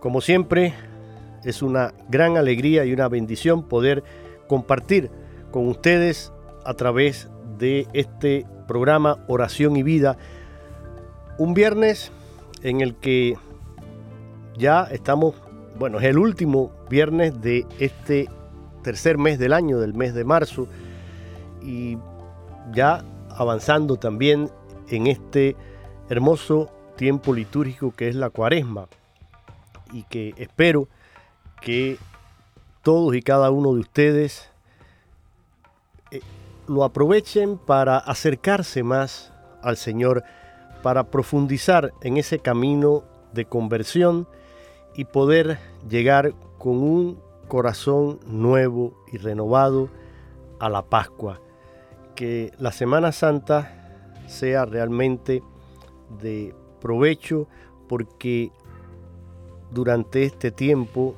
Como 0.00 0.22
siempre, 0.22 0.72
es 1.44 1.60
una 1.60 1.92
gran 2.08 2.38
alegría 2.38 2.86
y 2.86 2.92
una 2.94 3.08
bendición 3.08 3.62
poder 3.62 4.02
compartir 4.48 5.10
con 5.50 5.68
ustedes 5.68 6.32
a 6.64 6.72
través 6.72 7.28
de 7.58 7.86
este 7.92 8.46
programa 8.66 9.18
Oración 9.28 9.76
y 9.76 9.82
Vida. 9.82 10.16
Un 11.36 11.52
viernes 11.52 12.12
en 12.62 12.80
el 12.80 12.94
que 12.94 13.36
ya 14.56 14.84
estamos, 14.84 15.34
bueno, 15.78 15.98
es 15.98 16.04
el 16.04 16.16
último 16.16 16.72
viernes 16.88 17.38
de 17.42 17.66
este 17.78 18.30
tercer 18.82 19.18
mes 19.18 19.38
del 19.38 19.52
año, 19.52 19.80
del 19.80 19.92
mes 19.92 20.14
de 20.14 20.24
marzo, 20.24 20.66
y 21.60 21.98
ya 22.72 23.04
avanzando 23.28 23.96
también 23.96 24.50
en 24.88 25.08
este 25.08 25.56
hermoso 26.08 26.70
tiempo 26.96 27.34
litúrgico 27.34 27.92
que 27.94 28.08
es 28.08 28.14
la 28.14 28.30
cuaresma 28.30 28.88
y 29.92 30.04
que 30.04 30.34
espero 30.36 30.88
que 31.60 31.98
todos 32.82 33.14
y 33.14 33.22
cada 33.22 33.50
uno 33.50 33.74
de 33.74 33.80
ustedes 33.80 34.50
eh, 36.10 36.20
lo 36.66 36.84
aprovechen 36.84 37.58
para 37.58 37.98
acercarse 37.98 38.82
más 38.82 39.32
al 39.62 39.76
Señor, 39.76 40.24
para 40.82 41.04
profundizar 41.04 41.92
en 42.02 42.16
ese 42.16 42.38
camino 42.38 43.04
de 43.32 43.44
conversión 43.44 44.26
y 44.94 45.04
poder 45.04 45.58
llegar 45.88 46.34
con 46.58 46.78
un 46.78 47.20
corazón 47.48 48.20
nuevo 48.26 48.94
y 49.12 49.18
renovado 49.18 49.90
a 50.58 50.68
la 50.68 50.82
Pascua. 50.82 51.40
Que 52.14 52.52
la 52.58 52.72
Semana 52.72 53.12
Santa 53.12 54.12
sea 54.26 54.64
realmente 54.64 55.42
de 56.20 56.54
provecho 56.80 57.46
porque 57.88 58.52
durante 59.70 60.24
este 60.24 60.50
tiempo 60.50 61.14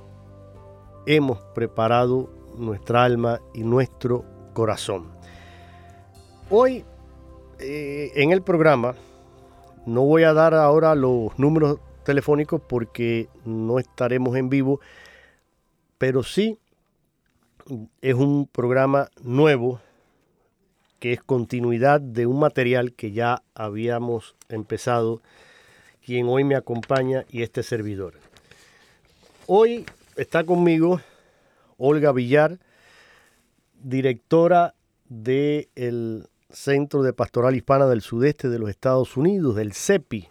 hemos 1.06 1.38
preparado 1.54 2.28
nuestra 2.56 3.04
alma 3.04 3.40
y 3.54 3.62
nuestro 3.64 4.24
corazón. 4.52 5.10
Hoy 6.50 6.84
eh, 7.58 8.12
en 8.14 8.32
el 8.32 8.42
programa 8.42 8.94
no 9.86 10.02
voy 10.02 10.24
a 10.24 10.32
dar 10.32 10.54
ahora 10.54 10.94
los 10.94 11.36
números 11.38 11.78
telefónicos 12.04 12.60
porque 12.60 13.28
no 13.44 13.78
estaremos 13.78 14.36
en 14.36 14.48
vivo, 14.48 14.80
pero 15.98 16.22
sí 16.22 16.58
es 18.00 18.14
un 18.14 18.46
programa 18.46 19.08
nuevo 19.22 19.80
que 20.98 21.12
es 21.12 21.22
continuidad 21.22 22.00
de 22.00 22.26
un 22.26 22.38
material 22.38 22.92
que 22.92 23.10
ya 23.10 23.42
habíamos 23.54 24.36
empezado, 24.48 25.20
quien 26.04 26.28
hoy 26.28 26.44
me 26.44 26.54
acompaña 26.54 27.24
y 27.28 27.42
este 27.42 27.62
servidor. 27.62 28.14
Hoy 29.48 29.84
está 30.16 30.44
conmigo 30.44 31.00
Olga 31.76 32.12
Villar, 32.12 32.60
directora 33.82 34.74
del 35.08 36.28
Centro 36.48 37.02
de 37.02 37.12
Pastoral 37.12 37.56
Hispana 37.56 37.86
del 37.86 38.02
Sudeste 38.02 38.48
de 38.48 38.60
los 38.60 38.70
Estados 38.70 39.16
Unidos, 39.16 39.56
del 39.56 39.72
CEPI. 39.72 40.28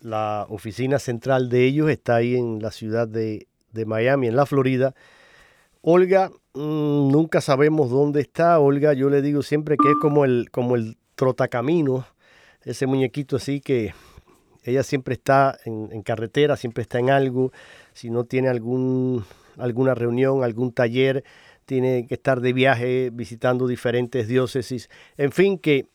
La 0.00 0.46
oficina 0.48 1.00
central 1.00 1.48
de 1.48 1.64
ellos 1.64 1.90
está 1.90 2.16
ahí 2.16 2.36
en 2.36 2.62
la 2.62 2.70
ciudad 2.70 3.08
de, 3.08 3.48
Miami, 3.84 4.28
en 4.28 4.36
la 4.36 4.46
Florida. 4.46 4.94
Olga, 5.82 6.30
mm, 6.54 7.10
nunca 7.10 7.40
sabemos 7.40 7.90
dónde 7.90 8.20
está. 8.20 8.60
Olga, 8.60 8.92
yo 8.92 9.10
le 9.10 9.22
digo 9.22 9.42
siempre 9.42 9.76
que 9.76 9.90
es 9.90 9.96
como 10.00 10.24
el, 10.24 10.50
como 10.52 10.76
el 10.76 10.98
trotacamino, 11.16 12.06
ese 12.62 12.86
muñequito 12.86 13.36
así 13.36 13.60
que 13.60 13.92
ella 14.64 14.82
siempre 14.82 15.14
está 15.14 15.58
en, 15.64 16.02
carretera, 16.02 16.56
siempre 16.56 16.82
está 16.82 16.98
en 16.98 17.10
algo. 17.10 17.52
Si 17.92 18.10
no 18.10 18.24
tiene 18.24 18.48
algún, 18.48 19.24
alguna 19.58 19.94
reunión, 19.94 20.42
algún 20.42 20.72
taller, 20.72 21.22
tiene 21.66 22.06
que 22.06 22.14
estar 22.14 22.40
de 22.40 22.52
viaje 22.52 23.10
visitando 23.12 23.66
diferentes 23.66 24.26
diócesis. 24.26 24.88
En 25.16 25.32
fin, 25.32 25.58
que 25.58 25.86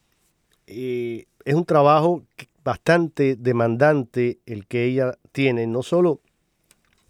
eh, 0.68 1.26
es 1.46 1.56
un 1.56 1.66
trabajo 1.66 2.24
bastante 2.64 3.36
demandante 3.36 4.40
el 4.46 4.68
que 4.68 4.86
ella 4.86 5.18
tiene, 5.32 5.66
no 5.66 5.82
solo 5.82 6.22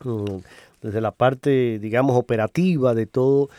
mm, 0.04 0.38
desde 0.82 1.02
la 1.02 1.12
parte, 1.12 1.80
digamos, 1.80 2.16
operativa 2.16 2.94
de 2.94 3.06
todo, 3.06 3.50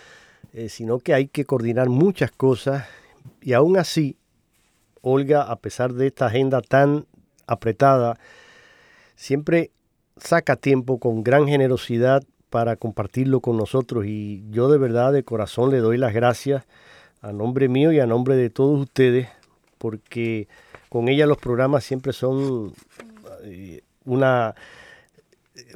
eh, 0.52 0.68
sino 0.68 0.98
que 0.98 1.12
hay 1.14 1.28
que 1.28 1.44
coordinar 1.44 1.90
muchas 1.90 2.30
cosas 2.30 2.86
y 3.42 3.52
aún 3.52 3.76
así, 3.76 4.16
Olga, 5.02 5.42
a 5.42 5.56
pesar 5.56 5.94
de 5.94 6.08
esta 6.08 6.26
agenda 6.26 6.60
tan 6.60 7.06
apretada, 7.50 8.18
siempre 9.16 9.70
saca 10.16 10.56
tiempo 10.56 10.98
con 10.98 11.22
gran 11.22 11.46
generosidad 11.46 12.22
para 12.48 12.76
compartirlo 12.76 13.40
con 13.40 13.56
nosotros. 13.56 14.06
Y 14.06 14.44
yo 14.50 14.70
de 14.70 14.78
verdad 14.78 15.12
de 15.12 15.24
corazón 15.24 15.70
le 15.70 15.78
doy 15.78 15.98
las 15.98 16.14
gracias 16.14 16.64
a 17.20 17.32
nombre 17.32 17.68
mío 17.68 17.92
y 17.92 18.00
a 18.00 18.06
nombre 18.06 18.36
de 18.36 18.50
todos 18.50 18.80
ustedes 18.80 19.28
porque 19.78 20.46
con 20.90 21.08
ella 21.08 21.26
los 21.26 21.38
programas 21.38 21.84
siempre 21.84 22.12
son 22.12 22.74
eh, 23.44 23.80
una 24.04 24.54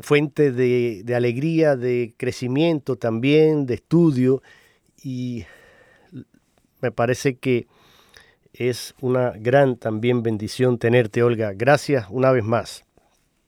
fuente 0.00 0.52
de, 0.52 1.02
de, 1.04 1.14
alegría, 1.14 1.74
de 1.74 2.14
crecimiento 2.16 2.96
también, 2.96 3.64
de 3.64 3.74
estudio. 3.74 4.42
Y 5.02 5.44
me 6.82 6.92
parece 6.92 7.36
que 7.36 7.66
es 8.54 8.94
una 9.00 9.32
gran 9.36 9.76
también 9.76 10.22
bendición 10.22 10.78
tenerte, 10.78 11.22
Olga. 11.22 11.52
Gracias 11.54 12.06
una 12.10 12.30
vez 12.32 12.44
más. 12.44 12.84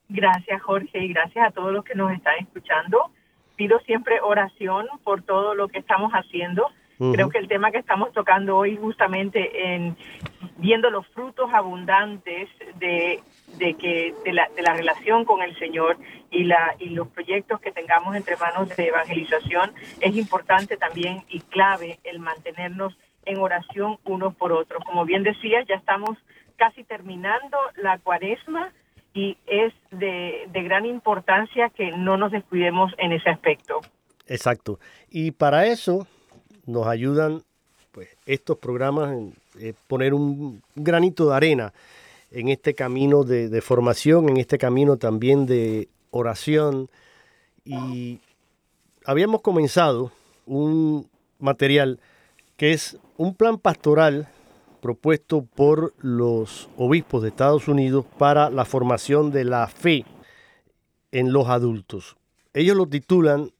Gracias, 0.09 0.63
Jorge, 0.63 1.05
y 1.05 1.09
gracias 1.09 1.49
a 1.49 1.51
todos 1.51 1.73
los 1.73 1.85
que 1.85 1.95
nos 1.95 2.13
están 2.13 2.35
escuchando. 2.41 3.11
Pido 3.57 3.79
siempre 3.81 4.21
oración 4.21 4.87
por 5.03 5.23
todo 5.23 5.55
lo 5.55 5.69
que 5.69 5.79
estamos 5.79 6.13
haciendo. 6.13 6.67
Creo 6.99 7.29
que 7.29 7.37
el 7.37 7.47
tema 7.47 7.71
que 7.71 7.79
estamos 7.79 8.11
tocando 8.15 8.57
hoy 8.57 8.77
justamente 8.77 9.75
en 9.75 9.95
viendo 10.57 10.89
los 10.89 11.07
frutos 11.09 11.53
abundantes 11.53 12.49
de, 12.79 13.21
de 13.59 13.75
que 13.75 14.15
de 14.25 14.33
la, 14.33 14.49
de 14.57 14.63
la 14.63 14.73
relación 14.73 15.27
con 15.27 15.43
el 15.43 15.55
Señor 15.59 15.99
y 16.31 16.45
la 16.45 16.75
y 16.79 16.91
los 16.91 17.09
proyectos 17.09 17.61
que 17.61 17.71
tengamos 17.71 18.17
entre 18.17 18.37
manos 18.37 18.75
de 18.75 18.87
evangelización 18.87 19.73
es 20.01 20.17
importante 20.17 20.79
también 20.79 21.23
y 21.29 21.41
clave 21.41 21.99
el 22.03 22.19
mantenernos 22.19 22.97
en 23.27 23.39
oración 23.39 23.99
unos 24.05 24.35
por 24.35 24.53
otros. 24.53 24.83
Como 24.85 25.05
bien 25.05 25.23
decía, 25.23 25.63
ya 25.69 25.75
estamos 25.75 26.17
casi 26.57 26.85
terminando 26.85 27.59
la 27.77 27.99
cuaresma 27.99 28.73
y 29.13 29.37
es 29.47 29.73
de, 29.91 30.49
gran 30.53 30.87
importancia 30.87 31.71
que 31.71 31.91
no 31.93 32.17
nos 32.17 32.33
descuidemos 32.33 32.93
en 32.99 33.13
ese 33.13 33.31
aspecto. 33.31 33.81
Exacto. 34.27 34.79
Y 35.11 35.31
para 35.33 35.67
eso 35.67 36.07
nos 36.67 36.87
ayudan 36.87 37.43
pues, 37.93 38.17
estos 38.27 38.59
programas 38.59 39.13
en 39.13 39.35
eh, 39.61 39.73
poner 39.89 40.13
un 40.13 40.63
granito 40.75 41.31
de 41.31 41.37
arena 41.37 41.73
en 42.31 42.49
este 42.49 42.75
camino 42.75 43.25
de, 43.25 43.61
formación, 43.63 44.29
en 44.29 44.37
este 44.37 44.59
camino 44.59 44.99
también 44.99 45.47
de 45.47 45.89
oración. 46.11 46.91
Y 47.65 48.21
habíamos 49.07 49.41
comenzado 49.41 50.13
un 50.45 51.09
material 51.39 51.99
que 52.57 52.73
es 52.73 52.99
un 53.17 53.35
plan 53.35 53.59
pastoral 53.59 54.29
propuesto 54.81 55.43
por 55.43 55.95
los 55.99 56.69
obispos 56.77 57.23
de 57.23 57.29
Estados 57.29 57.69
Unidos 57.69 58.07
para 58.19 58.51
la 58.51 58.65
formación 58.65 59.31
de 59.31 59.45
la 59.45 59.67
fe 59.67 60.05
en 61.13 61.33
los 61.33 61.49
adultos. 61.49 62.17
Ellos 62.53 62.77
lo 62.77 62.87
titulan 62.87 63.51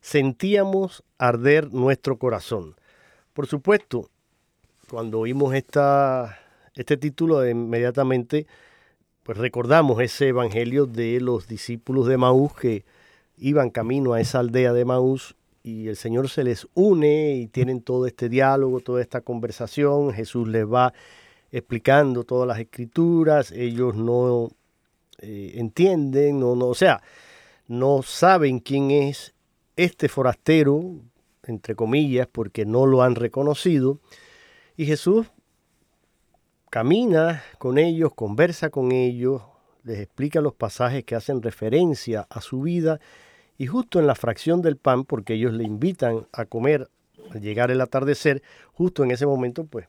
Sentíamos 0.00 1.02
arder 1.18 1.72
nuestro 1.72 2.18
corazón. 2.18 2.76
Por 3.32 3.46
supuesto, 3.46 4.08
cuando 4.88 5.20
oímos 5.20 5.54
esta, 5.54 6.38
este 6.74 6.96
título 6.96 7.46
inmediatamente, 7.46 8.46
pues 9.22 9.38
recordamos 9.38 10.00
ese 10.00 10.28
evangelio 10.28 10.86
de 10.86 11.20
los 11.20 11.48
discípulos 11.48 12.06
de 12.06 12.16
Maús 12.16 12.54
que 12.54 12.84
iban 13.36 13.70
camino 13.70 14.14
a 14.14 14.20
esa 14.20 14.38
aldea 14.38 14.72
de 14.72 14.84
Maús 14.84 15.36
y 15.68 15.88
el 15.88 15.96
Señor 15.96 16.30
se 16.30 16.44
les 16.44 16.66
une 16.74 17.34
y 17.34 17.46
tienen 17.46 17.82
todo 17.82 18.06
este 18.06 18.30
diálogo, 18.30 18.80
toda 18.80 19.02
esta 19.02 19.20
conversación. 19.20 20.12
Jesús 20.14 20.48
les 20.48 20.64
va 20.64 20.94
explicando 21.50 22.24
todas 22.24 22.48
las 22.48 22.58
escrituras, 22.58 23.52
ellos 23.52 23.94
no 23.94 24.48
eh, 25.18 25.52
entienden, 25.56 26.40
no, 26.40 26.56
no, 26.56 26.68
o 26.68 26.74
sea, 26.74 27.02
no 27.66 28.02
saben 28.02 28.60
quién 28.60 28.90
es 28.90 29.34
este 29.76 30.08
forastero, 30.08 30.82
entre 31.44 31.74
comillas, 31.74 32.26
porque 32.30 32.64
no 32.64 32.86
lo 32.86 33.02
han 33.02 33.14
reconocido. 33.14 33.98
Y 34.76 34.86
Jesús 34.86 35.26
camina 36.70 37.42
con 37.58 37.76
ellos, 37.76 38.14
conversa 38.14 38.70
con 38.70 38.92
ellos, 38.92 39.42
les 39.84 40.00
explica 40.00 40.40
los 40.40 40.54
pasajes 40.54 41.04
que 41.04 41.14
hacen 41.14 41.42
referencia 41.42 42.26
a 42.30 42.40
su 42.40 42.62
vida 42.62 43.00
y 43.58 43.66
justo 43.66 43.98
en 43.98 44.06
la 44.06 44.14
fracción 44.14 44.62
del 44.62 44.76
pan, 44.76 45.04
porque 45.04 45.34
ellos 45.34 45.52
le 45.52 45.64
invitan 45.64 46.26
a 46.32 46.44
comer 46.44 46.88
al 47.30 47.40
llegar 47.40 47.70
el 47.70 47.80
atardecer, 47.80 48.42
justo 48.72 49.02
en 49.02 49.10
ese 49.10 49.26
momento, 49.26 49.64
pues, 49.64 49.88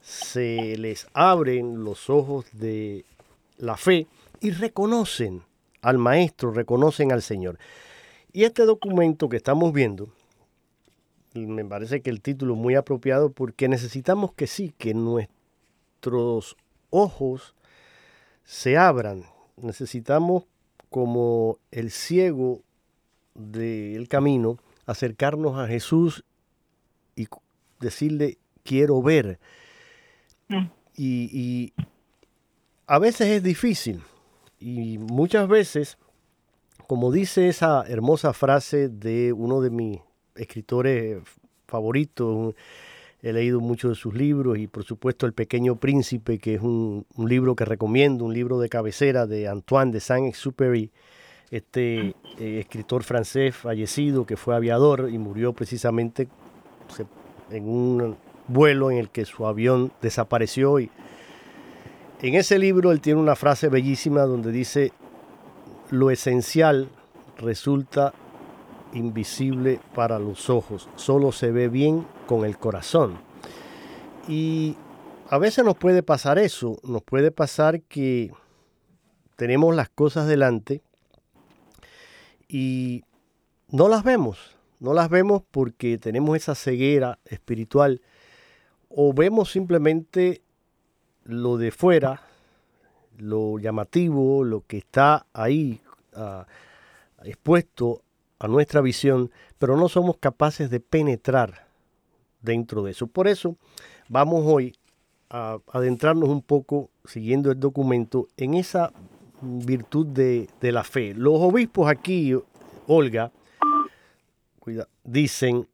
se 0.00 0.78
les 0.78 1.08
abren 1.12 1.82
los 1.84 2.08
ojos 2.08 2.46
de 2.52 3.04
la 3.58 3.76
fe 3.76 4.06
y 4.40 4.50
reconocen 4.50 5.42
al 5.82 5.98
Maestro, 5.98 6.52
reconocen 6.52 7.10
al 7.10 7.22
Señor. 7.22 7.58
Y 8.32 8.44
este 8.44 8.64
documento 8.64 9.28
que 9.28 9.36
estamos 9.36 9.72
viendo, 9.72 10.08
me 11.34 11.64
parece 11.64 12.02
que 12.02 12.10
el 12.10 12.22
título 12.22 12.54
es 12.54 12.60
muy 12.60 12.76
apropiado 12.76 13.30
porque 13.30 13.68
necesitamos 13.68 14.32
que 14.32 14.46
sí, 14.46 14.72
que 14.78 14.94
nuestros 14.94 16.56
ojos 16.90 17.54
se 18.44 18.76
abran. 18.76 19.24
Necesitamos 19.56 20.44
como 20.88 21.58
el 21.72 21.90
ciego 21.90 22.62
del 23.36 24.08
camino, 24.08 24.58
acercarnos 24.86 25.58
a 25.58 25.66
Jesús 25.66 26.24
y 27.14 27.26
decirle, 27.80 28.38
quiero 28.62 29.02
ver. 29.02 29.38
Mm. 30.48 30.66
Y, 30.96 31.72
a 32.88 33.00
veces 33.00 33.28
es 33.28 33.42
difícil 33.42 34.00
y 34.60 34.98
muchas 34.98 35.48
veces, 35.48 35.98
como 36.86 37.10
dice 37.10 37.48
esa 37.48 37.84
hermosa 37.88 38.32
frase 38.32 38.88
de 38.88 39.32
uno 39.32 39.60
de 39.60 39.70
mis 39.70 39.98
escritores 40.36 41.20
favoritos, 41.66 42.54
he 43.22 43.32
leído 43.32 43.60
muchos 43.60 43.90
de 43.90 43.94
sus 43.96 44.14
libros 44.14 44.56
y 44.58 44.68
por 44.68 44.84
supuesto 44.84 45.26
El 45.26 45.32
Pequeño 45.32 45.74
Príncipe, 45.76 46.38
que 46.38 46.54
es 46.54 46.62
un, 46.62 47.06
un 47.16 47.28
libro 47.28 47.56
que 47.56 47.64
recomiendo, 47.64 48.24
un 48.24 48.32
libro 48.32 48.60
de 48.60 48.68
cabecera 48.68 49.26
de 49.26 49.48
Antoine 49.48 49.90
de 49.90 49.98
Saint-Exupéry, 49.98 50.92
este 51.50 52.14
eh, 52.38 52.58
escritor 52.60 53.04
francés 53.04 53.54
fallecido 53.54 54.26
que 54.26 54.36
fue 54.36 54.54
aviador 54.56 55.08
y 55.10 55.18
murió 55.18 55.52
precisamente 55.52 56.28
en 57.50 57.68
un 57.68 58.16
vuelo 58.48 58.90
en 58.90 58.98
el 58.98 59.10
que 59.10 59.24
su 59.24 59.46
avión 59.46 59.92
desapareció. 60.02 60.78
Y 60.80 60.90
en 62.22 62.34
ese 62.34 62.58
libro 62.58 62.92
él 62.92 63.00
tiene 63.00 63.20
una 63.20 63.36
frase 63.36 63.68
bellísima 63.68 64.22
donde 64.22 64.50
dice, 64.52 64.92
lo 65.90 66.10
esencial 66.10 66.88
resulta 67.38 68.12
invisible 68.92 69.80
para 69.94 70.18
los 70.18 70.48
ojos, 70.48 70.88
solo 70.96 71.32
se 71.32 71.50
ve 71.50 71.68
bien 71.68 72.06
con 72.26 72.44
el 72.44 72.58
corazón. 72.58 73.18
Y 74.28 74.76
a 75.28 75.38
veces 75.38 75.64
nos 75.64 75.76
puede 75.76 76.02
pasar 76.02 76.38
eso, 76.38 76.78
nos 76.82 77.02
puede 77.02 77.30
pasar 77.30 77.82
que 77.82 78.32
tenemos 79.36 79.74
las 79.74 79.88
cosas 79.88 80.26
delante 80.26 80.82
y 82.48 83.04
no 83.68 83.88
las 83.88 84.04
vemos, 84.04 84.56
no 84.80 84.94
las 84.94 85.08
vemos 85.08 85.42
porque 85.50 85.98
tenemos 85.98 86.36
esa 86.36 86.54
ceguera 86.54 87.18
espiritual 87.24 88.02
o 88.88 89.12
vemos 89.12 89.50
simplemente 89.50 90.42
lo 91.24 91.56
de 91.56 91.70
fuera, 91.70 92.22
lo 93.18 93.58
llamativo, 93.58 94.44
lo 94.44 94.62
que 94.66 94.78
está 94.78 95.26
ahí 95.32 95.80
ah, 96.14 96.46
expuesto 97.24 98.02
a 98.38 98.48
nuestra 98.48 98.80
visión, 98.80 99.30
pero 99.58 99.76
no 99.76 99.88
somos 99.88 100.18
capaces 100.18 100.70
de 100.70 100.80
penetrar 100.80 101.66
dentro 102.42 102.82
de 102.82 102.92
eso. 102.92 103.06
Por 103.06 103.28
eso 103.28 103.56
vamos 104.08 104.44
hoy 104.46 104.74
a 105.30 105.58
adentrarnos 105.72 106.28
un 106.28 106.42
poco, 106.42 106.90
siguiendo 107.04 107.50
el 107.50 107.58
documento, 107.58 108.28
en 108.36 108.54
esa 108.54 108.92
virtud 109.40 110.06
de, 110.06 110.48
la 110.60 110.84
fe. 110.84 111.14
Los 111.14 111.34
obispos 111.40 111.88
aquí, 111.88 112.34
Olga, 112.86 113.30
dicen 115.04 115.68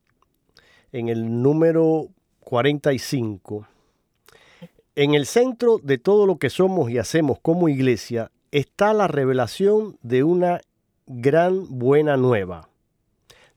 en 0.92 1.08
el 1.08 1.42
número 1.42 2.08
45, 2.40 3.66
en 4.94 5.14
el 5.14 5.26
centro 5.26 5.78
de 5.82 5.98
todo 5.98 6.26
lo 6.26 6.36
que 6.36 6.50
somos 6.50 6.90
y 6.90 6.98
hacemos 6.98 7.38
como 7.40 7.68
iglesia 7.68 8.30
está 8.50 8.92
la 8.92 9.08
revelación 9.08 9.96
de 10.02 10.22
una 10.22 10.60
gran 11.06 11.78
buena 11.78 12.16
nueva. 12.18 12.68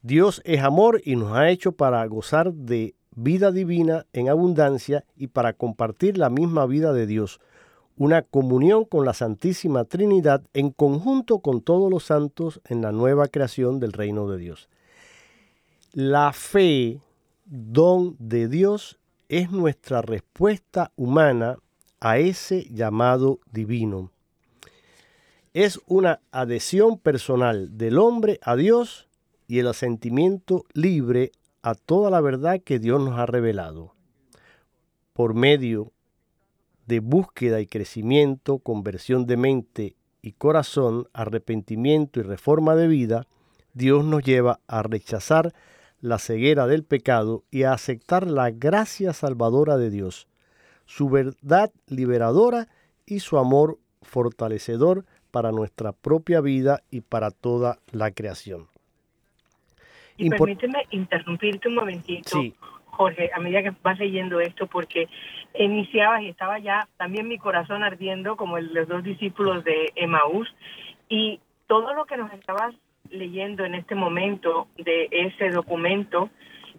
Dios 0.02 0.42
es 0.46 0.62
amor 0.62 1.02
y 1.04 1.16
nos 1.16 1.34
ha 1.34 1.50
hecho 1.50 1.74
para 1.74 2.06
gozar 2.06 2.54
de 2.54 2.96
vida 3.16 3.52
divina 3.52 4.06
en 4.14 4.30
abundancia 4.30 5.04
y 5.18 5.28
para 5.28 5.54
compartir 5.54 6.18
la 6.18 6.30
misma 6.30 6.66
vida 6.66 6.94
de 6.94 7.08
Dios 7.08 7.42
una 7.98 8.22
comunión 8.22 8.86
con 8.86 9.06
la 9.06 9.14
Santísima 9.14 9.86
Trinidad 9.86 10.44
en 10.54 10.72
conjunto 10.72 11.40
con 11.40 11.62
todos 11.62 11.90
los 11.90 12.06
santos 12.06 12.62
en 12.68 12.82
la 12.82 12.92
nueva 12.92 13.28
creación 13.28 13.80
del 13.80 13.94
reino 13.94 14.30
de 14.30 14.38
Dios. 14.38 14.70
La 15.94 16.34
fe, 16.34 17.00
don 17.46 18.16
de 18.20 18.48
Dios, 18.48 19.00
es 19.30 19.52
nuestra 19.52 20.02
respuesta 20.02 20.92
humana 20.96 21.58
a 22.00 22.18
ese 22.18 22.66
llamado 22.70 23.40
divino. 23.52 24.12
Es 25.54 25.80
una 25.88 26.20
adhesión 26.32 26.98
personal 26.98 27.78
del 27.78 27.98
hombre 27.98 28.40
a 28.44 28.58
Dios 28.58 29.08
y 29.48 29.60
el 29.60 29.68
asentimiento 29.68 30.66
libre 30.74 31.32
a 31.62 31.75
toda 31.75 32.12
la 32.12 32.20
verdad 32.20 32.62
que 32.62 32.78
Dios 32.78 33.02
nos 33.02 33.18
ha 33.18 33.25
revelado. 33.25 33.94
Por 35.14 35.34
medio 35.34 35.94
de 36.86 37.00
búsqueda 37.00 37.62
y 37.62 37.68
crecimiento, 37.68 38.60
conversión 38.60 39.25
de 39.25 39.38
mente 39.38 39.96
y 40.22 40.34
corazón, 40.34 41.08
arrepentimiento 41.13 42.20
y 42.20 42.24
reforma 42.24 42.75
de 42.75 42.88
vida, 42.88 43.27
Dios 43.74 44.06
nos 44.06 44.24
lleva 44.24 44.60
a 44.68 44.84
rechazar 44.84 45.54
la 46.00 46.20
ceguera 46.20 46.68
del 46.68 46.84
pecado 46.84 47.44
y 47.51 47.63
a 47.63 47.74
aceptar 47.74 48.30
la 48.30 48.51
gracia 48.51 49.13
salvadora 49.13 49.77
de 49.77 49.89
Dios, 49.89 50.27
su 50.86 51.10
verdad 51.10 51.72
liberadora 51.88 52.68
y 53.06 53.20
su 53.20 53.38
amor 53.38 53.80
fortalecedor 54.01 55.06
para 55.32 55.51
nuestra 55.51 55.92
propia 55.92 56.42
vida 56.42 56.84
y 56.92 57.01
para 57.01 57.32
toda 57.32 57.80
la 57.92 58.12
creación. 58.12 58.68
Y 60.18 60.30
permíteme 60.30 60.86
interrumpirte 60.92 61.68
un 61.68 61.75
momentito. 61.75 62.39
Sí. 62.39 62.56
Jorge, 62.96 63.30
a 63.34 63.40
medida 63.40 63.62
que 63.62 63.74
vas 63.84 64.00
leyendo 64.00 64.40
esto, 64.40 64.68
porque 64.68 65.10
iniciabas 65.54 66.22
y 66.22 66.30
estaba 66.30 66.60
ya 66.60 66.88
también 66.98 67.28
mi 67.28 67.38
corazón 67.38 67.84
ardiendo 67.84 68.38
como 68.38 68.58
los 68.58 68.88
dos 68.88 69.04
discípulos 69.04 69.64
de 69.64 69.92
Emaús 69.96 70.48
y 71.10 71.40
todo 71.68 71.94
lo 71.94 72.06
que 72.06 72.18
nos 72.18 72.32
estabas 72.34 72.74
leyendo 73.10 73.66
en 73.66 73.75
este 73.75 73.96
momento 73.96 74.68
de 74.78 75.08
ese 75.12 75.50
documento 75.50 76.30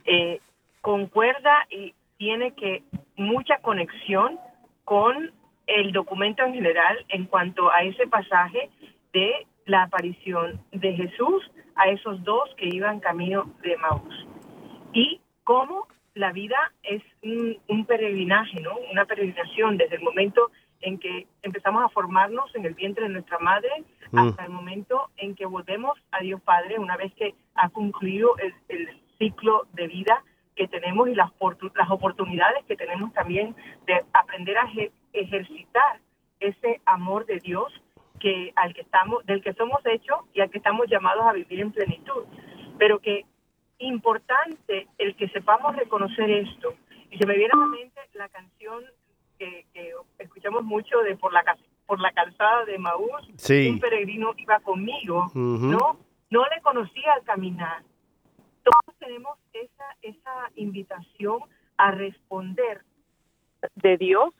eh, 0.04 0.40
concuerda 0.80 1.66
y 1.70 1.94
tiene 2.16 2.52
que 2.52 2.82
mucha 3.16 3.58
conexión 3.58 4.38
con 4.84 5.32
el 5.66 5.92
documento 5.92 6.44
en 6.44 6.54
general 6.54 7.04
en 7.08 7.26
cuanto 7.26 7.70
a 7.70 7.82
ese 7.82 8.06
pasaje 8.06 8.70
de 9.12 9.46
la 9.66 9.82
aparición 9.82 10.60
de 10.72 10.92
Jesús 10.94 11.50
a 11.74 11.88
esos 11.88 12.22
dos 12.24 12.48
que 12.56 12.68
iban 12.68 13.00
camino 13.00 13.52
de 13.62 13.76
Maús. 13.76 14.26
Y 14.92 15.20
cómo 15.44 15.86
la 16.16 16.32
vida 16.32 16.56
es 16.82 17.02
un, 17.22 17.84
peregrinaje, 17.84 18.60
¿no? 18.60 18.72
Una 18.90 19.04
peregrinación 19.04 19.76
desde 19.76 19.96
el 19.96 20.02
momento 20.02 20.50
en 20.80 20.98
que 20.98 21.26
empezamos 21.42 21.84
a 21.84 21.90
formarnos 21.90 22.52
en 22.54 22.64
el 22.64 22.72
vientre 22.72 23.04
de 23.04 23.10
nuestra 23.10 23.38
madre 23.38 23.70
mm. 24.12 24.18
hasta 24.18 24.44
el 24.44 24.50
momento 24.50 25.10
en 25.18 25.34
que 25.34 25.44
volvemos 25.44 25.98
a 26.10 26.20
Dios 26.20 26.40
Padre 26.40 26.78
una 26.78 26.96
vez 26.96 27.12
que 27.14 27.34
ha 27.54 27.68
concluido 27.68 28.34
el, 28.38 28.88
ciclo 29.18 29.66
de 29.72 29.88
vida 29.88 30.22
que 30.54 30.68
tenemos 30.68 31.08
y 31.08 31.14
las, 31.14 31.30
las 31.74 31.90
oportunidades 31.90 32.64
que 32.66 32.76
tenemos 32.76 33.12
también 33.14 33.54
de 33.86 34.02
aprender 34.12 34.58
a 34.58 34.68
ejercitar 35.14 36.00
ese 36.40 36.82
amor 36.84 37.24
de 37.24 37.40
Dios 37.40 37.72
que 38.20 38.52
al 38.56 38.74
que 38.74 38.82
estamos 38.82 39.24
del 39.24 39.42
que 39.42 39.54
somos 39.54 39.80
hechos 39.86 40.18
y 40.34 40.40
al 40.40 40.50
que 40.50 40.58
estamos 40.58 40.86
llamados 40.88 41.24
a 41.26 41.32
vivir 41.32 41.60
en 41.60 41.72
plenitud 41.72 42.24
pero 42.78 42.98
que 42.98 43.24
importante 43.78 44.88
el 44.98 45.16
que 45.16 45.28
sepamos 45.28 45.76
reconocer 45.76 46.30
esto. 46.30 46.74
Y 47.10 47.18
se 47.18 47.26
me 47.26 47.36
viene 47.36 47.52
a 47.54 47.58
la 47.58 47.66
mente 47.66 48.00
la 48.14 48.28
canción 48.28 48.84
que, 49.38 49.66
escuchamos 50.18 50.64
mucho 50.64 51.00
de 51.00 51.16
por 51.16 51.32
la 51.32 51.42
por 51.86 52.00
la 52.00 52.10
calzada 52.10 52.64
de 52.64 52.78
Maús, 52.78 53.28
un 53.48 53.78
peregrino 53.78 54.32
iba 54.36 54.58
conmigo, 54.58 55.26
¿no? 55.34 55.98
No 56.30 56.44
le 56.48 56.60
conocía 56.60 57.12
al 57.14 57.22
caminar. 57.22 57.82
Todos 58.64 58.98
tenemos 58.98 59.38
esa, 59.52 59.84
esa 60.02 60.50
invitación 60.56 61.42
a 61.76 61.92
responder 61.92 62.82
de 63.76 63.96
Dios 63.96 64.34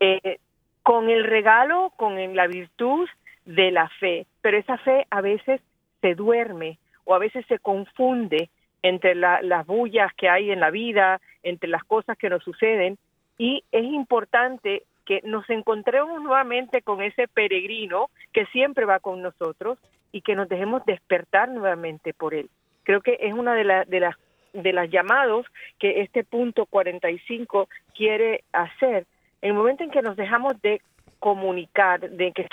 eh, 0.00 0.38
con 0.82 1.10
el 1.10 1.24
regalo, 1.24 1.92
con 1.96 2.36
la 2.36 2.46
virtud 2.46 3.08
de 3.44 3.72
la 3.72 3.88
fe. 4.00 4.26
Pero 4.40 4.58
esa 4.58 4.78
fe 4.78 5.06
a 5.10 5.20
veces 5.20 5.60
se 6.00 6.14
duerme 6.14 6.78
o 7.04 7.14
a 7.14 7.18
veces 7.18 7.44
se 7.46 7.58
confunde 7.58 8.50
entre 8.88 9.14
las 9.14 9.66
bullas 9.66 10.12
que 10.14 10.28
hay 10.28 10.50
en 10.50 10.60
la 10.60 10.70
vida, 10.70 11.20
entre 11.42 11.68
las 11.68 11.84
cosas 11.84 12.16
que 12.16 12.30
nos 12.30 12.42
suceden, 12.42 12.98
y 13.38 13.64
es 13.72 13.84
importante 13.84 14.84
que 15.04 15.20
nos 15.24 15.48
encontremos 15.50 16.22
nuevamente 16.22 16.82
con 16.82 17.02
ese 17.02 17.28
peregrino 17.28 18.10
que 18.32 18.46
siempre 18.46 18.84
va 18.84 19.00
con 19.00 19.22
nosotros 19.22 19.78
y 20.12 20.22
que 20.22 20.34
nos 20.34 20.48
dejemos 20.48 20.84
despertar 20.86 21.48
nuevamente 21.48 22.14
por 22.14 22.34
él. 22.34 22.48
Creo 22.84 23.00
que 23.00 23.18
es 23.20 23.34
una 23.34 23.54
de, 23.54 23.84
de 23.86 24.00
las 24.00 24.16
de 24.52 24.88
llamados 24.88 25.46
que 25.78 26.00
este 26.00 26.24
punto 26.24 26.66
45 26.66 27.68
quiere 27.94 28.44
hacer. 28.52 29.04
El 29.42 29.54
momento 29.54 29.84
en 29.84 29.90
que 29.90 30.02
nos 30.02 30.16
dejamos 30.16 30.60
de 30.62 30.80
comunicar, 31.18 32.08
de 32.08 32.32
que 32.32 32.48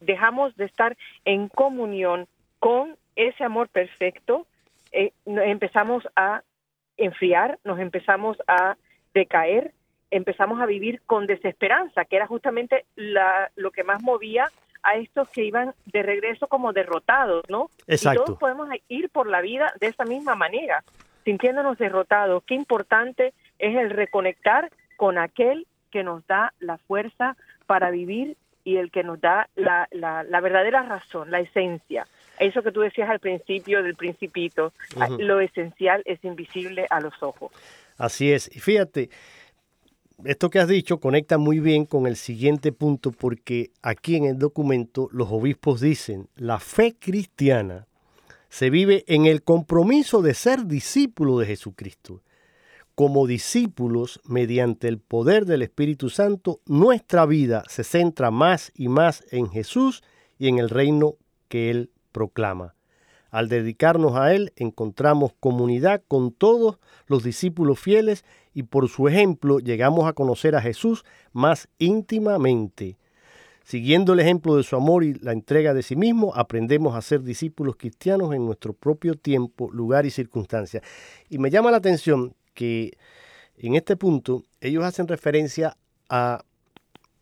dejamos 0.00 0.56
de 0.56 0.64
estar 0.64 0.96
en 1.24 1.48
comunión 1.48 2.26
con 2.58 2.96
ese 3.16 3.44
amor 3.44 3.68
perfecto, 3.68 4.46
eh, 4.92 5.12
empezamos 5.26 6.06
a 6.16 6.42
enfriar, 6.96 7.58
nos 7.64 7.78
empezamos 7.78 8.38
a 8.46 8.76
decaer, 9.14 9.72
empezamos 10.10 10.60
a 10.60 10.66
vivir 10.66 11.02
con 11.06 11.26
desesperanza, 11.26 12.04
que 12.04 12.16
era 12.16 12.26
justamente 12.26 12.84
la, 12.94 13.50
lo 13.56 13.70
que 13.70 13.84
más 13.84 14.02
movía 14.02 14.50
a 14.82 14.96
estos 14.96 15.28
que 15.30 15.44
iban 15.44 15.74
de 15.86 16.02
regreso 16.02 16.46
como 16.46 16.72
derrotados, 16.72 17.44
¿no? 17.48 17.70
Exacto. 17.86 18.22
Y 18.22 18.24
todos 18.24 18.38
podemos 18.38 18.68
ir 18.88 19.10
por 19.10 19.26
la 19.26 19.40
vida 19.40 19.72
de 19.80 19.88
esa 19.88 20.04
misma 20.04 20.36
manera, 20.36 20.84
sintiéndonos 21.24 21.76
derrotados. 21.78 22.44
Qué 22.44 22.54
importante 22.54 23.34
es 23.58 23.76
el 23.76 23.90
reconectar 23.90 24.70
con 24.96 25.18
aquel 25.18 25.66
que 25.90 26.04
nos 26.04 26.26
da 26.26 26.52
la 26.60 26.78
fuerza 26.78 27.36
para 27.66 27.90
vivir 27.90 28.36
y 28.62 28.76
el 28.76 28.90
que 28.90 29.02
nos 29.02 29.20
da 29.20 29.48
la, 29.56 29.88
la, 29.90 30.22
la 30.22 30.40
verdadera 30.40 30.82
razón, 30.82 31.30
la 31.30 31.40
esencia 31.40 32.06
eso 32.38 32.62
que 32.62 32.72
tú 32.72 32.80
decías 32.80 33.08
al 33.08 33.20
principio 33.20 33.82
del 33.82 33.94
principito, 33.94 34.72
lo 35.18 35.40
esencial 35.40 36.02
es 36.04 36.22
invisible 36.24 36.86
a 36.90 37.00
los 37.00 37.14
ojos. 37.22 37.52
Así 37.98 38.32
es. 38.32 38.54
Y 38.54 38.60
fíjate, 38.60 39.10
esto 40.24 40.50
que 40.50 40.58
has 40.58 40.68
dicho 40.68 40.98
conecta 40.98 41.38
muy 41.38 41.60
bien 41.60 41.84
con 41.84 42.06
el 42.06 42.16
siguiente 42.16 42.72
punto 42.72 43.12
porque 43.12 43.70
aquí 43.82 44.16
en 44.16 44.24
el 44.24 44.38
documento 44.38 45.08
los 45.12 45.28
obispos 45.30 45.80
dicen, 45.80 46.28
la 46.36 46.58
fe 46.58 46.96
cristiana 46.98 47.86
se 48.48 48.70
vive 48.70 49.04
en 49.08 49.26
el 49.26 49.42
compromiso 49.42 50.22
de 50.22 50.34
ser 50.34 50.66
discípulo 50.66 51.38
de 51.38 51.46
Jesucristo. 51.46 52.22
Como 52.94 53.26
discípulos, 53.26 54.22
mediante 54.24 54.88
el 54.88 54.98
poder 54.98 55.44
del 55.44 55.60
Espíritu 55.60 56.08
Santo, 56.08 56.60
nuestra 56.64 57.26
vida 57.26 57.62
se 57.68 57.84
centra 57.84 58.30
más 58.30 58.72
y 58.74 58.88
más 58.88 59.22
en 59.30 59.50
Jesús 59.50 60.02
y 60.38 60.48
en 60.48 60.58
el 60.58 60.70
reino 60.70 61.16
que 61.48 61.70
Él 61.70 61.90
proclama. 62.16 62.74
Al 63.30 63.50
dedicarnos 63.50 64.16
a 64.16 64.34
Él 64.34 64.54
encontramos 64.56 65.34
comunidad 65.38 66.02
con 66.08 66.32
todos 66.32 66.78
los 67.08 67.22
discípulos 67.22 67.78
fieles 67.78 68.24
y 68.54 68.62
por 68.62 68.88
su 68.88 69.06
ejemplo 69.06 69.58
llegamos 69.58 70.08
a 70.08 70.14
conocer 70.14 70.56
a 70.56 70.62
Jesús 70.62 71.04
más 71.34 71.68
íntimamente. 71.76 72.96
Siguiendo 73.64 74.14
el 74.14 74.20
ejemplo 74.20 74.56
de 74.56 74.62
su 74.62 74.76
amor 74.76 75.04
y 75.04 75.12
la 75.12 75.32
entrega 75.32 75.74
de 75.74 75.82
sí 75.82 75.94
mismo, 75.94 76.32
aprendemos 76.34 76.94
a 76.94 77.02
ser 77.02 77.22
discípulos 77.22 77.76
cristianos 77.76 78.32
en 78.32 78.46
nuestro 78.46 78.72
propio 78.72 79.14
tiempo, 79.14 79.70
lugar 79.70 80.06
y 80.06 80.10
circunstancia. 80.10 80.80
Y 81.28 81.36
me 81.36 81.50
llama 81.50 81.70
la 81.70 81.76
atención 81.76 82.34
que 82.54 82.96
en 83.58 83.74
este 83.74 83.94
punto 83.96 84.42
ellos 84.62 84.84
hacen 84.84 85.06
referencia 85.06 85.76
a 86.08 86.42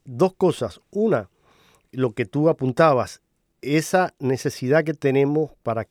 dos 0.05 0.35
cosas. 0.35 0.81
Una, 0.93 1.31
lo 1.91 2.13
que 2.13 2.27
tú 2.27 2.49
apuntabas, 2.49 3.24
esa 3.65 4.15
necesidad 4.19 4.85
que 4.85 4.95
tenemos 4.95 5.51
para 5.63 5.89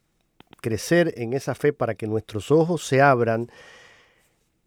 crecer 0.62 1.14
en 1.18 1.34
esa 1.34 1.56
fe, 1.56 1.74
para 1.74 1.96
que 1.96 2.08
nuestros 2.08 2.52
ojos 2.52 2.86
se 2.86 3.02
abran, 3.02 3.50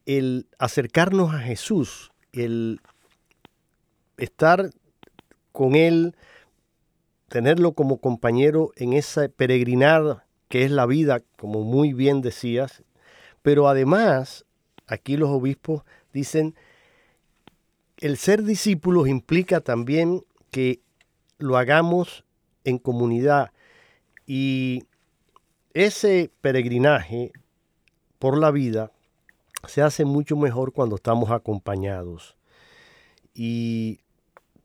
el 0.05 0.47
acercarnos 0.59 1.35
a 1.35 1.39
Jesús, 1.39 2.13
el 2.33 2.81
estar 4.19 4.71
con 5.53 5.75
Él, 5.75 6.15
tenerlo 7.29 7.73
como 7.73 7.99
compañero 7.99 8.73
en 8.77 8.93
esa 8.93 9.29
peregrinar 9.29 10.25
que 10.49 10.65
es 10.65 10.71
la 10.71 10.87
vida, 10.87 11.23
como 11.37 11.63
muy 11.63 11.93
bien 11.93 12.21
decías, 12.21 12.85
pero 13.43 13.69
además, 13.69 14.45
aquí 14.87 15.17
los 15.17 15.31
obispos 15.31 15.83
dicen, 16.13 16.55
el 17.99 18.17
ser 18.17 18.43
discípulos 18.43 19.09
implica 19.09 19.61
también 19.61 20.25
que 20.51 20.81
lo 21.39 21.57
hagamos 21.57 22.26
en 22.67 22.79
comunidad 22.79 23.53
y 24.27 24.83
ese 25.73 26.31
peregrinaje 26.41 27.33
por 28.19 28.37
la 28.37 28.51
vida 28.51 28.93
se 29.67 29.83
hace 29.83 30.05
mucho 30.05 30.37
mejor 30.37 30.73
cuando 30.73 30.97
estamos 30.97 31.31
acompañados. 31.31 32.37
Y 33.35 34.01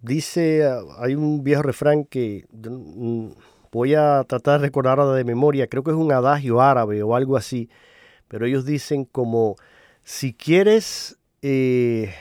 dice, 0.01 0.67
hay 0.97 1.15
un 1.15 1.43
viejo 1.43 1.61
refrán 1.61 2.05
que 2.05 2.45
mm, 2.51 3.27
voy 3.71 3.95
a 3.95 4.23
tratar 4.27 4.59
de 4.59 4.67
recordar 4.67 4.99
de 5.13 5.23
memoria, 5.23 5.67
creo 5.67 5.83
que 5.83 5.91
es 5.91 5.97
un 5.97 6.11
adagio 6.11 6.61
árabe 6.61 7.03
o 7.03 7.15
algo 7.15 7.37
así, 7.37 7.69
pero 8.27 8.45
ellos 8.45 8.65
dicen 8.65 9.05
como, 9.05 9.57
si 10.03 10.33
quieres 10.33 11.19
eh, 11.41 12.13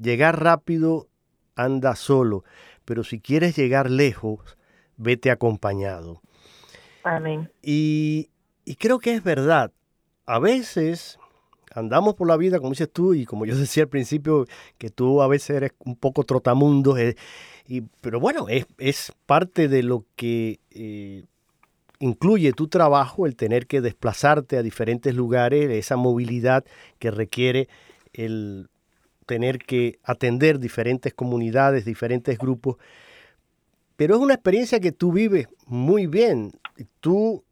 llegar 0.00 0.42
rápido, 0.42 1.08
anda 1.54 1.96
solo, 1.96 2.44
pero 2.84 3.02
si 3.02 3.20
quieres 3.20 3.56
llegar 3.56 3.90
lejos, 3.90 4.55
vete 4.96 5.30
acompañado. 5.30 6.20
Amén. 7.02 7.50
Y, 7.62 8.30
creo 8.78 8.98
que 8.98 9.14
es 9.14 9.22
verdad. 9.22 9.72
A 10.26 10.38
veces 10.38 11.18
andamos 11.72 12.14
por 12.14 12.26
la 12.26 12.36
vida, 12.36 12.58
como 12.58 12.70
dices 12.70 12.90
tú, 12.92 13.14
y 13.14 13.24
como 13.24 13.46
yo 13.46 13.56
decía 13.56 13.84
al 13.84 13.88
principio, 13.88 14.46
que 14.78 14.90
tú 14.90 15.22
a 15.22 15.28
veces 15.28 15.50
eres 15.50 15.72
un 15.84 15.96
poco 15.96 16.24
trotamundo, 16.24 16.96
eh, 16.96 17.16
y, 17.68 17.82
pero 18.00 18.20
bueno, 18.20 18.48
es, 18.48 18.66
es, 18.78 19.12
parte 19.26 19.68
de 19.68 19.82
lo 19.82 20.04
que 20.14 20.60
eh, 20.70 21.24
incluye 21.98 22.52
tu 22.52 22.68
trabajo, 22.68 23.26
el 23.26 23.36
tener 23.36 23.66
que 23.66 23.80
desplazarte 23.80 24.56
a 24.56 24.62
diferentes 24.62 25.14
lugares, 25.14 25.70
esa 25.70 25.96
movilidad 25.96 26.64
que 26.98 27.10
requiere 27.10 27.68
el 28.12 28.68
tener 29.26 29.58
que 29.58 29.98
atender 30.04 30.58
diferentes 30.58 31.12
comunidades, 31.12 31.84
diferentes 31.84 32.38
grupos. 32.38 32.76
Pero 33.96 34.16
es 34.16 34.20
una 34.20 34.34
experiencia 34.34 34.80
que 34.80 34.92
tú 34.92 35.12
vives 35.12 35.48
muy 35.66 36.06
bien. 36.06 36.52
Tú 37.00 37.44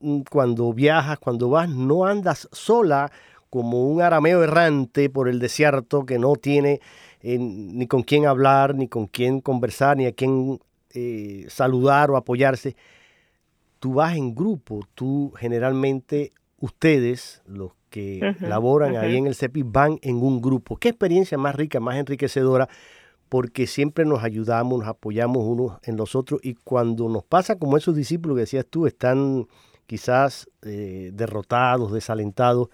mm, 0.00 0.22
cuando 0.30 0.72
viajas, 0.72 1.18
cuando 1.18 1.50
vas, 1.50 1.68
no 1.68 2.06
andas 2.06 2.48
sola 2.52 3.12
como 3.50 3.86
un 3.86 4.02
arameo 4.02 4.42
errante 4.42 5.08
por 5.08 5.28
el 5.28 5.38
desierto 5.38 6.04
que 6.04 6.18
no 6.18 6.34
tiene 6.34 6.80
eh, 7.22 7.38
ni 7.38 7.86
con 7.86 8.02
quién 8.02 8.26
hablar, 8.26 8.74
ni 8.74 8.88
con 8.88 9.06
quién 9.06 9.40
conversar, 9.40 9.96
ni 9.96 10.06
a 10.06 10.12
quién 10.12 10.60
eh, 10.94 11.46
saludar 11.48 12.10
o 12.10 12.16
apoyarse. 12.16 12.76
Tú 13.78 13.94
vas 13.94 14.16
en 14.16 14.34
grupo, 14.34 14.80
tú 14.94 15.32
generalmente, 15.38 16.32
ustedes, 16.58 17.42
los 17.46 17.72
que 17.90 18.34
laboran 18.40 18.96
ahí 18.96 19.16
en 19.16 19.26
el 19.26 19.34
CEPI, 19.34 19.62
van 19.62 19.98
en 20.02 20.16
un 20.16 20.40
grupo. 20.40 20.76
¿Qué 20.76 20.88
experiencia 20.88 21.38
más 21.38 21.54
rica, 21.54 21.80
más 21.80 21.96
enriquecedora? 21.96 22.68
Porque 23.28 23.66
siempre 23.66 24.04
nos 24.04 24.22
ayudamos, 24.22 24.80
nos 24.80 24.88
apoyamos 24.88 25.44
unos 25.44 25.78
en 25.82 25.96
los 25.96 26.14
otros 26.14 26.40
y 26.42 26.54
cuando 26.54 27.08
nos 27.08 27.24
pasa 27.24 27.58
como 27.58 27.76
esos 27.76 27.96
discípulos 27.96 28.36
que 28.36 28.40
decías 28.40 28.66
tú, 28.68 28.86
están 28.86 29.46
quizás 29.86 30.48
eh, 30.62 31.10
derrotados, 31.12 31.92
desalentados, 31.92 32.68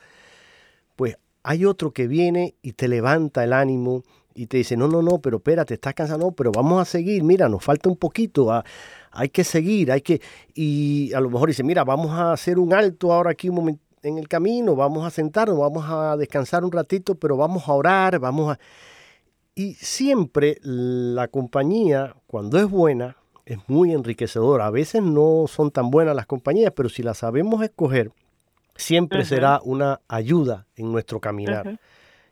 pues 0.96 1.16
hay 1.42 1.64
otro 1.64 1.92
que 1.92 2.06
viene 2.06 2.54
y 2.62 2.72
te 2.72 2.88
levanta 2.88 3.44
el 3.44 3.52
ánimo 3.52 4.02
y 4.34 4.46
te 4.46 4.58
dice, 4.58 4.76
no, 4.76 4.88
no, 4.88 5.02
no, 5.02 5.18
pero 5.18 5.38
espérate, 5.38 5.74
estás 5.74 5.94
cansado, 5.94 6.18
no, 6.18 6.32
pero 6.32 6.52
vamos 6.52 6.80
a 6.80 6.84
seguir, 6.84 7.22
mira, 7.22 7.48
nos 7.48 7.62
falta 7.62 7.88
un 7.88 7.96
poquito, 7.96 8.50
ah, 8.50 8.64
hay 9.10 9.28
que 9.28 9.44
seguir, 9.44 9.92
hay 9.92 10.00
que, 10.00 10.20
y 10.54 11.12
a 11.12 11.20
lo 11.20 11.28
mejor 11.30 11.48
dice, 11.48 11.62
mira, 11.62 11.84
vamos 11.84 12.10
a 12.12 12.32
hacer 12.32 12.58
un 12.58 12.72
alto 12.72 13.12
ahora 13.12 13.32
aquí 13.32 13.50
en 14.02 14.18
el 14.18 14.28
camino, 14.28 14.74
vamos 14.74 15.06
a 15.06 15.10
sentarnos, 15.10 15.58
vamos 15.58 15.84
a 15.86 16.16
descansar 16.16 16.64
un 16.64 16.72
ratito, 16.72 17.14
pero 17.14 17.36
vamos 17.36 17.68
a 17.68 17.72
orar, 17.72 18.18
vamos 18.18 18.54
a... 18.54 18.58
Y 19.54 19.74
siempre 19.74 20.58
la 20.62 21.28
compañía, 21.28 22.14
cuando 22.26 22.58
es 22.58 22.68
buena, 22.68 23.16
es 23.44 23.58
muy 23.68 23.92
enriquecedora. 23.92 24.66
A 24.66 24.70
veces 24.70 25.02
no 25.02 25.44
son 25.46 25.70
tan 25.70 25.90
buenas 25.90 26.16
las 26.16 26.26
compañías, 26.26 26.72
pero 26.74 26.88
si 26.88 27.02
las 27.02 27.18
sabemos 27.18 27.62
escoger, 27.62 28.12
siempre 28.76 29.24
será 29.24 29.60
una 29.62 30.00
ayuda 30.08 30.66
en 30.76 30.90
nuestro 30.90 31.20
caminar. 31.20 31.78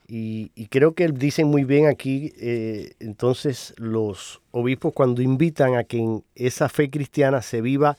y, 0.09 0.67
creo 0.71 0.95
que 0.95 1.09
dicen 1.09 1.47
muy 1.47 1.65
bien 1.65 1.87
aquí, 1.87 2.33
eh, 2.41 2.95
entonces, 2.99 3.75
los 3.77 4.41
obispos 4.51 4.93
cuando 4.93 5.23
invitan 5.23 5.77
a 5.77 5.85
que 5.85 5.99
en 5.99 6.25
esa 6.35 6.69
fe 6.69 6.91
cristiana 6.91 7.43
se 7.43 7.61
viva 7.61 7.97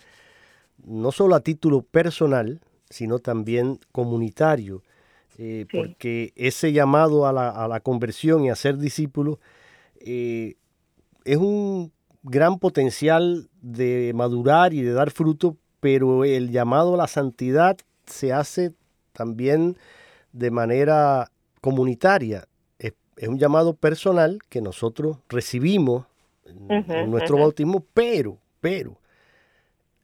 no 0.84 1.12
solo 1.12 1.36
a 1.36 1.42
título 1.42 1.84
personal, 1.84 2.60
sino 2.90 3.20
también 3.20 3.80
comunitario, 3.92 4.84
eh, 5.44 5.66
porque 5.72 6.34
ese 6.36 6.72
llamado 6.72 7.26
a 7.26 7.34
la, 7.34 7.80
conversión 7.80 8.46
y 8.46 8.52
a 8.52 8.56
ser 8.56 8.78
discípulo 8.78 9.40
eh, 10.00 10.54
es 11.26 11.38
un 11.38 11.92
gran 12.22 12.60
potencial 12.60 13.50
de 13.60 14.12
madurar 14.14 14.76
y 14.76 14.84
de 14.84 14.94
dar 14.94 15.10
fruto, 15.10 15.58
pero 15.80 16.26
el 16.26 16.52
llamado 16.52 16.94
a 16.94 16.98
la 16.98 17.08
santidad 17.08 17.76
se 18.06 18.34
hace 18.34 18.74
también 19.14 19.78
de 20.32 20.52
manera 20.52 21.32
comunitaria. 21.60 22.46
Es, 22.78 22.94
un 23.28 23.40
llamado 23.40 23.74
personal 23.74 24.38
que 24.48 24.62
nosotros 24.62 25.18
recibimos 25.28 26.06
en, 26.46 27.10
nuestro 27.10 27.38
bautismo, 27.38 27.84
pero, 27.96 28.38
pero, 28.60 28.96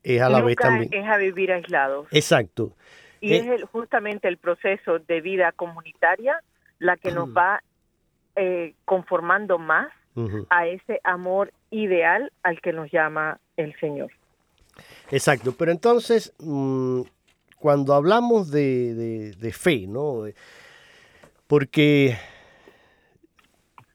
es 0.01 0.19
a 0.19 0.29
la 0.29 0.41
vez 0.41 0.55
también. 0.55 0.91
Es 0.91 1.07
a 1.07 1.17
vivir 1.17 1.51
aislados. 1.51 2.07
Exacto. 2.09 2.73
Y 3.21 3.33
eh, 3.33 3.55
es 3.55 3.63
justamente 3.71 4.27
el 4.27 4.37
proceso 4.37 4.99
de 4.99 5.21
vida 5.21 5.51
comunitaria 5.51 6.41
la 6.79 6.97
que 6.97 7.11
nos 7.11 7.29
va 7.29 7.63
eh, 8.35 8.73
conformando 8.85 9.57
más 9.57 9.91
a 10.49 10.65
ese 10.65 10.99
amor 11.03 11.53
ideal 11.69 12.31
al 12.41 12.59
que 12.59 12.73
nos 12.73 12.91
llama 12.91 13.39
el 13.55 13.77
Señor. 13.79 14.11
Exacto, 15.11 15.53
pero 15.55 15.71
entonces, 15.71 16.33
mm, 16.39 17.01
cuando 17.59 17.93
hablamos 17.93 18.49
de, 18.49 19.35
de 19.37 19.51
fe, 19.53 19.85
¿no? 19.87 20.23
Porque 21.45 22.17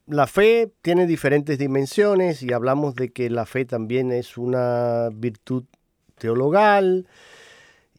la 0.06 0.26
fe 0.26 0.70
tiene 0.82 1.06
diferentes 1.06 1.58
dimensiones 1.58 2.42
y 2.42 2.52
hablamos 2.52 2.94
de 2.94 3.10
que 3.10 3.30
la 3.30 3.46
fe 3.46 3.64
también 3.64 4.12
es 4.12 4.36
una 4.36 5.08
virtud 5.12 5.64
teologal, 6.18 7.06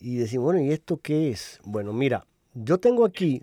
y 0.03 0.17
decimos, 0.17 0.43
bueno, 0.43 0.59
¿y 0.59 0.73
esto 0.73 0.99
qué 1.01 1.29
es? 1.29 1.61
Bueno, 1.63 1.93
mira, 1.93 2.25
yo 2.53 2.77
tengo 2.77 3.05
aquí, 3.05 3.41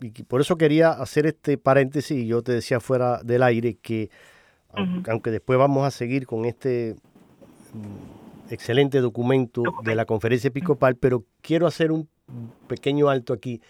y 0.00 0.10
por 0.24 0.40
eso 0.40 0.56
quería 0.56 0.90
hacer 0.90 1.24
este 1.24 1.56
paréntesis, 1.56 2.18
y 2.18 2.26
yo 2.26 2.42
te 2.42 2.50
decía 2.50 2.80
fuera 2.80 3.22
del 3.22 3.44
aire 3.44 3.76
que, 3.80 4.10
aunque 5.08 5.30
después 5.30 5.56
vamos 5.56 5.86
a 5.86 5.92
seguir 5.92 6.26
con 6.26 6.46
este 6.46 6.96
mm, 7.72 8.52
excelente 8.52 8.98
documento 8.98 9.62
de 9.84 9.94
la 9.94 10.04
conferencia 10.04 10.48
episcopal, 10.48 10.96
pero 10.96 11.24
quiero 11.42 11.68
hacer 11.68 11.92
un 11.92 12.08
pequeño 12.66 13.08
alto 13.08 13.32
aquí 13.32 13.60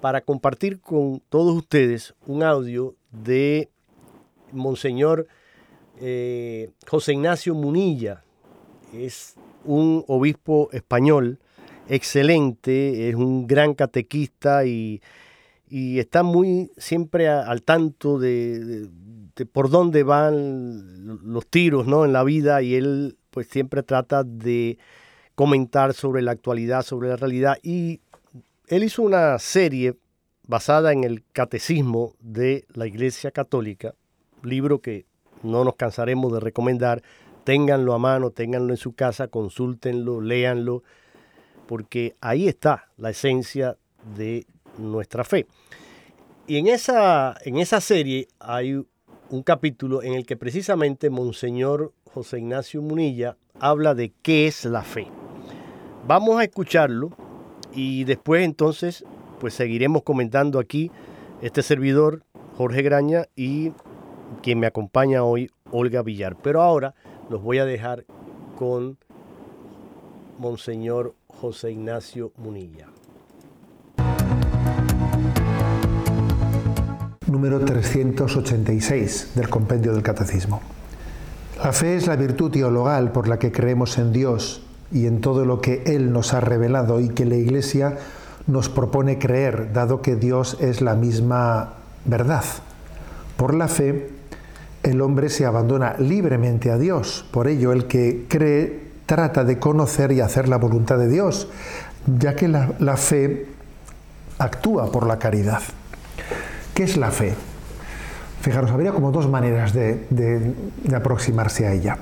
para 0.00 0.20
compartir 0.20 0.80
con 0.80 1.20
todos 1.28 1.56
ustedes 1.56 2.14
un 2.28 2.44
audio 2.44 2.94
de 3.10 3.70
Monseñor 4.52 5.26
eh, 6.00 6.70
José 6.86 7.14
Ignacio 7.14 7.56
Munilla, 7.56 8.22
es 8.92 9.34
un 9.64 10.04
obispo 10.06 10.68
español 10.70 11.40
excelente, 11.88 13.08
es 13.08 13.14
un 13.14 13.46
gran 13.46 13.74
catequista 13.74 14.64
y, 14.64 15.00
está 15.70 16.22
muy 16.22 16.70
siempre 16.78 17.28
al 17.28 17.62
tanto 17.62 18.18
de, 18.18 18.88
por 19.52 19.68
dónde 19.68 20.02
van 20.02 21.18
los 21.24 21.46
tiros 21.46 21.86
¿no? 21.86 22.06
en 22.06 22.14
la 22.14 22.24
vida 22.24 22.62
y 22.62 22.74
él 22.74 23.18
pues 23.30 23.48
siempre 23.48 23.82
trata 23.82 24.24
de 24.24 24.78
comentar 25.34 25.92
sobre 25.92 26.22
la 26.22 26.32
actualidad, 26.32 26.82
sobre 26.82 27.10
la 27.10 27.16
realidad. 27.16 27.58
Y 27.62 28.00
él 28.68 28.82
hizo 28.82 29.02
una 29.02 29.38
serie 29.38 29.94
basada 30.46 30.92
en 30.92 31.04
el 31.04 31.22
catecismo 31.32 32.14
de 32.20 32.64
la 32.72 32.86
Iglesia 32.86 33.30
Católica, 33.30 33.94
libro 34.42 34.80
que 34.80 35.04
no 35.42 35.64
nos 35.64 35.76
cansaremos 35.76 36.32
de 36.32 36.40
recomendar, 36.40 37.02
ténganlo 37.44 37.92
a 37.94 37.98
mano, 37.98 38.30
ténganlo 38.30 38.72
en 38.72 38.78
su 38.78 38.94
casa, 38.94 39.28
consúltenlo, 39.28 40.20
léanlo, 40.20 40.82
porque 41.68 42.16
ahí 42.22 42.48
está 42.48 42.88
la 42.96 43.10
esencia 43.10 43.76
de 44.16 44.46
nuestra 44.78 45.22
fe. 45.22 45.46
Y 46.46 46.56
en 46.56 46.66
esa, 46.66 47.36
en 47.44 47.58
esa 47.58 47.82
serie 47.82 48.26
hay 48.40 48.82
un 49.28 49.42
capítulo 49.42 50.02
en 50.02 50.14
el 50.14 50.24
que 50.24 50.38
precisamente 50.38 51.10
Monseñor 51.10 51.92
José 52.14 52.38
Ignacio 52.38 52.80
Munilla 52.80 53.36
habla 53.60 53.94
de 53.94 54.14
qué 54.22 54.46
es 54.46 54.64
la 54.64 54.80
fe. 54.80 55.08
Vamos 56.06 56.40
a 56.40 56.44
escucharlo 56.44 57.10
y 57.74 58.04
después 58.04 58.44
entonces 58.44 59.04
pues 59.38 59.52
seguiremos 59.52 60.04
comentando 60.04 60.58
aquí 60.58 60.90
este 61.42 61.62
servidor 61.62 62.24
Jorge 62.56 62.80
Graña 62.80 63.26
y 63.36 63.72
quien 64.42 64.58
me 64.58 64.66
acompaña 64.66 65.22
hoy 65.22 65.50
Olga 65.70 66.02
Villar. 66.02 66.34
Pero 66.42 66.62
ahora 66.62 66.94
los 67.28 67.42
voy 67.42 67.58
a 67.58 67.66
dejar 67.66 68.06
con 68.56 68.96
Monseñor 70.38 71.14
José 71.26 71.72
Ignacio 71.72 72.32
Munilla. 72.36 72.86
Número 77.26 77.60
386 77.60 79.32
del 79.34 79.48
Compendio 79.48 79.92
del 79.92 80.02
Catecismo. 80.02 80.62
La 81.62 81.72
fe 81.72 81.96
es 81.96 82.06
la 82.06 82.16
virtud 82.16 82.50
teologal 82.50 83.10
por 83.10 83.28
la 83.28 83.38
que 83.38 83.52
creemos 83.52 83.98
en 83.98 84.12
Dios 84.12 84.62
y 84.92 85.06
en 85.06 85.20
todo 85.20 85.44
lo 85.44 85.60
que 85.60 85.82
Él 85.86 86.12
nos 86.12 86.32
ha 86.32 86.40
revelado 86.40 87.00
y 87.00 87.08
que 87.08 87.24
la 87.24 87.36
Iglesia 87.36 87.98
nos 88.46 88.68
propone 88.68 89.18
creer, 89.18 89.72
dado 89.72 90.00
que 90.00 90.16
Dios 90.16 90.56
es 90.60 90.80
la 90.80 90.94
misma 90.94 91.74
verdad. 92.04 92.44
Por 93.36 93.54
la 93.54 93.68
fe, 93.68 94.10
el 94.82 95.00
hombre 95.00 95.28
se 95.28 95.44
abandona 95.44 95.96
libremente 95.98 96.70
a 96.70 96.78
Dios. 96.78 97.26
Por 97.30 97.48
ello, 97.48 97.72
el 97.72 97.86
que 97.86 98.24
cree 98.28 98.87
trata 99.08 99.42
de 99.42 99.58
conocer 99.58 100.12
y 100.12 100.20
hacer 100.20 100.48
la 100.50 100.58
voluntad 100.58 100.98
de 100.98 101.08
Dios, 101.08 101.48
ya 102.18 102.36
que 102.36 102.46
la, 102.46 102.96
fe 102.98 103.46
actúa 104.38 104.92
por 104.92 105.06
la 105.06 105.18
caridad. 105.18 105.62
¿Qué 106.74 106.82
es 106.82 106.98
la 106.98 107.10
fe? 107.10 107.34
Fijaros, 108.42 108.70
habría 108.70 108.92
como 108.92 109.10
dos 109.10 109.26
maneras 109.26 109.72
de, 109.72 110.54
aproximarse 110.94 111.66
a 111.66 111.72
ella. 111.72 111.96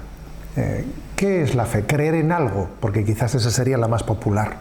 Eh, 0.57 0.85
¿Qué 1.15 1.43
es 1.43 1.55
la 1.55 1.65
fe? 1.67 1.87
Creer 1.87 2.17
en 2.17 2.33
algo, 2.33 2.71
porque 2.81 3.05
quizás 3.05 3.37
esa 3.37 3.53
sería 3.53 3.79
la 3.79 3.87
más 3.87 4.03
popular. 4.03 4.57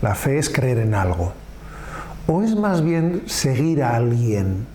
La 0.00 0.14
fe 0.14 0.38
es 0.38 0.48
creer 0.48 0.78
en 0.78 0.94
algo. 0.94 1.34
O 2.28 2.42
es 2.42 2.56
más 2.56 2.82
bien 2.82 3.24
seguir 3.26 3.82
a 3.82 3.94
alguien, 3.94 4.66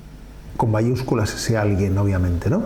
con 0.58 0.70
mayúsculas 0.70 1.34
ese 1.34 1.58
alguien, 1.58 1.98
obviamente, 1.98 2.52
¿no? 2.52 2.62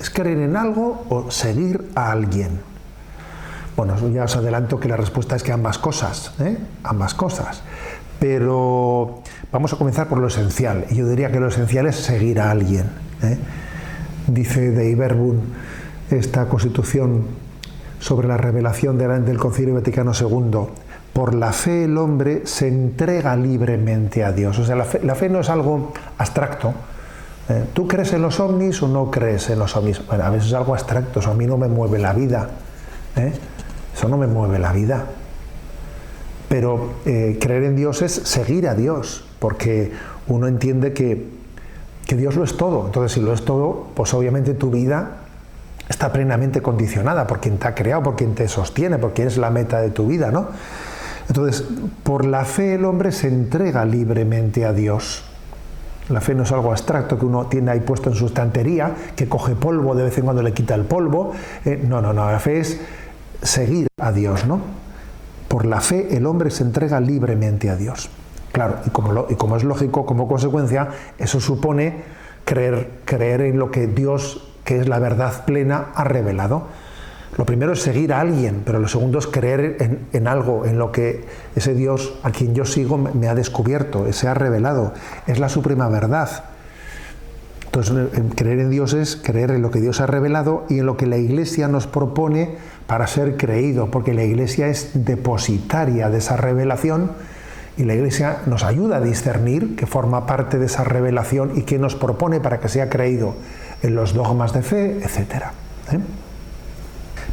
Es 0.00 0.08
creer 0.08 0.38
en 0.38 0.56
algo 0.56 1.04
o 1.10 1.30
seguir 1.30 1.90
a 1.94 2.12
alguien. 2.12 2.69
Bueno, 3.80 3.96
ya 4.12 4.24
os 4.24 4.36
adelanto 4.36 4.78
que 4.78 4.88
la 4.88 4.96
respuesta 4.98 5.36
es 5.36 5.42
que 5.42 5.52
ambas 5.52 5.78
cosas, 5.78 6.32
¿eh? 6.38 6.58
ambas 6.84 7.14
cosas. 7.14 7.62
Pero 8.18 9.22
vamos 9.50 9.72
a 9.72 9.76
comenzar 9.76 10.06
por 10.06 10.18
lo 10.18 10.26
esencial. 10.26 10.84
Y 10.90 10.96
yo 10.96 11.08
diría 11.08 11.32
que 11.32 11.40
lo 11.40 11.48
esencial 11.48 11.86
es 11.86 11.96
seguir 11.96 12.40
a 12.40 12.50
alguien. 12.50 12.90
¿eh? 13.22 13.38
Dice 14.26 14.72
de 14.72 14.90
Iberbun 14.90 15.40
esta 16.10 16.44
constitución 16.44 17.24
sobre 18.00 18.28
la 18.28 18.36
revelación 18.36 18.98
del 18.98 19.38
Concilio 19.38 19.76
Vaticano 19.76 20.12
II. 20.12 20.58
Por 21.14 21.32
la 21.34 21.54
fe 21.54 21.84
el 21.84 21.96
hombre 21.96 22.42
se 22.44 22.68
entrega 22.68 23.34
libremente 23.34 24.22
a 24.24 24.32
Dios. 24.32 24.58
O 24.58 24.64
sea, 24.66 24.76
la 24.76 24.84
fe, 24.84 25.30
no 25.30 25.40
es 25.40 25.48
algo 25.48 25.94
abstracto. 26.18 26.74
¿eh? 27.48 27.64
¿Tú 27.72 27.88
crees 27.88 28.12
en 28.12 28.20
los 28.20 28.40
ovnis 28.40 28.82
o 28.82 28.88
no 28.88 29.10
crees 29.10 29.48
en 29.48 29.58
los 29.58 29.74
ovnis? 29.74 30.06
Bueno, 30.06 30.24
a 30.24 30.28
veces 30.28 30.48
es 30.48 30.54
algo 30.54 30.74
abstracto, 30.74 31.22
a 31.26 31.32
mí 31.32 31.46
no 31.46 31.56
me 31.56 31.68
mueve 31.68 31.98
la 31.98 32.12
vida. 32.12 32.46
Eso 34.00 34.08
no 34.08 34.16
me 34.16 34.26
mueve 34.26 34.58
la 34.58 34.72
vida. 34.72 35.04
Pero 36.48 36.94
eh, 37.04 37.36
creer 37.38 37.64
en 37.64 37.76
Dios 37.76 38.00
es 38.00 38.10
seguir 38.10 38.66
a 38.66 38.74
Dios, 38.74 39.26
porque 39.38 39.92
uno 40.26 40.46
entiende 40.46 40.94
que, 40.94 41.28
que 42.06 42.16
Dios 42.16 42.34
lo 42.34 42.44
es 42.44 42.56
todo. 42.56 42.86
Entonces, 42.86 43.12
si 43.12 43.20
lo 43.20 43.34
es 43.34 43.44
todo, 43.44 43.88
pues 43.94 44.14
obviamente 44.14 44.54
tu 44.54 44.70
vida 44.70 45.18
está 45.86 46.10
plenamente 46.14 46.62
condicionada 46.62 47.26
por 47.26 47.40
quien 47.40 47.58
te 47.58 47.68
ha 47.68 47.74
creado, 47.74 48.02
por 48.02 48.16
quien 48.16 48.34
te 48.34 48.48
sostiene, 48.48 48.96
por 48.96 49.12
es 49.20 49.36
la 49.36 49.50
meta 49.50 49.82
de 49.82 49.90
tu 49.90 50.06
vida, 50.06 50.30
¿no? 50.30 50.48
Entonces, 51.28 51.62
por 52.02 52.24
la 52.24 52.46
fe 52.46 52.76
el 52.76 52.86
hombre 52.86 53.12
se 53.12 53.28
entrega 53.28 53.84
libremente 53.84 54.64
a 54.64 54.72
Dios. 54.72 55.24
La 56.08 56.22
fe 56.22 56.34
no 56.34 56.44
es 56.44 56.52
algo 56.52 56.70
abstracto 56.70 57.18
que 57.18 57.26
uno 57.26 57.48
tiene 57.48 57.70
ahí 57.70 57.80
puesto 57.80 58.08
en 58.08 58.16
su 58.16 58.26
estantería, 58.26 58.94
que 59.14 59.28
coge 59.28 59.54
polvo, 59.56 59.94
de 59.94 60.04
vez 60.04 60.16
en 60.16 60.24
cuando 60.24 60.42
le 60.42 60.54
quita 60.54 60.74
el 60.74 60.84
polvo. 60.84 61.32
Eh, 61.66 61.84
no, 61.86 62.00
no, 62.00 62.14
no, 62.14 62.30
la 62.30 62.40
fe 62.40 62.60
es 62.60 62.80
seguir 63.42 63.88
a 63.98 64.12
Dios, 64.12 64.46
¿no? 64.46 64.60
Por 65.48 65.66
la 65.66 65.80
fe 65.80 66.16
el 66.16 66.26
hombre 66.26 66.50
se 66.50 66.62
entrega 66.62 67.00
libremente 67.00 67.70
a 67.70 67.76
Dios. 67.76 68.10
Claro, 68.52 68.76
y 68.86 68.90
como, 68.90 69.26
y 69.28 69.34
como 69.34 69.56
es 69.56 69.64
lógico, 69.64 70.06
como 70.06 70.26
consecuencia, 70.26 70.88
eso 71.18 71.40
supone 71.40 72.02
creer, 72.44 72.90
creer 73.04 73.42
en 73.42 73.58
lo 73.58 73.70
que 73.70 73.86
Dios, 73.86 74.48
que 74.64 74.78
es 74.78 74.88
la 74.88 74.98
verdad 74.98 75.44
plena, 75.44 75.86
ha 75.94 76.04
revelado. 76.04 76.64
Lo 77.36 77.46
primero 77.46 77.72
es 77.72 77.80
seguir 77.80 78.12
a 78.12 78.20
alguien, 78.20 78.62
pero 78.64 78.80
lo 78.80 78.88
segundo 78.88 79.18
es 79.18 79.26
creer 79.26 79.76
en, 79.80 80.08
en, 80.12 80.26
algo, 80.26 80.66
en 80.66 80.78
lo 80.78 80.90
que 80.90 81.24
ese 81.54 81.74
Dios 81.74 82.14
a 82.24 82.30
quien 82.30 82.54
yo 82.54 82.64
sigo 82.64 82.98
me 82.98 83.28
ha 83.28 83.34
descubierto, 83.34 84.12
se 84.12 84.26
ha 84.26 84.34
revelado. 84.34 84.92
Es 85.28 85.38
la 85.38 85.48
suprema 85.48 85.88
verdad. 85.88 86.49
Entonces, 87.72 88.08
creer 88.34 88.58
en 88.58 88.70
Dios 88.70 88.94
es 88.94 89.14
creer 89.14 89.52
en 89.52 89.62
lo 89.62 89.70
que 89.70 89.80
Dios 89.80 90.00
ha 90.00 90.06
revelado 90.06 90.64
y 90.68 90.80
en 90.80 90.86
lo 90.86 90.96
que 90.96 91.06
la 91.06 91.18
Iglesia 91.18 91.68
nos 91.68 91.86
propone 91.86 92.56
para 92.88 93.06
ser 93.06 93.36
creído, 93.36 93.92
porque 93.92 94.12
la 94.12 94.24
Iglesia 94.24 94.66
es 94.66 94.90
depositaria 94.94 96.10
de 96.10 96.18
esa 96.18 96.36
revelación 96.36 97.12
y 97.76 97.84
la 97.84 97.94
Iglesia 97.94 98.38
nos 98.46 98.64
ayuda 98.64 98.96
a 98.96 99.00
discernir 99.00 99.76
que 99.76 99.86
forma 99.86 100.26
parte 100.26 100.58
de 100.58 100.66
esa 100.66 100.82
revelación 100.82 101.52
y 101.56 101.62
que 101.62 101.78
nos 101.78 101.94
propone 101.94 102.40
para 102.40 102.58
que 102.58 102.68
sea 102.68 102.90
creído 102.90 103.36
en 103.82 103.94
los 103.94 104.14
dogmas 104.14 104.52
de 104.52 104.62
fe, 104.62 104.98
etc. 105.04 105.44
¿eh? 105.92 106.00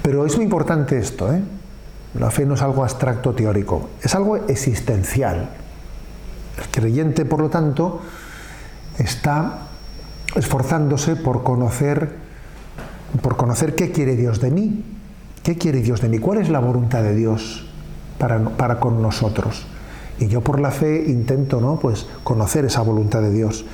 Pero 0.04 0.24
es 0.24 0.36
muy 0.36 0.46
importante 0.46 1.00
esto, 1.00 1.34
¿eh? 1.34 1.42
la 2.14 2.30
fe 2.30 2.46
no 2.46 2.54
es 2.54 2.62
algo 2.62 2.84
abstracto 2.84 3.34
teórico, 3.34 3.90
es 4.04 4.14
algo 4.14 4.38
existencial. 4.38 5.50
El 6.60 6.68
creyente, 6.70 7.26
por 7.26 7.40
lo 7.42 7.50
tanto, 7.50 8.02
está 9.00 9.67
esforzándose 10.36 11.16
por 11.16 11.44
conocer, 11.44 12.16
por 13.22 13.38
conocer 13.38 13.76
qué 13.76 13.92
quiere 13.92 14.16
Dios 14.16 14.42
de 14.42 14.52
mí, 14.52 14.84
qué 15.44 15.58
quiere 15.58 15.82
Dios 15.82 16.02
de 16.02 16.10
mí, 16.10 16.20
cuál 16.20 16.40
es 16.40 16.50
la 16.50 16.60
voluntad 16.60 17.04
de 17.04 17.16
Dios 17.16 17.68
para, 18.18 18.40
para 18.40 18.80
con 18.80 19.02
nosotros. 19.02 19.66
Y 20.20 20.28
yo 20.28 20.42
por 20.42 20.60
la 20.60 20.72
fe 20.72 21.06
intento 21.08 21.62
¿no? 21.62 21.80
pues, 21.80 22.08
conocer 22.24 22.66
esa 22.66 22.82
voluntad 22.82 23.22
de 23.22 23.32
Dios. 23.32 23.66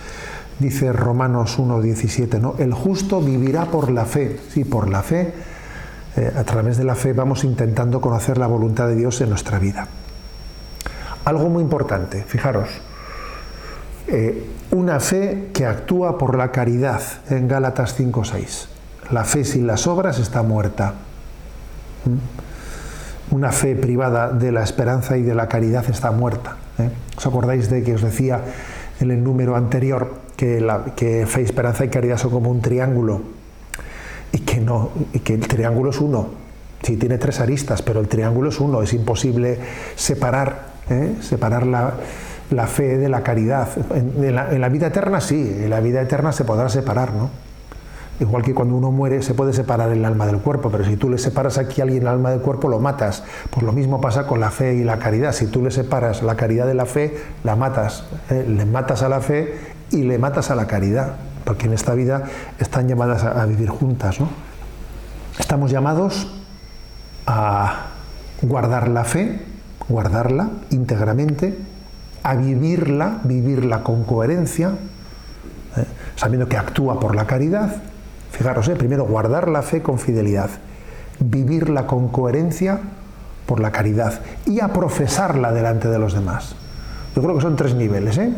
Dice 0.59 0.93
Romanos 0.93 1.57
1.17, 1.57 2.39
¿no? 2.39 2.55
el 2.59 2.73
justo 2.73 3.21
vivirá 3.21 3.65
por 3.65 3.91
la 3.91 4.05
fe. 4.05 4.39
Sí, 4.49 4.65
por 4.65 4.89
la 4.89 5.01
fe, 5.01 5.33
eh, 6.15 6.31
a 6.35 6.43
través 6.43 6.77
de 6.77 6.83
la 6.83 6.95
fe 6.95 7.13
vamos 7.13 7.43
intentando 7.43 7.99
conocer 7.99 8.37
la 8.37 8.47
voluntad 8.47 8.87
de 8.87 8.95
Dios 8.95 9.19
en 9.21 9.29
nuestra 9.29 9.57
vida. 9.57 9.87
Algo 11.25 11.49
muy 11.49 11.63
importante, 11.63 12.23
fijaros, 12.23 12.69
eh, 14.07 14.45
una 14.73 14.99
fe 14.99 15.49
que 15.53 15.65
actúa 15.65 16.17
por 16.17 16.36
la 16.36 16.51
caridad 16.51 17.01
en 17.29 17.47
Gálatas 17.47 17.99
5.6. 17.99 18.67
La 19.12 19.23
fe 19.23 19.45
sin 19.45 19.67
las 19.67 19.86
obras 19.88 20.19
está 20.19 20.41
muerta. 20.41 20.95
¿Mm? 22.05 23.36
Una 23.36 23.51
fe 23.51 23.75
privada 23.75 24.29
de 24.31 24.51
la 24.51 24.63
esperanza 24.63 25.15
y 25.17 25.21
de 25.21 25.36
la 25.36 25.47
caridad 25.47 25.86
está 25.89 26.12
muerta. 26.12 26.57
¿eh? 26.79 26.89
¿Os 27.15 27.25
acordáis 27.25 27.69
de 27.69 27.83
que 27.83 27.93
os 27.93 28.01
decía 28.01 28.41
en 28.99 29.12
el 29.12 29.23
número 29.23 29.55
anterior 29.55 30.15
que, 30.36 30.59
la, 30.59 30.83
que 30.95 31.25
fe, 31.27 31.41
esperanza 31.41 31.86
y 31.86 31.89
caridad 31.89 32.17
son 32.17 32.31
como 32.31 32.49
un 32.49 32.62
triángulo? 32.62 33.21
Y 34.31 34.39
que, 34.39 34.59
no, 34.59 34.89
y 35.13 35.19
que 35.19 35.36
el 35.36 35.47
triángulo 35.47 35.91
es 35.91 36.01
uno. 36.01 36.29
Sí, 36.81 36.97
tiene 36.97 37.19
tres 37.19 37.39
aristas, 37.39 37.83
pero 37.83 37.99
el 37.99 38.07
triángulo 38.07 38.49
es 38.49 38.59
uno. 38.59 38.81
Es 38.81 38.93
imposible 38.93 39.59
separar, 39.95 40.73
¿eh? 40.89 41.15
separar 41.21 41.67
la, 41.67 41.93
la 42.51 42.67
fe 42.67 42.97
de 42.97 43.10
la 43.10 43.23
caridad. 43.23 43.67
En, 43.93 44.36
la, 44.36 44.69
vida 44.69 44.88
eterna 44.88 45.21
sí, 45.21 45.58
en 45.63 45.69
la 45.69 45.79
vida 45.79 46.01
eterna 46.01 46.32
se 46.32 46.43
podrá 46.43 46.69
separar, 46.69 47.13
¿no? 47.13 47.29
Igual 48.19 48.43
que 48.43 48.53
cuando 48.53 48.75
uno 48.75 48.91
muere 48.91 49.23
se 49.23 49.34
puede 49.34 49.53
separar 49.53 49.91
el 49.91 50.06
alma 50.06 50.27
del 50.27 50.38
cuerpo, 50.38 50.69
pero 50.69 50.86
si 50.86 50.97
tú 50.97 51.10
le 51.10 51.17
separas 51.17 51.58
aquí 51.58 51.82
a 51.82 51.86
alguien 51.86 52.03
el 52.03 52.08
alma 52.08 52.29
del 52.29 52.41
cuerpo, 52.41 52.69
lo 52.69 52.79
matas. 52.79 53.23
Pues 53.49 53.63
lo 53.65 53.71
mismo 53.71 53.99
pasa 53.99 54.27
con 54.27 54.39
la 54.39 54.51
fe 54.51 54.75
y 54.75 54.84
la 54.84 54.99
caridad. 54.99 55.34
Si 55.34 55.47
tú 55.47 55.63
le 55.63 55.71
separas 55.71 56.21
la 56.21 56.36
caridad 56.36 56.67
de 56.67 56.75
la 56.75 56.86
fe, 56.86 57.17
la 57.43 57.56
matas. 57.56 58.06
¿eh? 58.29 58.45
Le 58.47 58.65
matas 58.65 59.01
a 59.01 59.10
la 59.10 59.19
fe 59.19 59.58
y 59.89 60.03
le 60.03 60.19
matas 60.19 60.51
a 60.51 60.56
la 60.56 60.67
caridad, 60.67 61.15
porque 61.43 61.65
en 61.65 61.73
esta 61.73 61.95
vida 61.95 62.23
están 62.60 62.88
llamadas 62.88 63.23
a, 63.23 63.41
a 63.41 63.45
vivir 63.45 63.69
juntas, 63.69 64.19
¿no? 64.19 64.29
Estamos 65.39 65.71
llamados 65.71 66.32
a 67.25 67.88
guardar 68.43 68.88
la 68.89 69.03
fe, 69.06 69.41
guardarla 69.89 70.49
íntegramente 70.69 71.58
a 72.23 72.36
vivirla, 72.36 73.19
vivirla 73.23 73.83
con 73.83 74.05
coherencia, 74.05 74.69
¿eh? 75.77 75.86
sabiendo 76.15 76.47
que 76.47 76.57
actúa 76.57 76.99
por 76.99 77.15
la 77.15 77.27
caridad. 77.27 77.75
Fijaros, 78.31 78.67
¿eh? 78.69 78.75
primero 78.75 79.05
guardar 79.05 79.49
la 79.49 79.62
fe 79.62 79.81
con 79.81 79.99
fidelidad, 79.99 80.49
vivirla 81.19 81.86
con 81.86 82.07
coherencia 82.07 82.79
por 83.45 83.59
la 83.59 83.71
caridad 83.71 84.21
y 84.45 84.62
a 84.62 84.69
profesarla 84.69 85.51
delante 85.51 85.89
de 85.89 85.99
los 85.99 86.13
demás. 86.13 86.55
Yo 87.15 87.21
creo 87.21 87.36
que 87.36 87.41
son 87.41 87.55
tres 87.55 87.75
niveles. 87.75 88.17
¿eh? 88.17 88.33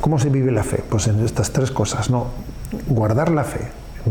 ¿Cómo 0.00 0.18
se 0.18 0.30
vive 0.30 0.52
la 0.52 0.62
fe? 0.62 0.82
Pues 0.88 1.06
en 1.08 1.22
estas 1.24 1.50
tres 1.50 1.70
cosas, 1.70 2.10
¿no? 2.10 2.28
Guardar 2.88 3.30
la 3.30 3.44
fe, 3.44 3.68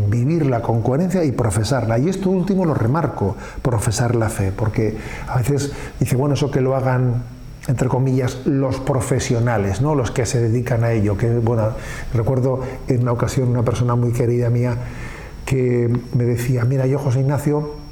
vivirla 0.08 0.60
con 0.60 0.82
coherencia 0.82 1.24
y 1.24 1.32
profesarla. 1.32 1.98
Y 1.98 2.08
esto 2.08 2.30
último 2.30 2.64
lo 2.64 2.74
remarco, 2.74 3.36
profesar 3.62 4.14
la 4.14 4.28
fe, 4.28 4.52
porque 4.52 4.96
a 5.28 5.38
veces 5.38 5.72
dice, 5.98 6.16
bueno, 6.16 6.34
eso 6.34 6.50
que 6.50 6.60
lo 6.60 6.76
hagan 6.76 7.22
entre 7.66 7.88
comillas, 7.88 8.44
los 8.44 8.80
profesionales, 8.80 9.80
¿no? 9.80 9.94
los 9.94 10.10
que 10.10 10.26
se 10.26 10.40
dedican 10.40 10.84
a 10.84 10.92
ello. 10.92 11.16
Que, 11.16 11.30
bueno, 11.38 11.70
recuerdo 12.12 12.60
en 12.88 13.02
una 13.02 13.12
ocasión 13.12 13.48
una 13.48 13.62
persona 13.62 13.94
muy 13.94 14.12
querida 14.12 14.50
mía 14.50 14.76
que 15.46 15.90
me 16.14 16.24
decía, 16.24 16.64
mira, 16.64 16.86
yo 16.86 16.98
José 16.98 17.20
Ignacio, 17.20 17.84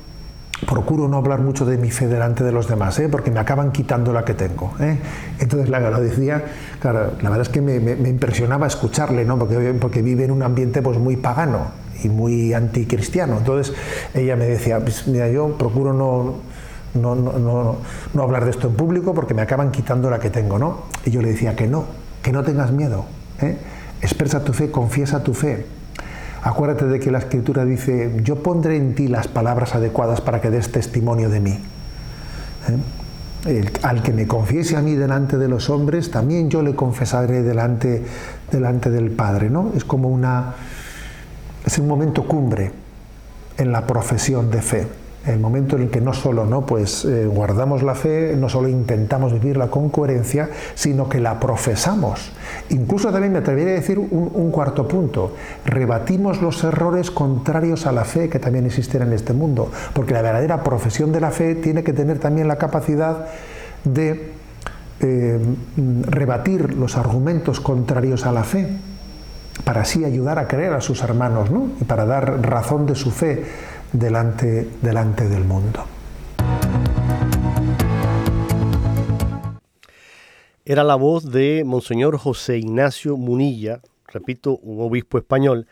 procuro 0.67 1.09
no 1.09 1.17
hablar 1.17 1.41
mucho 1.41 1.65
de 1.65 1.77
mi 1.77 1.91
fe 1.91 2.07
delante 2.07 2.45
de 2.45 2.53
los 2.53 2.69
demás, 2.69 2.99
¿eh? 2.99 3.09
porque 3.09 3.31
me 3.31 3.41
acaban 3.41 3.73
quitando 3.73 4.13
la 4.13 4.25
que 4.25 4.35
tengo. 4.35 4.73
¿eh? 4.81 4.99
Entonces 5.39 5.69
la, 5.69 5.81
lo 5.81 6.01
decía, 6.01 6.45
claro, 6.81 7.13
la 7.21 7.31
verdad 7.31 7.47
es 7.47 7.49
que 7.49 7.61
me, 7.61 7.77
impresionaba 8.09 8.67
escucharle, 8.67 9.25
¿no? 9.25 9.39
porque, 9.39 9.57
porque 9.81 10.03
vive 10.03 10.25
en 10.25 10.31
un 10.31 10.43
ambiente 10.43 10.83
pues, 10.83 10.99
muy 10.99 11.17
pagano 11.17 11.69
y 12.05 12.09
muy 12.09 12.53
anticristiano. 12.53 13.39
Entonces 13.39 13.75
ella 14.15 14.37
me 14.37 14.47
decía, 14.47 14.81
pues, 14.81 15.07
mira, 15.09 15.29
yo 15.29 15.57
procuro 15.59 15.93
no, 15.93 16.37
no, 16.95 17.15
no, 17.15 17.77
no, 18.13 18.23
hablar 18.23 18.45
de 18.45 18.51
esto 18.51 18.69
en 18.69 18.75
público 18.75 19.15
porque 19.15 19.35
me 19.35 19.43
acaban 19.43 19.71
quitando 19.71 20.11
la 20.11 20.19
que 20.19 20.31
tengo, 20.31 20.59
¿no? 20.59 20.83
Y 21.05 21.11
yo 21.11 21.23
le 21.23 21.29
decía 21.29 21.57
que 21.57 21.67
no, 21.67 21.85
que 22.23 22.33
no 22.33 22.43
tengas 22.43 22.71
miedo. 22.71 23.07
¿eh? 23.41 23.57
Expresa 24.03 24.45
tu 24.45 24.53
fe, 24.53 24.71
confiesa 24.71 25.23
tu 25.23 25.35
fe. 25.35 25.67
Acuérdate 26.43 26.87
de 26.87 26.99
que 26.99 27.11
la 27.11 27.19
escritura 27.19 27.65
dice, 27.65 28.21
yo 28.23 28.43
pondré 28.43 28.77
en 28.77 28.95
ti 28.95 29.09
las 29.09 29.29
palabras 29.29 29.75
adecuadas 29.75 30.21
para 30.21 30.41
que 30.41 30.51
des 30.51 30.71
testimonio 30.71 31.31
de 31.31 31.41
mí. 31.41 31.59
¿eh? 32.69 32.79
al 33.83 34.05
que 34.05 34.13
me 34.13 34.29
confiese 34.29 34.77
a 34.77 34.83
mí 34.83 34.95
delante 34.95 35.37
de 35.37 35.49
los 35.49 35.69
hombres, 35.69 36.13
también 36.13 36.49
yo 36.49 36.63
le 36.63 36.77
confesaré 36.77 37.43
delante, 37.43 38.05
delante 38.53 38.89
del 38.91 39.11
Padre. 39.11 39.51
¿no? 39.51 39.73
Es 39.75 39.85
como 39.85 40.09
una... 40.09 40.55
Es 41.65 41.79
un 41.79 41.87
momento 41.87 42.27
cumbre 42.27 42.73
en 43.57 43.71
la 43.71 43.87
profesión 43.87 44.51
de 44.51 44.63
fe 44.63 45.02
el 45.27 45.39
momento 45.39 45.77
en 45.77 45.83
el 45.83 45.91
que 45.91 46.01
no 46.01 46.13
solo 46.13 46.45
¿no? 46.45 46.67
Pues, 46.67 47.05
eh, 47.05 47.27
guardamos 47.27 47.83
la 47.83 47.95
fe, 47.95 48.35
no 48.37 48.49
solo 48.49 48.69
intentamos 48.69 49.33
vivirla 49.33 49.69
con 49.69 49.89
coherencia, 49.89 50.51
sino 50.75 51.09
que 51.09 51.21
la 51.21 51.39
profesamos. 51.39 52.33
Incluso 52.71 53.11
también 53.13 53.33
me 53.33 53.39
atrevería 53.39 53.73
a 53.73 53.77
decir 53.77 53.99
un, 53.99 54.51
cuarto 54.51 54.87
punto, 54.87 55.35
rebatimos 55.65 56.43
los 56.43 56.63
errores 56.65 57.11
contrarios 57.11 57.87
a 57.87 57.93
la 57.93 58.05
fe 58.05 58.29
que 58.29 58.39
también 58.39 58.67
existen 58.67 59.03
en 59.03 59.13
este 59.13 59.33
mundo, 59.33 59.71
porque 59.95 60.13
la 60.13 60.23
verdadera 60.23 60.63
profesión 60.63 61.13
de 61.13 61.21
la 61.21 61.31
fe 61.31 61.55
tiene 61.55 61.83
que 61.83 61.93
tener 61.93 62.19
también 62.19 62.49
la 62.49 62.57
capacidad 62.57 63.27
de 63.85 64.33
eh, 65.01 65.39
rebatir 66.07 66.75
los 66.75 66.97
argumentos 66.97 67.61
contrarios 67.61 68.27
a 68.27 68.33
la 68.33 68.45
fe 68.45 68.69
para 69.65 69.83
así 69.83 70.05
ayudar 70.05 70.39
a 70.39 70.49
creer 70.49 70.73
a 70.73 70.81
sus 70.81 71.03
hermanos 71.03 71.51
¿no? 71.51 71.69
y 71.81 71.85
para 71.85 72.05
dar 72.05 72.41
razón 72.43 72.87
de 72.87 72.95
su 72.95 73.11
fe 73.11 73.45
delante, 73.93 74.69
delante 74.81 75.29
del 75.29 75.45
mundo. 75.45 75.85
Era 80.65 80.85
la 80.85 80.95
voz 80.95 81.31
de 81.31 81.65
Monseñor 81.65 82.17
José 82.19 82.59
Ignacio 82.59 83.17
Munilla, 83.17 83.81
repito, 84.07 84.59
un 84.59 84.81
obispo 84.81 85.19
español, 85.19 85.67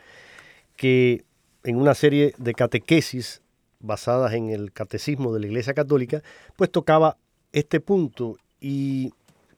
que 0.76 1.24
en 1.64 1.76
una 1.76 1.94
serie 1.94 2.34
de 2.38 2.54
catequesis 2.54 3.42
basadas 3.78 4.34
en 4.34 4.50
el 4.50 4.72
catecismo 4.72 5.32
de 5.32 5.40
la 5.40 5.46
Iglesia 5.46 5.74
Católica, 5.74 6.22
pues 6.56 6.70
tocaba 6.70 7.16
este 7.52 7.80
punto 7.80 8.36
y 8.60 9.12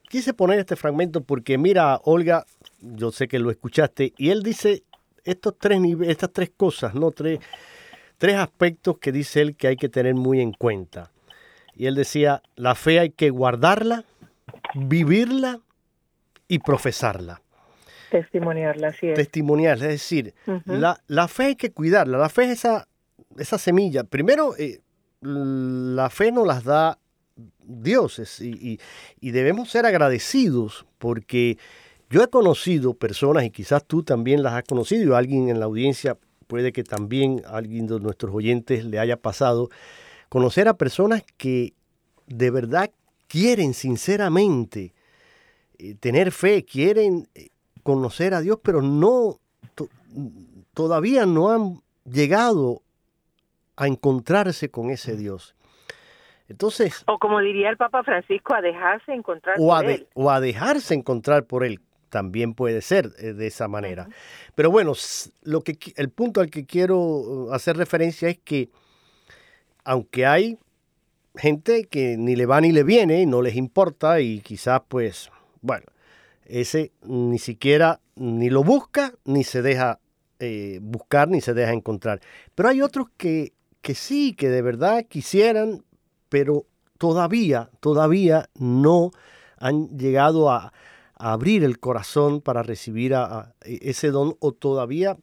quise 0.08 0.34
poner 0.34 0.58
este 0.58 0.76
fragmento 0.76 1.22
porque 1.22 1.58
mira, 1.58 2.00
Olga, 2.04 2.44
yo 2.80 3.10
sé 3.10 3.26
que 3.26 3.38
lo 3.38 3.50
escuchaste, 3.50 4.12
y 4.16 4.30
él 4.30 4.42
dice 4.42 4.84
estos 5.24 5.56
tres 5.58 5.80
estas 6.02 6.32
tres 6.32 6.52
cosas, 6.56 6.94
¿no? 6.94 7.10
Tres, 7.10 7.40
tres 8.22 8.36
aspectos 8.36 8.98
que 8.98 9.10
dice 9.10 9.40
él 9.40 9.56
que 9.56 9.66
hay 9.66 9.74
que 9.74 9.88
tener 9.88 10.14
muy 10.14 10.40
en 10.40 10.52
cuenta. 10.52 11.10
Y 11.74 11.86
él 11.86 11.96
decía, 11.96 12.40
la 12.54 12.76
fe 12.76 13.00
hay 13.00 13.10
que 13.10 13.30
guardarla, 13.30 14.04
vivirla 14.76 15.58
y 16.46 16.60
profesarla. 16.60 17.42
Testimoniarla, 18.12 18.88
así 18.90 19.08
es. 19.08 19.16
Testimoniarla, 19.16 19.86
es 19.86 19.90
decir, 19.90 20.34
la, 20.66 21.00
la, 21.08 21.26
fe 21.26 21.46
hay 21.46 21.56
que 21.56 21.72
cuidarla, 21.72 22.16
la 22.16 22.28
fe 22.28 22.44
es 22.44 22.50
esa, 22.50 22.86
esa 23.38 23.58
semilla. 23.58 24.04
Primero, 24.04 24.54
eh, 24.56 24.78
la 25.20 26.08
fe 26.08 26.30
nos 26.30 26.46
las 26.46 26.62
da 26.62 27.00
Dios 27.58 28.40
y, 28.40 28.78
y, 29.20 29.30
debemos 29.32 29.68
ser 29.68 29.84
agradecidos 29.84 30.86
porque 30.98 31.58
yo 32.08 32.22
he 32.22 32.28
conocido 32.28 32.94
personas 32.94 33.42
y 33.42 33.50
quizás 33.50 33.84
tú 33.84 34.04
también 34.04 34.44
las 34.44 34.52
has 34.52 34.62
conocido 34.62 35.12
y 35.12 35.16
alguien 35.16 35.48
en 35.48 35.58
la 35.58 35.66
audiencia 35.66 36.16
puede 36.52 36.70
que 36.70 36.84
también 36.84 37.40
alguien 37.46 37.86
de 37.86 37.98
nuestros 37.98 38.34
oyentes 38.34 38.84
le 38.84 38.98
haya 38.98 39.16
pasado, 39.16 39.70
conocer 40.28 40.68
a 40.68 40.74
personas 40.74 41.24
que 41.38 41.72
de 42.26 42.50
verdad 42.50 42.90
quieren 43.26 43.72
sinceramente 43.72 44.92
eh, 45.78 45.94
tener 45.94 46.30
fe, 46.30 46.62
quieren 46.62 47.26
eh, 47.34 47.48
conocer 47.82 48.34
a 48.34 48.42
Dios, 48.42 48.58
pero 48.62 48.82
no 48.82 49.38
todavía 50.74 51.24
no 51.24 51.48
han 51.48 51.80
llegado 52.04 52.82
a 53.76 53.86
encontrarse 53.86 54.70
con 54.70 54.90
ese 54.90 55.16
Dios. 55.16 55.54
Entonces, 56.50 57.02
o 57.06 57.18
como 57.18 57.40
diría 57.40 57.70
el 57.70 57.78
Papa 57.78 58.02
Francisco, 58.02 58.54
a 58.54 58.60
dejarse 58.60 59.14
encontrar 59.14 59.56
o 59.58 59.68
por 59.68 59.86
él. 59.86 60.06
O 60.12 60.30
a 60.30 60.38
dejarse 60.38 60.92
encontrar 60.92 61.44
por 61.44 61.64
él, 61.64 61.80
también 62.12 62.52
puede 62.52 62.82
ser 62.82 63.14
eh, 63.18 63.32
de 63.32 63.46
esa 63.46 63.68
manera. 63.68 64.06
Pero 64.54 64.70
bueno, 64.70 64.92
lo 65.44 65.62
que, 65.62 65.78
el 65.96 66.10
punto 66.10 66.42
al 66.42 66.50
que 66.50 66.66
quiero 66.66 66.98
uh, 67.00 67.52
hacer 67.54 67.78
referencia 67.78 68.28
es 68.28 68.38
que 68.38 68.68
aunque 69.82 70.26
hay 70.26 70.58
gente 71.36 71.84
que 71.84 72.18
ni 72.18 72.36
le 72.36 72.44
va 72.44 72.60
ni 72.60 72.70
le 72.70 72.84
viene, 72.84 73.22
y 73.22 73.26
no 73.26 73.40
les 73.40 73.56
importa 73.56 74.20
y 74.20 74.40
quizás 74.40 74.82
pues, 74.86 75.30
bueno, 75.62 75.86
ese 76.44 76.92
ni 77.02 77.38
siquiera 77.38 78.00
ni 78.14 78.50
lo 78.50 78.62
busca 78.62 79.14
ni 79.24 79.42
se 79.42 79.62
deja 79.62 79.98
eh, 80.38 80.80
buscar 80.82 81.28
ni 81.28 81.40
se 81.40 81.54
deja 81.54 81.72
encontrar. 81.72 82.20
Pero 82.54 82.68
hay 82.68 82.82
otros 82.82 83.06
que, 83.16 83.54
que 83.80 83.94
sí, 83.94 84.34
que 84.34 84.50
de 84.50 84.60
verdad 84.60 85.06
quisieran, 85.08 85.82
pero 86.28 86.66
todavía, 86.98 87.70
todavía 87.80 88.50
no 88.58 89.12
han 89.56 89.96
llegado 89.96 90.50
a, 90.50 90.74
abrir 91.22 91.62
el 91.62 91.78
corazón 91.78 92.40
para 92.40 92.64
recibir 92.64 93.14
a, 93.14 93.54
e, 93.64 93.78
ese 93.82 94.10
don 94.10 94.36
o 94.40 94.52
todavía 94.52 95.16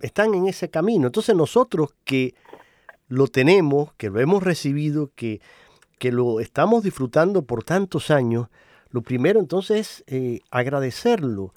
están 0.00 0.34
en 0.34 0.46
ese 0.46 0.68
camino. 0.68 1.06
Entonces 1.06 1.34
nosotros 1.34 1.94
que 2.04 2.34
lo 3.08 3.26
tenemos, 3.28 3.94
que 3.94 4.10
lo 4.10 4.20
hemos 4.20 4.42
recibido, 4.42 5.10
que, 5.14 5.40
que 5.98 6.12
lo 6.12 6.40
estamos 6.40 6.84
disfrutando 6.84 7.42
por 7.42 7.64
tantos 7.64 8.10
años, 8.10 8.48
lo 8.90 9.00
primero 9.00 9.40
entonces 9.40 10.04
es 10.06 10.14
eh, 10.14 10.40
agradecerlo 10.50 11.54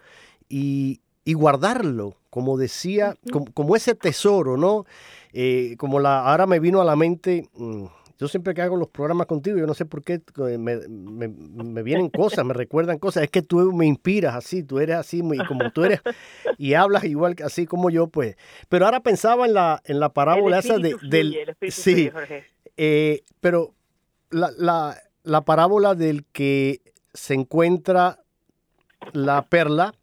y, 0.47 1.01
y, 1.25 1.33
guardarlo, 1.33 2.15
como 2.29 2.57
decía, 2.57 3.15
como, 3.53 3.75
ese 3.75 3.95
tesoro, 3.95 4.57
¿no? 4.57 4.85
Eh, 5.33 5.75
como 5.77 5.99
la, 5.99 6.25
ahora 6.25 6.47
me 6.47 6.59
vino 6.59 6.81
a 6.81 6.85
la 6.85 6.95
mente, 6.95 7.49
mm, 7.53 7.85
yo 8.19 8.27
siempre 8.27 8.53
que 8.53 8.61
hago 8.61 8.75
los 8.75 8.89
programas 8.89 9.27
contigo, 9.27 9.57
yo 9.57 9.65
no 9.65 9.73
sé 9.73 9.85
por 9.85 10.03
qué 10.03 10.21
me, 10.35 10.57
me, 10.57 11.29
me, 11.29 11.83
vienen 11.83 12.09
cosas, 12.09 12.43
me 12.43 12.53
recuerdan 12.53 12.99
cosas. 12.99 13.23
Es 13.23 13.31
que 13.31 13.41
tú 13.41 13.71
me 13.71 13.85
inspiras 13.85 14.35
así, 14.35 14.61
tú 14.61 14.79
eres 14.79 14.97
así, 14.97 15.23
muy, 15.23 15.37
como 15.45 15.71
tú 15.71 15.85
eres, 15.85 16.01
y 16.57 16.73
hablas 16.73 17.05
igual 17.05 17.37
así 17.45 17.65
como 17.65 17.89
yo, 17.89 18.07
pues. 18.07 18.35
Pero 18.67 18.85
ahora 18.85 18.99
pensaba 18.99 19.45
en 19.45 19.53
la, 19.53 19.81
en 19.85 20.01
la 20.01 20.09
parábola 20.09 20.59
esa 20.59 20.77
de, 20.77 20.97
del. 21.09 21.55
sí, 21.69 22.11
eh, 22.75 23.23
pero 23.39 23.73
la, 24.31 24.51
la, 24.57 24.97
la 25.23 25.45
parábola 25.45 25.95
del 25.95 26.25
que 26.25 26.81
se 27.13 27.35
encuentra 27.35 28.19
la 29.13 29.45
perla 29.45 29.93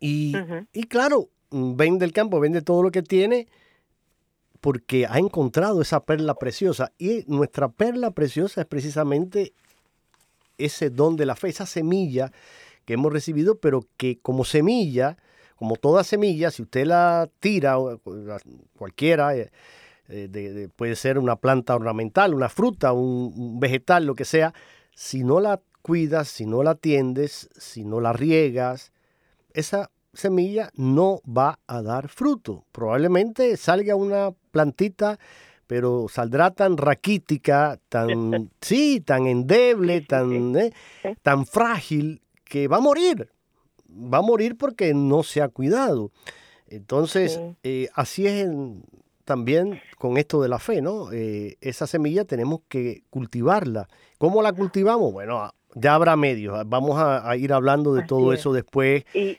y, 0.00 0.34
y 0.72 0.84
claro, 0.84 1.28
vende 1.50 2.06
el 2.06 2.12
campo, 2.12 2.40
vende 2.40 2.62
todo 2.62 2.82
lo 2.82 2.90
que 2.90 3.02
tiene 3.02 3.46
porque 4.66 5.06
ha 5.08 5.20
encontrado 5.20 5.80
esa 5.80 6.00
perla 6.00 6.34
preciosa. 6.34 6.90
Y 6.98 7.22
nuestra 7.28 7.68
perla 7.68 8.10
preciosa 8.10 8.62
es 8.62 8.66
precisamente 8.66 9.52
ese 10.58 10.90
don 10.90 11.14
de 11.14 11.24
la 11.24 11.36
fe, 11.36 11.50
esa 11.50 11.66
semilla 11.66 12.32
que 12.84 12.94
hemos 12.94 13.12
recibido, 13.12 13.60
pero 13.60 13.86
que 13.96 14.18
como 14.18 14.44
semilla, 14.44 15.18
como 15.54 15.76
toda 15.76 16.02
semilla, 16.02 16.50
si 16.50 16.62
usted 16.62 16.84
la 16.84 17.30
tira, 17.38 17.76
cualquiera, 18.76 19.36
eh, 19.36 19.52
eh, 20.08 20.68
puede 20.74 20.96
ser 20.96 21.20
una 21.20 21.36
planta 21.36 21.76
ornamental, 21.76 22.34
una 22.34 22.48
fruta, 22.48 22.92
un, 22.92 23.60
vegetal, 23.60 24.04
lo 24.04 24.16
que 24.16 24.24
sea, 24.24 24.52
si 24.96 25.22
no 25.22 25.38
la 25.38 25.60
cuidas, 25.82 26.26
si 26.26 26.44
no 26.44 26.64
la 26.64 26.72
atiendes, 26.72 27.50
si 27.56 27.84
no 27.84 28.00
la 28.00 28.12
riegas, 28.12 28.90
esa 29.54 29.92
semilla 30.16 30.70
no 30.74 31.20
va 31.26 31.58
a 31.66 31.82
dar 31.82 32.08
fruto. 32.08 32.64
Probablemente 32.72 33.56
salga 33.56 33.94
una 33.94 34.32
plantita, 34.50 35.18
pero 35.66 36.06
saldrá 36.08 36.50
tan 36.50 36.76
raquítica, 36.76 37.78
tan, 37.88 38.50
sí, 38.60 39.00
tan 39.00 39.26
endeble, 39.26 40.00
tan, 40.02 40.56
eh, 40.56 40.72
tan 41.22 41.46
frágil, 41.46 42.22
que 42.44 42.68
va 42.68 42.78
a 42.78 42.80
morir. 42.80 43.28
Va 43.90 44.18
a 44.18 44.22
morir 44.22 44.56
porque 44.56 44.94
no 44.94 45.22
se 45.22 45.42
ha 45.42 45.48
cuidado. 45.48 46.10
Entonces, 46.68 47.40
eh, 47.62 47.88
así 47.94 48.26
es 48.26 48.48
también 49.24 49.80
con 49.98 50.16
esto 50.16 50.40
de 50.40 50.48
la 50.48 50.58
fe, 50.58 50.80
¿no? 50.80 51.12
Eh, 51.12 51.56
esa 51.60 51.86
semilla 51.86 52.24
tenemos 52.24 52.60
que 52.68 53.02
cultivarla. 53.10 53.88
¿Cómo 54.18 54.42
la 54.42 54.52
cultivamos? 54.52 55.12
Bueno, 55.12 55.52
ya 55.74 55.94
habrá 55.94 56.16
medios. 56.16 56.58
Vamos 56.66 56.96
a, 56.98 57.36
ir 57.36 57.52
hablando 57.52 57.94
de 57.94 58.04
todo 58.04 58.32
eso 58.32 58.52
después 58.52 59.04
y 59.14 59.38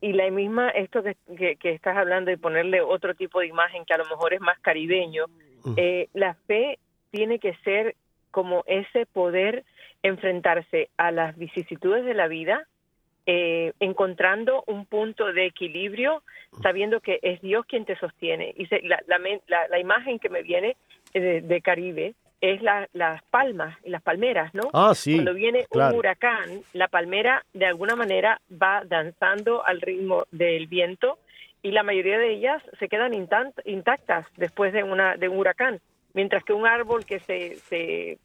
la 0.00 0.30
misma, 0.30 0.70
esto 0.70 1.02
que, 1.02 1.56
que, 1.56 1.70
estás 1.70 1.96
hablando 1.96 2.30
de 2.30 2.38
ponerle 2.38 2.80
otro 2.80 3.14
tipo 3.14 3.40
de 3.40 3.46
imagen 3.46 3.84
que 3.84 3.94
a 3.94 3.98
lo 3.98 4.04
mejor 4.06 4.34
es 4.34 4.40
más 4.40 4.58
caribeño, 4.60 5.26
mm. 5.64 5.74
eh, 5.76 6.08
la 6.14 6.34
fe 6.46 6.78
tiene 7.10 7.38
que 7.38 7.54
ser 7.64 7.94
como 8.30 8.64
ese 8.66 9.06
poder 9.06 9.64
enfrentarse 10.02 10.90
a 10.96 11.10
las 11.10 11.36
vicisitudes 11.36 12.04
de 12.04 12.14
la 12.14 12.28
vida, 12.28 12.66
eh, 13.26 13.72
encontrando 13.80 14.64
un 14.66 14.86
punto 14.86 15.32
de 15.32 15.46
equilibrio, 15.46 16.22
sabiendo 16.62 17.00
que 17.00 17.18
es 17.22 17.40
Dios 17.42 17.66
quien 17.66 17.84
te 17.84 17.98
sostiene. 17.98 18.54
Y 18.56 18.66
la, 18.86 19.02
la, 19.06 19.68
la, 19.68 19.78
imagen 19.78 20.18
que 20.18 20.28
me 20.28 20.42
viene 20.42 20.76
de, 21.12 21.42
de 21.42 21.60
Caribe 21.60 22.14
es 22.40 22.62
la, 22.62 22.88
las 22.92 23.22
palmas 23.24 23.76
y 23.84 23.90
las 23.90 24.02
palmeras, 24.02 24.54
¿no? 24.54 24.70
Ah, 24.72 24.94
sí. 24.94 25.14
Cuando 25.14 25.34
viene 25.34 25.66
un 25.70 25.94
huracán, 25.94 26.62
la 26.72 26.88
palmera 26.88 27.44
de 27.52 27.66
alguna 27.66 27.96
manera 27.96 28.40
va 28.50 28.84
danzando 28.84 29.66
al 29.66 29.80
ritmo 29.80 30.24
del 30.30 30.66
viento 30.66 31.18
y 31.62 31.72
la 31.72 31.82
mayoría 31.82 32.18
de 32.18 32.32
ellas 32.32 32.62
se 32.78 32.88
quedan 32.88 33.12
intactas 33.14 34.26
después 34.36 34.72
de 34.72 34.84
una 34.84 35.16
de 35.16 35.28
un 35.28 35.38
huracán, 35.38 35.80
mientras 36.14 36.44
que 36.44 36.52
un 36.52 36.66
árbol 36.66 37.04
que 37.04 37.18
se, 37.20 37.56
se 37.68 38.18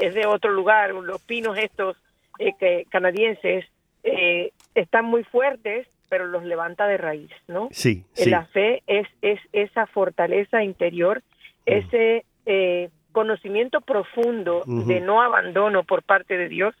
es 0.00 0.14
de 0.14 0.26
otro 0.26 0.52
lugar, 0.52 0.94
los 0.94 1.20
pinos 1.22 1.58
estos 1.58 1.96
eh, 2.38 2.52
que, 2.58 2.86
canadienses 2.88 3.66
eh, 4.02 4.52
están 4.74 5.04
muy 5.04 5.24
fuertes, 5.24 5.86
pero 6.08 6.26
los 6.26 6.44
levanta 6.44 6.86
de 6.86 6.96
raíz, 6.96 7.30
¿no? 7.46 7.68
Sí. 7.70 8.04
La 8.26 8.46
fe 8.46 8.82
es 8.86 9.06
es 9.20 9.40
esa 9.52 9.86
fortaleza 9.86 10.64
interior, 10.64 11.22
ese 11.66 12.24
eh, 12.46 12.88
conocimiento 13.12 13.80
profundo 13.80 14.62
de 14.66 15.00
no 15.00 15.22
abandono 15.22 15.84
por 15.84 16.02
parte 16.02 16.36
de 16.36 16.48
Dios 16.48 16.74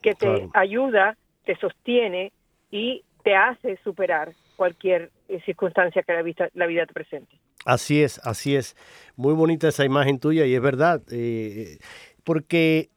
que 0.00 0.14
te 0.14 0.48
ayuda, 0.54 1.16
te 1.44 1.56
sostiene 1.56 2.32
y 2.70 3.04
te 3.22 3.36
hace 3.36 3.78
superar 3.84 4.32
cualquier 4.56 5.10
eh, 5.28 5.40
circunstancia 5.44 6.02
que 6.02 6.12
la 6.12 6.22
vida, 6.22 6.48
la 6.54 6.66
vida 6.66 6.86
te 6.86 6.92
presente. 6.92 7.38
Así 7.64 8.02
es, 8.02 8.18
así 8.24 8.56
es. 8.56 8.76
Muy 9.16 9.34
bonita 9.34 9.68
esa 9.68 9.84
imagen 9.84 10.18
tuya 10.18 10.46
y 10.46 10.54
es 10.54 10.60
verdad, 10.60 11.02
eh, 11.10 11.78
porque 12.24 12.90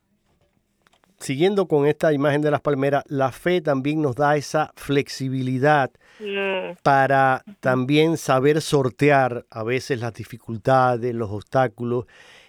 siguiendo 1.20 1.68
con 1.68 1.88
esta 1.88 2.14
imagen 2.14 2.42
de 2.42 2.52
las 2.52 2.62
palmeras, 2.62 3.04
la 3.08 3.32
fe 3.32 3.62
también 3.62 4.02
nos 4.02 4.16
da 4.16 4.36
esa 4.36 4.72
flexibilidad 4.76 5.92
mm. 6.20 6.78
para 6.84 7.44
también 7.60 8.18
saber 8.18 8.62
sortear 8.62 9.46
a 9.50 9.64
veces 9.64 10.00
las 10.00 10.14
dificultades, 10.14 11.14
los 11.14 11.32
obstáculos 11.32 12.06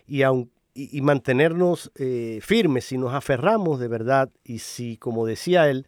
y, 0.07 0.23
y, 0.75 1.01
mantenernos 1.01 1.91
eh, 1.97 2.41
firmes 2.43 2.87
si 2.87 2.99
nos 2.99 3.15
aferramos 3.15 3.81
de 3.81 3.89
verdad 3.89 4.31
y 4.45 4.59
si, 4.59 4.97
como 4.97 5.27
decía 5.27 5.69
él, 5.69 5.87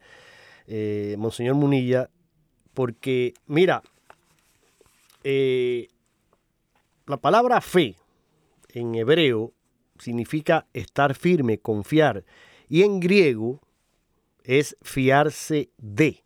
eh, 0.67 1.15
Monseñor 1.17 1.55
Munilla, 1.55 2.09
porque 2.73 3.33
mira, 3.47 3.81
eh, 5.23 5.87
la 7.05 7.17
palabra 7.17 7.61
fe 7.61 7.95
en 8.69 8.95
hebreo 8.95 9.53
significa 9.97 10.67
estar 10.73 11.15
firme, 11.15 11.59
confiar, 11.59 12.23
y 12.67 12.83
en 12.83 12.99
griego 12.99 13.61
es 14.43 14.77
fiarse 14.81 15.69
de. 15.77 16.23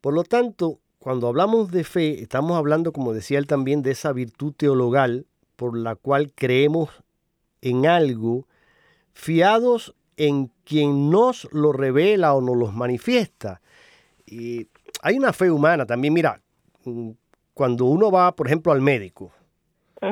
Por 0.00 0.14
lo 0.14 0.24
tanto, 0.24 0.80
cuando 0.98 1.28
hablamos 1.28 1.70
de 1.70 1.84
fe, 1.84 2.22
estamos 2.22 2.56
hablando, 2.56 2.92
como 2.92 3.12
decía 3.12 3.38
él 3.38 3.46
también, 3.46 3.82
de 3.82 3.90
esa 3.92 4.12
virtud 4.12 4.52
teologal 4.54 5.26
por 5.60 5.76
la 5.76 5.94
cual 5.94 6.32
creemos 6.34 6.88
en 7.60 7.84
algo, 7.84 8.48
fiados 9.12 9.94
en 10.16 10.50
quien 10.64 11.10
nos 11.10 11.52
lo 11.52 11.74
revela 11.74 12.32
o 12.32 12.40
nos 12.40 12.56
lo 12.56 12.72
manifiesta. 12.72 13.60
Y 14.24 14.68
hay 15.02 15.18
una 15.18 15.34
fe 15.34 15.50
humana 15.50 15.84
también, 15.84 16.14
mira, 16.14 16.40
mm, 16.86 17.10
cuando 17.52 17.84
uno 17.84 18.10
va, 18.10 18.34
por 18.34 18.46
ejemplo, 18.46 18.72
al 18.72 18.80
médico, 18.80 19.32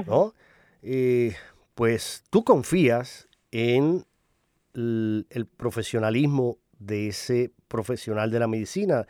¿no? 0.07 0.35
Eh, 0.83 1.35
pues 1.75 2.25
tú 2.29 2.45
confías 2.45 3.27
en 3.51 4.05
el, 4.75 5.49
profesionalismo 5.57 6.59
de 6.79 7.09
ese 7.09 7.53
profesional 7.69 8.31
de 8.31 8.39
la 8.39 8.49
medicina, 8.49 9.07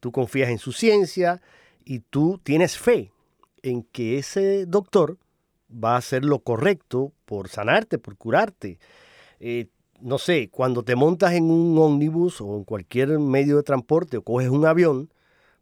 tú 0.00 0.12
confías 0.12 0.48
en 0.48 0.58
su 0.58 0.72
ciencia 0.72 1.42
y 1.84 1.98
tú 1.98 2.40
tienes 2.42 2.78
fe 2.78 3.12
en 3.62 3.82
que 3.82 4.16
ese 4.16 4.64
doctor 4.64 5.18
va 5.74 5.94
a 5.94 5.98
hacer 5.98 6.24
lo 6.24 6.40
correcto 6.40 7.12
por 7.24 7.48
sanarte, 7.48 7.98
por 7.98 8.16
curarte. 8.16 8.78
Eh, 9.40 9.66
no 10.00 10.18
sé, 10.18 10.48
cuando 10.50 10.82
te 10.82 10.96
montas 10.96 11.32
en 11.32 11.50
un 11.50 11.76
ómnibus 11.78 12.40
o 12.40 12.56
en 12.56 12.64
cualquier 12.64 13.18
medio 13.18 13.56
de 13.56 13.62
transporte 13.62 14.16
o 14.16 14.22
coges 14.22 14.48
un 14.48 14.66
avión, 14.66 15.10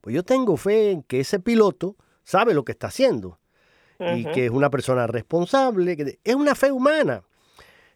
pues 0.01 0.15
yo 0.15 0.23
tengo 0.25 0.57
fe 0.57 0.91
en 0.91 1.03
que 1.03 1.21
ese 1.21 1.39
piloto 1.39 1.97
sabe 2.25 2.55
lo 2.55 2.65
que 2.65 2.73
está 2.73 2.89
haciendo 2.89 3.39
y 4.01 4.25
que 4.25 4.47
es 4.47 4.51
una 4.51 4.69
persona 4.69 5.07
responsable, 5.07 5.97
que 5.97 6.19
es 6.25 6.35
una 6.35 6.57
fe 6.57 6.73
humana 6.73 7.23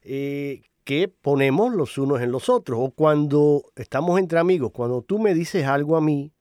eh, 0.02 0.62
que 0.84 1.08
ponemos 1.08 1.74
los 1.74 1.98
unos 1.98 2.20
en 2.20 2.30
los 2.30 2.48
otros. 2.48 2.78
O 2.80 2.90
cuando 2.90 3.64
estamos 3.74 4.20
entre 4.20 4.38
amigos, 4.38 4.70
cuando 4.72 5.02
tú 5.02 5.18
me 5.18 5.34
dices 5.34 5.66
algo 5.66 5.96
a 5.96 6.00
mí, 6.00 6.32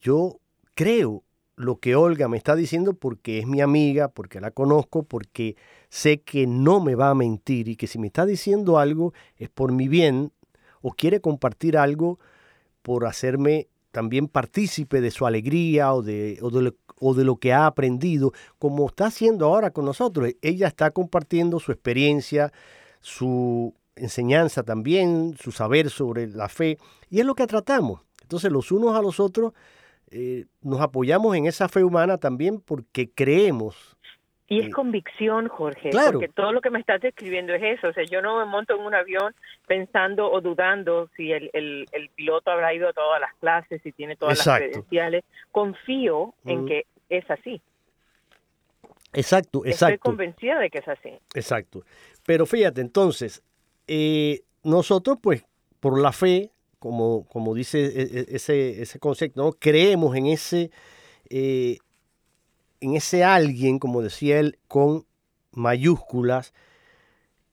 yo 0.00 0.38
creo 0.74 1.22
lo 1.56 1.78
que 1.78 1.94
Olga 1.94 2.28
me 2.28 2.36
está 2.36 2.56
diciendo 2.56 2.94
porque 2.94 3.38
es 3.38 3.46
mi 3.46 3.60
amiga, 3.60 4.08
porque 4.08 4.40
la 4.40 4.50
conozco, 4.50 5.04
porque 5.04 5.56
sé 5.88 6.20
que 6.20 6.46
no 6.46 6.80
me 6.80 6.94
va 6.94 7.10
a 7.10 7.14
mentir 7.14 7.68
y 7.68 7.76
que 7.76 7.86
si 7.86 7.98
me 7.98 8.08
está 8.08 8.26
diciendo 8.26 8.78
algo 8.78 9.12
es 9.36 9.48
por 9.48 9.72
mi 9.72 9.88
bien 9.88 10.32
o 10.82 10.92
quiere 10.92 11.20
compartir 11.20 11.78
algo 11.78 12.18
por 12.82 13.06
hacerme 13.06 13.68
también 13.90 14.26
partícipe 14.26 15.00
de 15.00 15.12
su 15.12 15.24
alegría 15.24 15.94
o 15.94 16.02
de, 16.02 16.38
o 16.42 17.14
de, 17.14 17.24
lo 17.24 17.36
que 17.36 17.52
ha 17.52 17.66
aprendido, 17.66 18.32
como 18.58 18.88
está 18.88 19.06
haciendo 19.06 19.46
ahora 19.46 19.70
con 19.70 19.84
nosotros. 19.84 20.30
Ella 20.42 20.66
está 20.66 20.90
compartiendo 20.90 21.60
su 21.60 21.70
experiencia, 21.70 22.52
su 23.00 23.72
enseñanza 23.94 24.64
también, 24.64 25.36
su 25.40 25.52
saber 25.52 25.90
sobre 25.90 26.26
la 26.26 26.48
fe, 26.48 26.78
y 27.08 27.20
es 27.20 27.26
lo 27.26 27.36
que 27.36 27.46
tratamos. 27.46 28.00
Entonces 28.20 28.50
los 28.50 28.72
unos 28.72 28.96
a 28.96 29.00
los 29.00 29.20
otros 29.20 29.52
eh, 30.16 30.46
nos 30.62 30.80
apoyamos 30.80 31.34
en 31.36 31.46
esa 31.46 31.68
fe 31.68 31.82
humana 31.82 32.18
también 32.18 32.60
porque 32.60 33.10
creemos. 33.10 33.96
Y 34.46 34.60
es 34.60 34.72
convicción, 34.72 35.48
Jorge, 35.48 35.90
porque 36.12 36.28
todo 36.28 36.52
lo 36.52 36.60
que 36.60 36.70
me 36.70 36.78
estás 36.78 37.00
describiendo 37.00 37.52
es 37.54 37.78
eso. 37.78 37.88
O 37.88 37.92
sea, 37.92 38.04
yo 38.04 38.22
no 38.22 38.38
me 38.38 38.44
monto 38.44 38.76
en 38.76 38.82
un 38.82 38.94
avión 38.94 39.34
pensando 39.66 40.30
o 40.30 40.40
dudando 40.40 41.08
si 41.16 41.32
el, 41.32 41.50
el, 41.52 42.10
piloto 42.14 42.52
habrá 42.52 42.72
ido 42.72 42.88
a 42.88 42.92
todas 42.92 43.20
las 43.20 43.34
clases, 43.40 43.82
si 43.82 43.90
tiene 43.90 44.14
todas 44.14 44.46
las 44.46 44.58
credenciales. 44.58 45.24
Confío 45.50 46.34
en 46.44 46.66
que 46.66 46.86
es 47.08 47.28
así. 47.28 47.60
Exacto, 49.14 49.64
exacto. 49.64 49.94
Estoy 49.94 49.98
convencida 49.98 50.60
de 50.60 50.70
que 50.70 50.78
es 50.78 50.88
así. 50.88 51.10
Exacto. 51.34 51.82
Pero 52.24 52.46
fíjate, 52.46 52.82
entonces, 52.82 53.42
eh, 53.88 54.42
nosotros 54.62 55.18
pues 55.20 55.44
por 55.80 56.00
la 56.00 56.12
fe, 56.12 56.50
como, 56.84 57.24
como 57.28 57.54
dice 57.54 57.82
e, 57.86 58.02
e, 58.02 58.26
ese, 58.36 58.82
ese 58.82 58.98
concepto, 58.98 59.56
creemos 59.58 60.14
en 60.16 60.26
ese, 60.26 60.70
eh, 61.30 61.78
en 62.82 62.94
ese 62.94 63.24
alguien, 63.24 63.78
como 63.78 64.02
decía 64.02 64.38
él, 64.38 64.58
con 64.68 65.06
mayúsculas, 65.52 66.52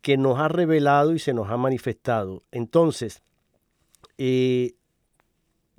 que 0.01 0.17
nos 0.17 0.37
ha 0.37 0.49
revelado 0.49 1.13
y 1.13 1.19
se 1.19 1.33
nos 1.33 1.49
ha 1.49 1.55
manifestado. 1.55 2.43
Entonces, 2.51 3.21
eh, 4.17 4.73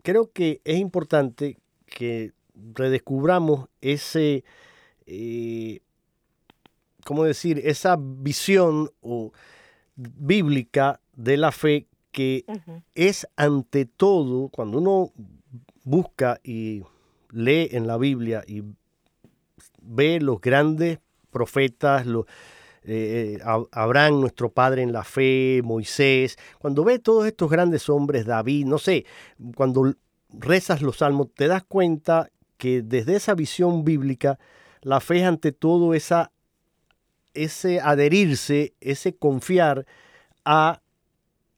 creo 0.03 0.33
que 0.33 0.63
es 0.65 0.79
importante 0.79 1.59
que 1.85 2.33
redescubramos 2.55 3.69
ese, 3.83 4.45
eh, 5.05 5.81
¿cómo 7.05 7.25
decir?, 7.25 7.61
esa 7.63 7.99
visión 8.01 8.91
o, 9.03 9.31
bíblica 9.95 11.03
de 11.15 11.37
la 11.37 11.53
fe 11.53 11.87
que 12.13 12.45
es 12.95 13.27
ante 13.37 13.87
todo, 13.87 14.49
cuando 14.49 14.79
uno 14.79 15.13
busca 15.83 16.39
y 16.45 16.83
lee 17.31 17.69
en 17.73 17.87
la 17.87 17.97
Biblia 17.99 18.45
y 18.47 18.63
ve 19.81 20.21
los 20.21 20.41
grandes 20.41 21.01
profetas, 21.31 22.07
los, 22.07 22.27
eh, 22.85 23.39
Abraham, 23.73 24.21
nuestro 24.21 24.51
padre 24.51 24.83
en 24.83 24.93
la 24.93 25.05
fe, 25.05 25.61
Moisés, 25.65 26.37
cuando 26.59 26.85
ve 26.85 26.99
todos 26.99 27.27
estos 27.27 27.51
grandes 27.51 27.89
hombres, 27.89 28.27
David, 28.27 28.67
no 28.67 28.79
sé, 28.79 29.07
cuando 29.57 29.95
rezas 30.31 30.83
los 30.83 30.99
salmos, 30.99 31.29
te 31.35 31.47
das 31.49 31.65
cuenta 31.65 32.31
que 32.59 32.83
desde 32.83 33.17
esa 33.17 33.35
visión 33.35 33.85
bíblica, 33.85 34.39
la 34.83 35.01
fe 35.01 35.19
es 35.19 35.25
ante 35.25 35.53
todo 35.53 35.95
esa, 35.95 36.33
ese 37.35 37.81
adherirse, 37.81 38.75
ese 38.81 39.15
confiar 39.17 39.87
a 40.45 40.83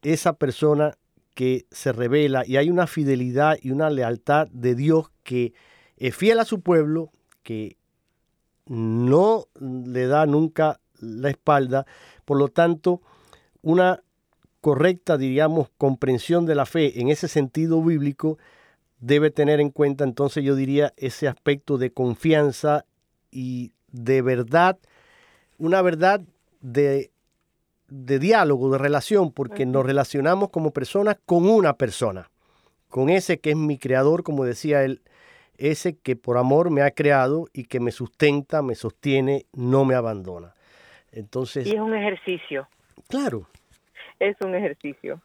esa 0.04 0.34
persona 0.34 0.96
que 1.34 1.66
se 1.70 1.92
revela 1.92 2.44
y 2.46 2.56
hay 2.56 2.70
una 2.70 2.86
fidelidad 2.86 3.58
y 3.60 3.70
una 3.70 3.90
lealtad 3.90 4.46
de 4.48 4.74
Dios 4.74 5.10
que 5.24 5.52
es 5.96 6.14
fiel 6.14 6.38
a 6.38 6.44
su 6.44 6.60
pueblo, 6.60 7.10
que 7.42 7.76
no 8.66 9.46
le 9.60 10.06
da 10.06 10.26
nunca 10.26 10.80
la 11.00 11.30
espalda, 11.30 11.86
por 12.24 12.38
lo 12.38 12.48
tanto, 12.48 13.02
una 13.62 14.02
correcta, 14.60 15.18
diríamos, 15.18 15.68
comprensión 15.76 16.46
de 16.46 16.54
la 16.54 16.66
fe 16.66 17.00
en 17.00 17.08
ese 17.08 17.28
sentido 17.28 17.82
bíblico 17.82 18.38
debe 18.98 19.30
tener 19.30 19.60
en 19.60 19.70
cuenta 19.70 20.04
entonces 20.04 20.42
yo 20.42 20.54
diría 20.54 20.94
ese 20.96 21.28
aspecto 21.28 21.76
de 21.76 21.92
confianza 21.92 22.86
y 23.30 23.72
de 23.92 24.22
verdad, 24.22 24.78
una 25.58 25.82
verdad 25.82 26.22
de, 26.62 27.10
de 27.94 28.18
diálogo, 28.18 28.70
de 28.70 28.78
relación, 28.78 29.32
porque 29.32 29.66
nos 29.66 29.84
relacionamos 29.84 30.50
como 30.50 30.72
personas 30.72 31.16
con 31.26 31.48
una 31.48 31.74
persona, 31.74 32.30
con 32.88 33.08
ese 33.08 33.38
que 33.38 33.50
es 33.50 33.56
mi 33.56 33.78
creador, 33.78 34.22
como 34.22 34.44
decía 34.44 34.84
él, 34.84 35.00
ese 35.56 35.96
que 35.98 36.16
por 36.16 36.36
amor 36.36 36.70
me 36.70 36.82
ha 36.82 36.90
creado 36.90 37.46
y 37.52 37.64
que 37.64 37.80
me 37.80 37.92
sustenta, 37.92 38.62
me 38.62 38.74
sostiene, 38.74 39.46
no 39.52 39.84
me 39.84 39.94
abandona. 39.94 40.54
Entonces, 41.12 41.66
y 41.66 41.74
es 41.74 41.80
un 41.80 41.94
ejercicio. 41.94 42.68
Claro. 43.08 43.46
Es 44.18 44.36
un 44.40 44.54
ejercicio 44.54 45.20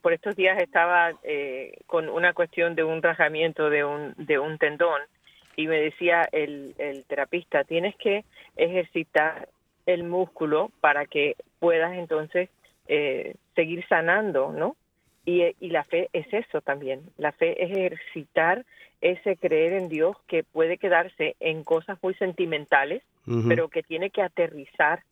por 0.00 0.12
estos 0.12 0.36
días 0.36 0.60
estaba 0.62 1.12
eh, 1.22 1.72
con 1.86 2.08
una 2.08 2.32
cuestión 2.32 2.74
de 2.74 2.84
un 2.84 3.02
rajamiento 3.02 3.68
de 3.68 3.84
un, 3.84 4.14
de 4.16 4.38
un 4.38 4.56
tendón 4.58 5.02
y 5.54 5.66
me 5.66 5.80
decía 5.80 6.26
el, 6.32 6.74
el 6.78 7.04
terapista, 7.04 7.64
tienes 7.64 7.94
que 7.96 8.24
ejercitar 8.56 9.48
el 9.88 10.04
músculo 10.04 10.70
para 10.80 11.06
que 11.06 11.34
puedas 11.58 11.96
entonces 11.96 12.50
eh, 12.88 13.34
seguir 13.54 13.86
sanando, 13.88 14.52
¿no? 14.52 14.76
Y, 15.24 15.42
y, 15.60 15.70
la 15.70 15.84
fe 15.84 16.08
es 16.12 16.26
eso 16.32 16.60
también. 16.60 17.02
La 17.16 17.32
fe 17.32 17.62
es 17.62 17.70
ejercitar 17.70 18.64
ese 19.00 19.36
creer 19.36 19.72
en 19.72 19.88
Dios 19.88 20.16
que 20.26 20.42
puede 20.42 20.76
quedarse 20.78 21.36
en 21.40 21.64
cosas 21.64 21.98
muy 22.02 22.14
sentimentales, 22.14 23.02
pero 23.46 23.68
que 23.68 23.82
tiene 23.82 24.08
que 24.08 24.22
aterrizar 24.22 25.02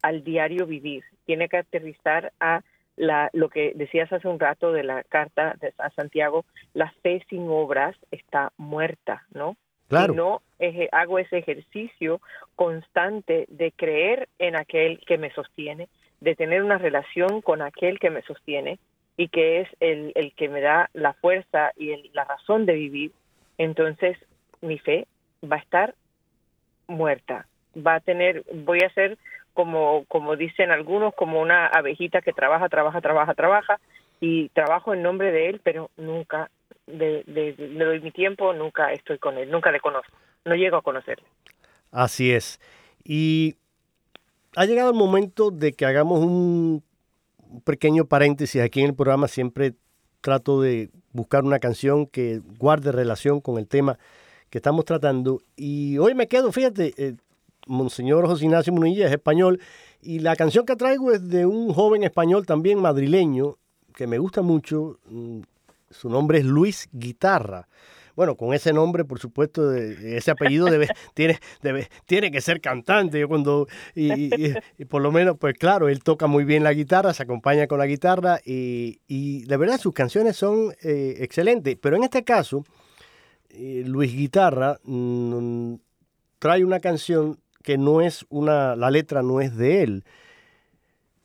al 0.00 0.24
diario 0.24 0.66
vivir, 0.66 1.04
tiene 1.26 1.46
que 1.48 1.58
aterrizar 1.58 2.32
a 2.40 2.62
la, 2.96 3.28
lo 3.34 3.50
que 3.50 3.72
decías 3.74 4.10
hace 4.10 4.28
un 4.28 4.40
rato 4.40 4.72
de 4.72 4.82
la 4.82 5.02
carta 5.04 5.56
de 5.60 5.74
Santiago, 5.94 6.46
la 6.72 6.90
fe 7.02 7.22
sin 7.28 7.46
obras 7.48 7.94
está 8.10 8.50
muerta, 8.56 9.26
¿no? 9.34 9.56
Claro. 9.88 10.14
No 10.14 10.42
hago 10.92 11.18
ese 11.18 11.38
ejercicio 11.38 12.20
constante 12.54 13.46
de 13.48 13.72
creer 13.72 14.28
en 14.38 14.56
aquel 14.56 15.00
que 15.06 15.18
me 15.18 15.30
sostiene, 15.32 15.88
de 16.20 16.34
tener 16.34 16.62
una 16.62 16.78
relación 16.78 17.42
con 17.42 17.62
aquel 17.62 17.98
que 17.98 18.10
me 18.10 18.22
sostiene 18.22 18.78
y 19.16 19.28
que 19.28 19.60
es 19.60 19.68
el, 19.80 20.12
el 20.14 20.32
que 20.34 20.48
me 20.48 20.60
da 20.60 20.90
la 20.92 21.12
fuerza 21.14 21.72
y 21.76 22.10
la 22.12 22.24
razón 22.24 22.66
de 22.66 22.74
vivir, 22.74 23.12
entonces 23.58 24.18
mi 24.60 24.78
fe 24.78 25.06
va 25.44 25.56
a 25.56 25.60
estar 25.60 25.94
muerta. 26.86 27.46
Va 27.76 27.96
a 27.96 28.00
tener, 28.00 28.44
voy 28.52 28.80
a 28.80 28.92
ser 28.94 29.18
como, 29.52 30.04
como 30.08 30.36
dicen 30.36 30.70
algunos, 30.70 31.14
como 31.14 31.40
una 31.40 31.66
abejita 31.66 32.20
que 32.20 32.32
trabaja, 32.32 32.68
trabaja, 32.68 33.00
trabaja, 33.00 33.34
trabaja, 33.34 33.80
y 34.20 34.48
trabajo 34.50 34.94
en 34.94 35.02
nombre 35.02 35.30
de 35.30 35.48
él, 35.48 35.60
pero 35.62 35.90
nunca 35.96 36.50
le, 36.86 37.24
doy 37.24 38.00
mi 38.00 38.10
tiempo, 38.10 38.52
nunca 38.52 38.92
estoy 38.92 39.18
con 39.18 39.38
él, 39.38 39.50
nunca 39.50 39.70
le 39.70 39.80
conozco, 39.80 40.12
no 40.44 40.54
llego 40.54 40.76
a 40.76 40.82
conocerle. 40.82 41.26
Así 41.90 42.32
es. 42.32 42.60
Y 43.04 43.56
ha 44.54 44.64
llegado 44.64 44.90
el 44.90 44.96
momento 44.96 45.50
de 45.50 45.72
que 45.72 45.86
hagamos 45.86 46.20
un 46.20 46.82
pequeño 47.64 48.06
paréntesis 48.06 48.62
aquí 48.62 48.80
en 48.80 48.86
el 48.86 48.94
programa, 48.94 49.28
siempre 49.28 49.74
trato 50.20 50.60
de 50.60 50.90
buscar 51.12 51.44
una 51.44 51.58
canción 51.58 52.06
que 52.06 52.40
guarde 52.58 52.92
relación 52.92 53.40
con 53.40 53.58
el 53.58 53.66
tema 53.66 53.98
que 54.50 54.58
estamos 54.58 54.84
tratando. 54.84 55.40
Y 55.56 55.98
hoy 55.98 56.14
me 56.14 56.26
quedo, 56.26 56.52
fíjate, 56.52 56.94
eh, 56.96 57.14
Monseñor 57.66 58.26
José 58.26 58.44
Ignacio 58.44 58.72
Munilla 58.72 59.06
es 59.06 59.12
español 59.12 59.60
y 60.00 60.20
la 60.20 60.36
canción 60.36 60.64
que 60.64 60.76
traigo 60.76 61.12
es 61.12 61.28
de 61.28 61.46
un 61.46 61.72
joven 61.72 62.04
español 62.04 62.46
también 62.46 62.80
madrileño 62.80 63.56
que 63.94 64.06
me 64.06 64.18
gusta 64.18 64.42
mucho. 64.42 64.98
Su 65.90 66.08
nombre 66.08 66.38
es 66.38 66.44
Luis 66.44 66.88
Guitarra. 66.92 67.68
Bueno, 68.16 68.34
con 68.34 68.54
ese 68.54 68.72
nombre, 68.72 69.04
por 69.04 69.18
supuesto, 69.18 69.74
ese 69.74 70.30
apellido 70.30 70.66
debe, 70.66 70.88
tiene, 71.14 71.38
debe, 71.60 71.88
tiene 72.06 72.30
que 72.30 72.40
ser 72.40 72.62
cantante. 72.62 73.20
Yo 73.20 73.28
cuando, 73.28 73.68
y, 73.94 74.30
por 74.88 75.02
lo 75.02 75.12
menos, 75.12 75.36
pues 75.38 75.54
claro, 75.58 75.90
él 75.90 76.02
toca 76.02 76.26
muy 76.26 76.44
bien 76.44 76.64
la 76.64 76.72
guitarra, 76.72 77.12
se 77.12 77.22
acompaña 77.22 77.66
con 77.66 77.78
la 77.78 77.86
guitarra 77.86 78.40
y, 78.42 79.00
y 79.06 79.44
de 79.44 79.56
verdad 79.58 79.78
sus 79.78 79.92
canciones 79.92 80.36
son 80.36 80.74
eh, 80.82 81.16
excelentes. 81.18 81.76
Pero 81.80 81.96
en 81.96 82.04
este 82.04 82.24
caso, 82.24 82.64
eh, 83.50 83.84
Luis 83.86 84.14
Guitarra 84.14 84.78
mm, 84.82 85.74
trae 86.38 86.64
una 86.64 86.80
canción 86.80 87.38
que 87.62 87.76
no 87.76 88.00
es 88.00 88.24
una, 88.30 88.76
la 88.76 88.90
letra 88.90 89.22
no 89.22 89.42
es 89.42 89.56
de 89.56 89.82
él. 89.82 90.04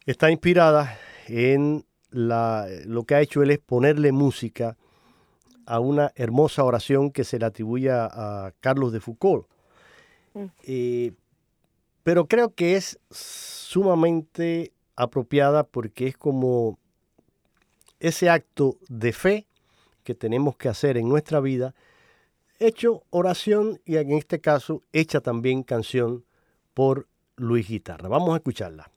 Está 0.05 0.29
inspirada 0.29 0.97
en 1.27 1.85
la, 2.11 2.67
lo 2.85 3.03
que 3.03 3.15
ha 3.15 3.21
hecho 3.21 3.41
él 3.41 3.51
es 3.51 3.59
ponerle 3.59 4.11
música 4.11 4.77
a 5.65 5.79
una 5.79 6.11
hermosa 6.15 6.63
oración 6.63 7.11
que 7.11 7.23
se 7.23 7.39
le 7.39 7.45
atribuye 7.45 7.89
a, 7.91 8.53
Carlos 8.59 8.91
de 8.91 8.99
Foucault. 8.99 9.47
Mm. 10.33 10.45
Eh, 10.63 11.13
pero 12.03 12.27
creo 12.27 12.53
que 12.53 12.75
es 12.75 12.99
sumamente 13.09 14.73
apropiada 14.95 15.63
porque 15.63 16.07
es 16.07 16.17
como 16.17 16.77
ese 17.99 18.29
acto 18.29 18.77
de 18.89 19.13
fe 19.13 19.47
que 20.03 20.15
tenemos 20.15 20.57
que 20.57 20.69
hacer 20.69 20.97
en 20.97 21.07
nuestra 21.07 21.39
vida, 21.39 21.75
hecho 22.59 23.03
oración 23.11 23.79
y 23.85 23.97
en 23.97 24.11
este 24.11 24.41
caso 24.41 24.81
hecha 24.91 25.21
también 25.21 25.63
canción 25.63 26.25
por 26.73 27.07
Luis 27.35 27.67
Guitarra. 27.67 28.09
Vamos 28.09 28.33
a 28.33 28.37
escucharla. 28.37 28.91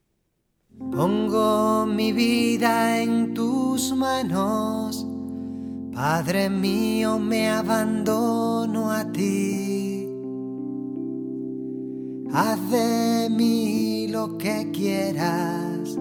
Pongo 0.79 1.87
mi 1.87 2.13
vida 2.13 3.01
en 3.01 3.35
tus 3.35 3.95
manos 3.95 5.07
Padre 5.95 6.51
mío, 6.51 7.21
me 7.21 7.49
abandono 7.49 8.91
a 8.91 9.05
ti. 9.13 10.09
Haz 12.33 12.59
de 12.69 13.29
mí 13.31 14.09
lo 14.09 14.37
que 14.37 14.73
quieras. 14.73 15.97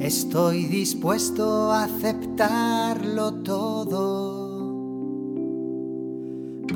Estoy 0.00 0.64
dispuesto 0.64 1.70
a 1.70 1.84
aceptarlo 1.84 3.34
todo. 3.44 4.58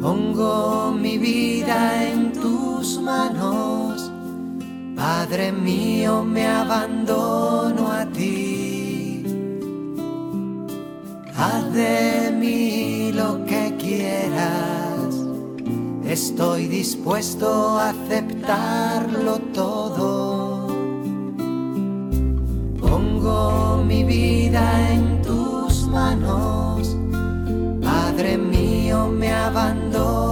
Pongo 0.00 0.92
mi 0.92 1.18
vida 1.18 2.10
en 2.12 2.32
tus 2.32 3.00
manos. 3.00 4.13
Padre 4.96 5.50
mío, 5.50 6.22
me 6.22 6.46
abandono 6.46 7.90
a 7.90 8.06
ti. 8.06 9.24
Haz 11.36 11.72
de 11.72 12.30
mí 12.30 13.10
lo 13.12 13.44
que 13.44 13.74
quieras, 13.76 15.14
estoy 16.06 16.68
dispuesto 16.68 17.78
a 17.78 17.90
aceptarlo 17.90 19.38
todo. 19.52 20.68
Pongo 22.80 23.82
mi 23.84 24.04
vida 24.04 24.90
en 24.92 25.22
tus 25.22 25.88
manos, 25.88 26.96
Padre 27.82 28.38
mío, 28.38 29.08
me 29.08 29.32
abandono 29.32 30.23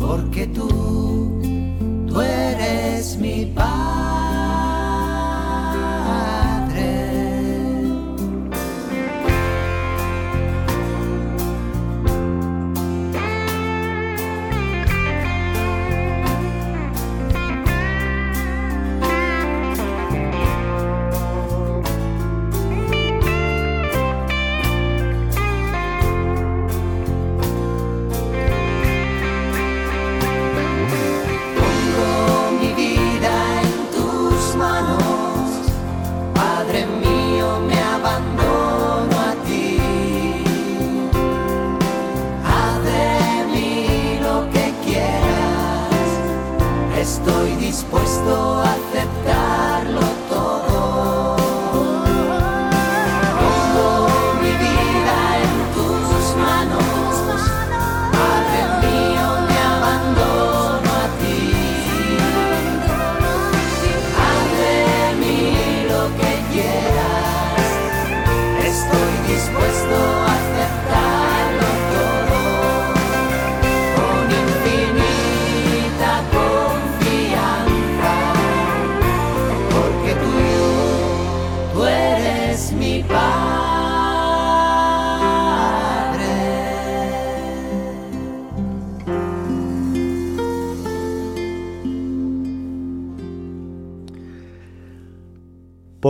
porque 0.00 0.48
tú, 0.48 0.66
tú 2.08 2.20
eres 2.20 3.16
mi 3.18 3.44
paz. 3.54 4.23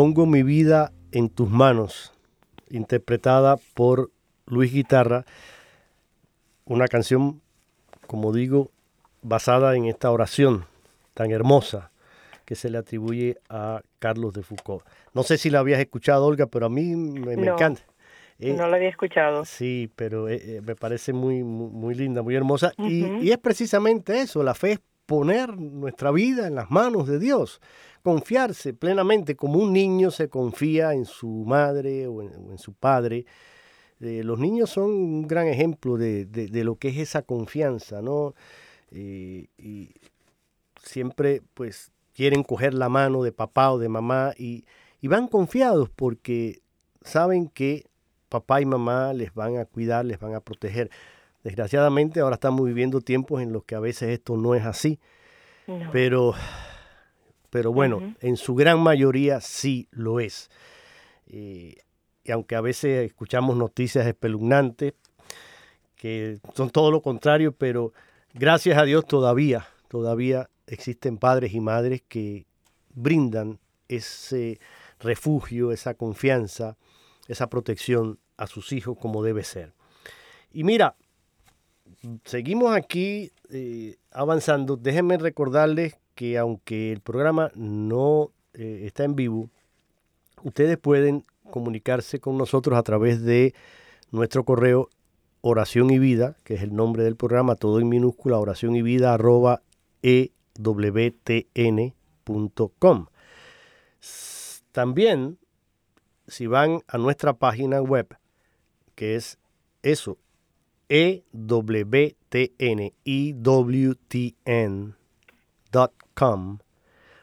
Pongo 0.05 0.27
mi 0.27 0.43
vida 0.43 0.93
en 1.13 1.31
tus 1.31 1.49
manos, 1.49 2.13
interpretada 2.69 3.57
por 3.73 4.11
Luis 4.45 4.71
Guitarra, 4.71 5.25
una 6.67 6.89
canción, 6.89 7.41
como 8.07 8.31
digo, 8.31 8.71
basada 9.23 9.75
en 9.77 9.87
esta 9.87 10.11
oración 10.11 10.67
tan 11.15 11.31
hermosa 11.31 11.91
que 12.45 12.55
se 12.55 12.69
le 12.69 12.77
atribuye 12.77 13.39
a 13.49 13.81
Carlos 13.99 14.35
de 14.35 14.43
Foucault. 14.43 14.85
No 15.15 15.23
sé 15.23 15.39
si 15.39 15.49
la 15.49 15.61
habías 15.61 15.81
escuchado, 15.81 16.27
Olga, 16.27 16.49
pero 16.49 16.67
a 16.67 16.69
mí 16.69 16.95
me, 16.95 17.33
encanta. 17.33 17.81
Eh, 18.39 18.53
no 18.53 18.69
la 18.69 18.77
había 18.77 18.91
escuchado. 18.91 19.47
Sí, 19.47 19.91
pero 19.97 20.29
eh, 20.29 20.39
eh, 20.45 20.61
me 20.63 20.77
parece 20.77 21.15
muy, 21.15 21.43
muy, 21.43 21.95
linda, 21.95 22.21
muy 22.21 22.35
hermosa. 22.35 22.75
y, 22.77 23.07
y, 23.23 23.33
es 23.33 23.39
precisamente 23.39 24.21
eso, 24.21 24.43
la 24.43 24.53
fe 24.53 24.73
es 24.73 24.81
poner 25.07 25.57
nuestra 25.57 26.11
vida 26.11 26.47
en 26.47 26.55
las 26.55 26.71
manos 26.71 27.07
de 27.07 27.19
Dios 27.19 27.61
confiarse 28.05 28.75
plenamente, 28.75 29.35
como 29.35 29.59
un 29.59 29.73
niño 29.73 30.11
se 30.11 30.29
confía 30.29 30.93
en 30.93 31.07
su 31.07 31.27
madre 31.47 32.07
o 32.07 32.21
en, 32.21 32.59
su 32.59 32.75
padre. 32.75 33.25
Eh, 33.99 34.23
los 34.23 34.39
niños 34.39 34.69
son 34.69 34.91
un 34.91 35.27
gran 35.27 35.49
ejemplo 35.49 35.97
de, 35.97 36.51
lo 36.53 36.77
que 36.77 36.89
es 36.89 36.99
esa 36.99 37.23
confianza, 37.23 38.03
¿no? 38.03 38.35
Eh, 38.91 39.47
y 39.57 39.95
siempre, 40.83 41.41
pues, 41.55 41.93
quieren 42.13 42.43
coger 42.43 42.75
la 42.75 42.91
mano 42.91 43.23
de 43.23 43.33
papá 43.33 43.73
o 43.73 43.79
de 43.79 43.89
mamá 43.89 44.35
y, 44.37 44.67
y 45.01 45.09
van 45.09 45.27
confiados 45.27 45.89
porque 45.89 46.61
saben 47.01 47.49
que 47.49 47.87
papá 48.29 48.61
y 48.61 48.67
mamá 48.67 49.15
les 49.15 49.33
van 49.33 49.57
a 49.57 49.65
cuidar, 49.65 50.05
les 50.05 50.21
van 50.21 50.35
a 50.35 50.41
proteger. 50.41 50.91
Desgraciadamente 51.45 52.21
ahora 52.21 52.35
estamos 52.35 52.67
viviendo 52.67 53.01
tiempos 53.01 53.43
en 53.43 53.53
los 53.53 53.65
que 53.65 53.77
a 53.77 53.81
veces 53.81 54.09
esto 54.09 54.37
no 54.37 54.57
es 54.57 54.65
así 54.65 54.99
pero, 55.93 56.35
pero 57.51 57.73
bueno, 57.73 58.15
en 58.21 58.37
su 58.37 58.55
gran 58.55 58.81
mayoría 58.81 59.41
sí 59.41 59.89
lo 59.91 60.21
es. 60.21 60.51
y 61.27 61.77
aunque 62.31 62.57
a 62.57 62.61
veces 62.61 63.07
escuchamos 63.07 63.57
noticias 63.57 64.07
espeluznantes, 64.07 64.95
que 65.97 66.39
son 66.55 66.71
todo 66.71 66.91
lo 66.91 67.03
contrario, 67.03 67.53
pero 67.53 67.93
gracias 68.33 68.79
a 68.79 68.85
Dios 68.85 69.07
todavía, 69.07 69.67
todavía 69.89 70.49
existen 70.67 71.19
padres 71.19 71.53
y 71.55 71.61
madres 71.61 72.03
que 72.09 72.47
brindan 72.95 73.59
ese 73.89 74.59
refugio, 75.01 75.73
esa 75.73 75.95
confianza, 75.95 76.77
esa 77.29 77.49
protección 77.49 78.19
a 78.37 78.47
sus 78.47 78.73
hijos 78.73 78.97
como 78.99 79.23
debe 79.23 79.45
ser. 79.45 79.73
Y 80.53 80.65
mira, 80.65 80.97
seguimos 82.25 82.75
aquí 82.75 83.33
eh, 83.51 83.97
avanzando. 84.11 84.77
Déjenme 84.77 85.19
recordarles 85.19 85.97
que 86.15 86.39
aunque 86.39 86.93
el 86.93 87.01
programa 87.01 87.51
no 87.55 88.31
eh, 88.55 88.83
está 88.85 89.05
en 89.05 89.17
vivo, 89.17 89.51
ustedes 90.43 90.79
pueden 90.79 91.25
comunicarse 91.51 92.21
con 92.21 92.39
nosotros 92.39 92.79
a 92.79 92.83
través 92.83 93.23
de 93.23 93.55
nuestro 94.11 94.45
correo 94.45 94.89
oración 95.41 95.91
y 95.91 95.99
vida, 95.99 96.37
que 96.43 96.55
es 96.55 96.63
el 96.63 96.75
nombre 96.75 97.05
del 97.05 97.17
programa, 97.17 97.55
todo 97.55 97.79
en 97.79 97.89
minúscula, 97.89 98.39
oración 98.39 98.77
y 98.77 98.83
vida 98.83 99.15
ewtn.com. 100.03 100.27
También, 104.73 105.39
si 106.27 106.47
van 106.47 106.81
a 106.89 106.97
nuestra 106.97 107.35
página 107.35 107.83
web, 107.83 108.17
que 108.95 109.17
es 109.17 109.39
eso, 109.83 110.17
ewtn.com, 110.89 111.79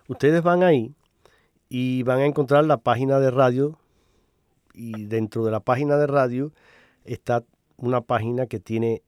ustedes 0.07 0.41
van 0.41 0.63
ahí 0.63 0.95
y 1.69 2.03
van 2.03 2.19
a 2.19 2.25
encontrar 2.25 2.65
la 2.65 2.77
página 2.77 3.19
de 3.19 3.29
radio 3.31 3.77
y 4.73 5.05
dentro 5.05 5.45
de 5.45 5.51
la 5.51 5.59
página 5.59 5.97
de 5.97 6.07
radio 6.07 6.51
está 7.03 7.43
una 7.77 8.01
página 8.01 8.47
que 8.47 8.59
tiene 8.59 9.03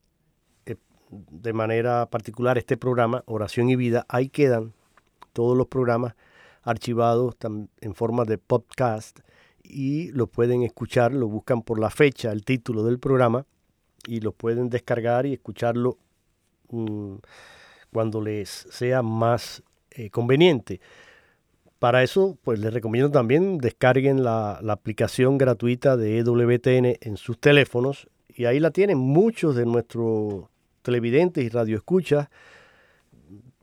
eh, 0.65 0.75
de 1.09 1.53
manera 1.53 2.05
particular 2.09 2.57
este 2.57 2.77
programa, 2.77 3.23
Oración 3.25 3.69
y 3.69 3.75
Vida. 3.75 4.05
Ahí 4.07 4.29
quedan 4.29 4.73
todos 5.33 5.57
los 5.57 5.67
programas 5.67 6.15
archivados 6.61 7.35
en 7.81 7.95
forma 7.95 8.23
de 8.23 8.37
podcast 8.37 9.19
y 9.63 10.11
lo 10.11 10.27
pueden 10.27 10.63
escuchar, 10.63 11.13
lo 11.13 11.27
buscan 11.27 11.63
por 11.63 11.79
la 11.79 11.89
fecha, 11.89 12.31
el 12.31 12.45
título 12.45 12.83
del 12.83 12.99
programa 12.99 13.45
y 14.07 14.19
lo 14.21 14.31
pueden 14.31 14.69
descargar 14.69 15.25
y 15.25 15.33
escucharlo 15.33 15.97
mm, 16.69 17.15
cuando 17.91 18.21
les 18.21 18.49
sea 18.49 19.01
más 19.01 19.63
eh, 19.91 20.09
conveniente. 20.09 20.81
Para 21.79 22.01
eso, 22.01 22.37
pues 22.43 22.59
les 22.59 22.73
recomiendo 22.73 23.11
también 23.11 23.57
descarguen 23.57 24.23
la, 24.23 24.53
aplicación 24.69 25.37
gratuita 25.37 25.97
de 25.97 26.19
EWTN 26.19 26.97
en 27.01 27.17
sus 27.17 27.37
teléfonos 27.39 28.07
y 28.29 28.45
ahí 28.45 28.59
la 28.59 28.71
tienen 28.71 28.97
muchos 28.97 29.55
de 29.55 29.65
nuestros 29.65 30.45
televidentes 30.81 31.43
y 31.43 31.49
radioescuchas 31.49 32.29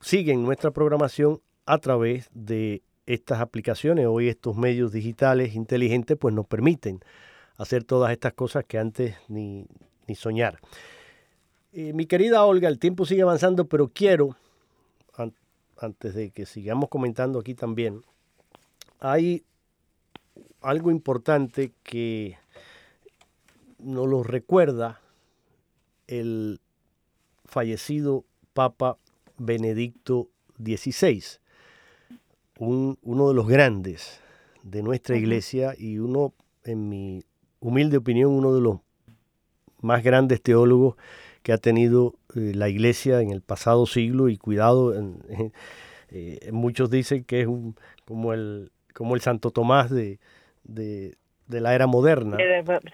siguen 0.01 0.43
nuestra 0.43 0.70
programación 0.70 1.41
a 1.66 1.78
través 1.78 2.28
de 2.32 2.82
estas 3.07 3.41
aplicaciones. 3.41 4.07
Hoy 4.07 4.28
estos 4.28 4.57
medios 4.57 4.93
digitales 4.93 5.55
inteligentes 5.55 6.16
pues 6.18 6.34
nos 6.34 6.47
permiten 6.47 7.01
hacer 7.57 7.84
todas 7.84 8.12
estas 8.12 8.34
cosas 8.34 8.64
que 8.66 8.78
antes 8.78 9.16
ni, 9.28 9.66
ni 10.11 10.16
soñar. 10.16 10.58
Eh, 11.72 11.92
mi 11.92 12.06
querida 12.06 12.44
Olga, 12.44 12.68
el 12.68 12.80
tiempo 12.80 13.06
sigue 13.06 13.22
avanzando, 13.22 13.66
pero 13.66 13.88
quiero, 13.94 14.36
antes 15.78 16.14
de 16.14 16.30
que 16.30 16.46
sigamos 16.46 16.88
comentando 16.88 17.38
aquí 17.38 17.54
también, 17.54 18.02
hay 18.98 19.44
algo 20.62 20.90
importante 20.90 21.72
que 21.84 22.36
nos 23.78 24.08
lo 24.08 24.24
recuerda 24.24 25.00
el 26.08 26.61
fallecido 27.46 28.24
Papa 28.52 28.98
Benedicto 29.38 30.28
XVI, 30.58 31.22
uno 32.58 33.28
de 33.28 33.34
los 33.34 33.46
grandes 33.46 34.20
de 34.64 34.82
nuestra 34.82 35.16
iglesia 35.16 35.74
y 35.78 35.98
uno, 35.98 36.34
en 36.64 36.88
mi 36.88 37.22
humilde 37.61 37.96
opinión, 37.96 38.32
uno 38.32 38.52
de 38.52 38.61
los 38.61 38.80
más 39.82 40.02
grandes 40.02 40.42
teólogos 40.42 40.96
que 41.42 41.52
ha 41.52 41.58
tenido 41.58 42.14
eh, 42.34 42.52
la 42.54 42.68
iglesia 42.68 43.20
en 43.20 43.30
el 43.30 43.40
pasado 43.40 43.86
siglo 43.86 44.28
y 44.28 44.36
cuidado, 44.36 44.94
eh, 46.10 46.50
muchos 46.52 46.90
dicen 46.90 47.24
que 47.24 47.42
es 47.42 47.46
un, 47.46 47.76
como, 48.04 48.32
el, 48.32 48.72
como 48.94 49.14
el 49.14 49.20
Santo 49.20 49.50
Tomás 49.50 49.90
de, 49.90 50.18
de 51.50 51.60
la 51.60 51.74
era 51.74 51.86
moderna. 51.86 52.36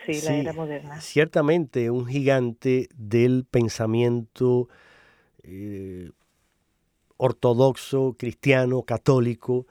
Sí, 0.06 0.20
la 0.22 0.34
era 0.34 0.52
moderna. 0.52 1.00
Ciertamente 1.00 1.90
un 1.90 2.06
gigante 2.06 2.88
del 2.96 3.44
pensamiento 3.48 4.68
eh, 5.42 6.10
ortodoxo, 7.18 8.16
cristiano, 8.18 8.82
católico. 8.82 9.66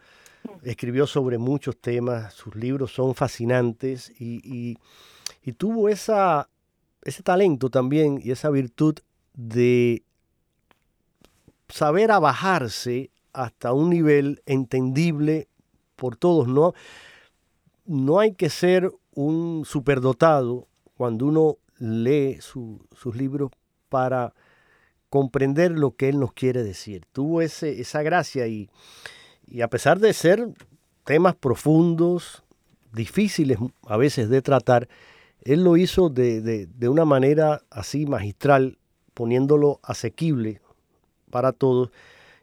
Escribió 0.64 1.08
sobre 1.08 1.40
muchos 1.40 1.78
temas, 1.78 2.34
sus 2.34 2.56
libros 2.56 2.92
son 2.94 3.16
fascinantes 3.16 4.14
y, 4.20 4.78
y 5.44 5.52
tuvo 5.54 5.90
esa, 5.90 6.48
ese 7.06 7.24
talento 7.24 7.70
también 7.70 8.20
y 8.22 8.32
esa 8.32 8.50
virtud 8.50 8.96
de 9.34 10.04
saber 11.70 12.12
abajarse 12.12 13.12
hasta 13.32 13.74
un 13.74 13.90
nivel 13.90 14.42
entendible 14.46 15.48
por 15.96 16.18
todos, 16.18 16.48
¿no? 16.48 16.74
no 17.86 18.20
hay 18.20 18.34
que 18.34 18.50
ser 18.50 18.92
un 19.14 19.64
superdotado 19.66 20.68
cuando 20.96 21.28
uno 21.28 21.58
lee 21.78 22.40
sus 22.42 23.16
libros 23.16 23.52
para 23.90 24.34
comprender 25.10 25.72
lo 25.72 25.96
que 25.96 26.10
él 26.10 26.20
nos 26.20 26.34
quiere 26.34 26.64
decir. 26.64 27.06
Tuvo 27.12 27.42
ese, 27.42 27.80
esa 27.80 28.02
gracia 28.02 28.48
y, 28.48 28.70
a 29.62 29.68
pesar 29.70 30.00
de 30.00 30.14
ser 30.14 30.50
temas 31.06 31.36
profundos, 31.36 32.44
difíciles 32.92 33.58
a 33.88 33.98
veces 33.98 34.30
de 34.30 34.42
tratar, 34.42 34.88
él 35.46 35.64
lo 35.64 35.78
hizo 35.78 36.10
de, 36.10 36.42
de 36.42 36.90
una 36.90 37.06
manera 37.06 37.62
así 37.70 38.06
magistral, 38.06 38.78
poniéndolo 39.14 39.80
asequible 39.84 40.62
para 41.30 41.54
todos 41.54 41.92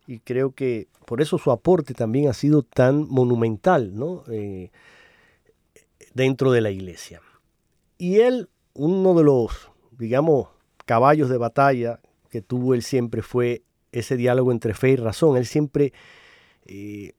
y 0.06 0.18
creo 0.20 0.52
que 0.52 0.88
por 1.06 1.20
eso 1.20 1.38
su 1.38 1.50
aporte 1.50 1.94
también 1.94 2.28
ha 2.28 2.34
sido 2.34 2.62
tan 2.62 3.08
monumental, 3.08 3.94
¿no? 3.94 4.24
Eh, 4.30 4.70
dentro 6.14 6.52
de 6.52 6.60
la 6.60 6.70
iglesia. 6.70 7.20
Y 7.98 8.16
él, 8.20 8.48
uno 8.74 9.14
de 9.14 9.24
los, 9.24 9.70
digamos, 9.92 10.48
caballos 10.84 11.28
de 11.28 11.38
batalla 11.38 12.00
que 12.30 12.42
tuvo 12.42 12.74
él 12.74 12.82
siempre 12.82 13.22
fue 13.22 13.62
ese 13.92 14.16
diálogo 14.16 14.52
entre 14.52 14.74
fe 14.74 14.90
y 14.90 14.96
razón. 14.96 15.36
Él 15.36 15.46
siempre 15.46 15.92
eh, 16.66 17.14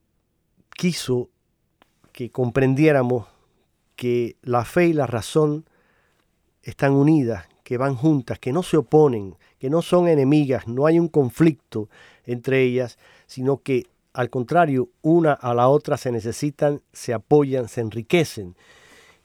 quiso 0.76 1.30
que 2.12 2.30
comprendiéramos 2.30 3.26
que 3.96 4.36
la 4.42 4.64
fe 4.64 4.88
y 4.88 4.92
la 4.92 5.06
razón 5.06 5.64
están 6.64 6.92
unidas, 6.92 7.46
que 7.62 7.78
van 7.78 7.94
juntas, 7.94 8.38
que 8.38 8.52
no 8.52 8.62
se 8.62 8.76
oponen, 8.76 9.36
que 9.58 9.70
no 9.70 9.82
son 9.82 10.08
enemigas, 10.08 10.66
no 10.68 10.86
hay 10.86 10.98
un 10.98 11.08
conflicto 11.08 11.88
entre 12.26 12.62
ellas, 12.62 12.98
sino 13.26 13.62
que 13.62 13.86
al 14.14 14.30
contrario, 14.30 14.90
una 15.02 15.32
a 15.32 15.54
la 15.54 15.68
otra 15.68 15.96
se 15.96 16.12
necesitan, 16.12 16.80
se 16.92 17.12
apoyan, 17.12 17.68
se 17.68 17.80
enriquecen. 17.80 18.54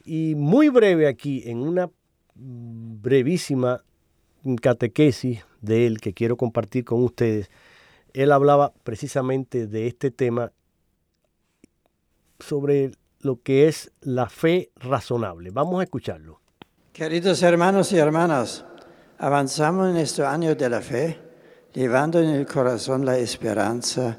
Y 0.04 0.34
muy 0.36 0.70
breve 0.70 1.08
aquí, 1.08 1.44
en 1.46 1.60
una 1.60 1.92
brevísima 2.34 3.84
catequesis 4.62 5.46
de 5.62 5.86
él 5.86 6.02
que 6.02 6.14
quiero 6.14 6.38
compartir 6.38 6.86
con 6.86 7.04
ustedes, 7.04 7.52
él 8.14 8.32
hablaba 8.32 8.74
precisamente 8.84 9.68
de 9.68 9.86
este 9.86 10.10
tema 10.10 10.52
sobre 12.40 12.92
lo 13.20 13.42
que 13.44 13.68
es 13.68 13.92
la 14.02 14.28
fe 14.28 14.72
razonable. 14.76 15.52
Vamos 15.52 15.82
a 15.82 15.84
escucharlo. 15.84 16.39
Queridos 17.00 17.42
hermanos 17.44 17.94
y 17.94 17.98
hermanas, 17.98 18.66
avanzamos 19.20 19.90
en 19.90 19.96
este 19.96 20.22
año 20.22 20.54
de 20.54 20.70
la 20.70 20.82
fe, 20.82 21.18
llevando 21.74 22.20
en 22.20 22.32
el 22.32 22.46
corazón 22.46 23.06
la 23.06 23.18
esperanza 23.18 24.18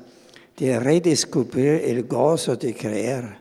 de 0.57 0.81
redescubrir 0.81 1.83
el 1.85 2.05
gozo 2.05 2.57
de 2.57 2.74
creer 2.74 3.37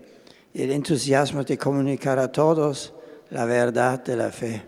el 0.53 0.71
entusiasmo 0.71 1.45
de 1.45 1.57
comunicar 1.57 2.19
a 2.19 2.29
todos 2.29 2.93
la 3.29 3.45
verdad 3.45 4.03
de 4.03 4.17
la 4.17 4.29
fe. 4.29 4.61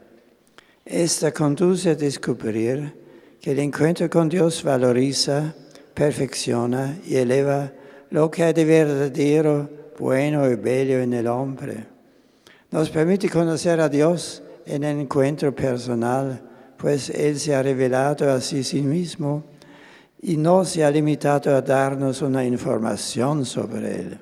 Esta 0.86 1.34
conduce 1.34 1.90
a 1.90 1.96
descubrir 1.96 2.96
que 3.42 3.52
el 3.52 3.60
encuentro 3.60 4.10
con 4.10 4.30
Dios 4.30 4.64
valoriza, 4.64 5.54
perfecciona 5.94 6.98
y 7.06 7.18
eleva 7.18 7.70
lo 8.10 8.32
que 8.32 8.46
hay 8.46 8.54
de 8.54 8.64
verdadero, 8.64 9.70
bueno 10.00 10.50
y 10.50 10.56
bello 10.56 11.02
en 11.02 11.12
el 11.12 11.28
hombre. 11.28 11.88
Nos 12.70 12.90
permite 12.90 13.30
conocer 13.30 13.82
a 13.82 13.90
Dios 13.90 14.44
en 14.66 14.84
el 14.84 15.02
encuentro 15.02 15.54
personal, 15.54 16.42
pues 16.78 17.10
Él 17.10 17.40
se 17.40 17.54
ha 17.54 17.62
revelado 17.62 18.32
a 18.32 18.42
sí 18.42 18.82
mismo 18.82 19.44
y 20.22 20.38
no 20.38 20.66
se 20.66 20.84
ha 20.84 20.92
limitado 20.92 21.56
a 21.56 21.62
darnos 21.62 22.22
una 22.22 22.44
información 22.46 23.46
sobre 23.46 23.96
Él. 23.96 24.20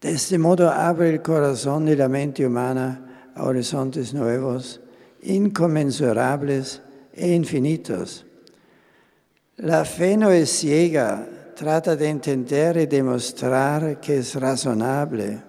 De 0.00 0.10
este 0.10 0.38
modo 0.38 0.70
abre 0.70 1.10
el 1.10 1.22
corazón 1.22 1.88
y 1.88 1.96
la 1.96 2.08
mente 2.08 2.46
humana 2.46 3.30
a 3.34 3.44
horizontes 3.44 4.14
nuevos, 4.14 4.80
inconmensurables 5.22 6.82
e 7.12 7.34
infinitos. 7.34 8.24
La 9.56 9.84
fe 9.84 10.16
no 10.16 10.30
es 10.30 10.50
ciega, 10.50 11.26
trata 11.54 11.96
de 11.96 12.08
entender 12.08 12.76
y 12.76 12.86
demostrar 12.86 14.00
que 14.00 14.18
es 14.18 14.34
razonable. 14.34 15.42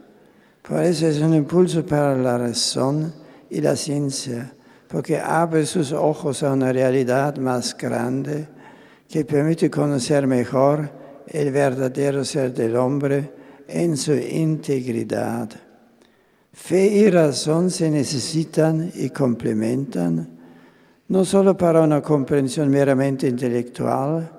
Por 0.67 0.81
eso 0.81 1.07
es 1.07 1.19
un 1.19 1.33
impulso 1.33 1.85
para 1.85 2.15
la 2.15 2.37
razón 2.37 3.13
y 3.49 3.61
la 3.61 3.75
ciencia, 3.75 4.53
porque 4.87 5.19
abre 5.19 5.65
sus 5.65 5.91
ojos 5.91 6.43
a 6.43 6.53
una 6.53 6.71
realidad 6.71 7.37
más 7.37 7.75
grande 7.77 8.47
que 9.09 9.25
permite 9.25 9.69
conocer 9.69 10.27
mejor 10.27 10.89
el 11.27 11.51
verdadero 11.51 12.23
ser 12.23 12.53
del 12.53 12.75
hombre 12.75 13.31
en 13.67 13.97
su 13.97 14.13
integridad. 14.13 15.49
Fe 16.53 16.87
y 16.87 17.09
razón 17.09 17.69
se 17.69 17.89
necesitan 17.91 18.91
y 18.95 19.09
complementan, 19.09 20.27
no 21.09 21.23
solo 21.23 21.55
para 21.55 21.81
una 21.81 22.01
comprensión 22.01 22.69
meramente 22.69 23.27
intelectual, 23.27 24.31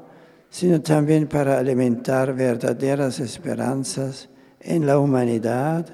sino 0.50 0.80
también 0.80 1.26
para 1.28 1.58
alimentar 1.58 2.34
verdaderas 2.34 3.20
esperanzas 3.20 4.28
en 4.60 4.86
la 4.86 4.98
humanidad 4.98 5.86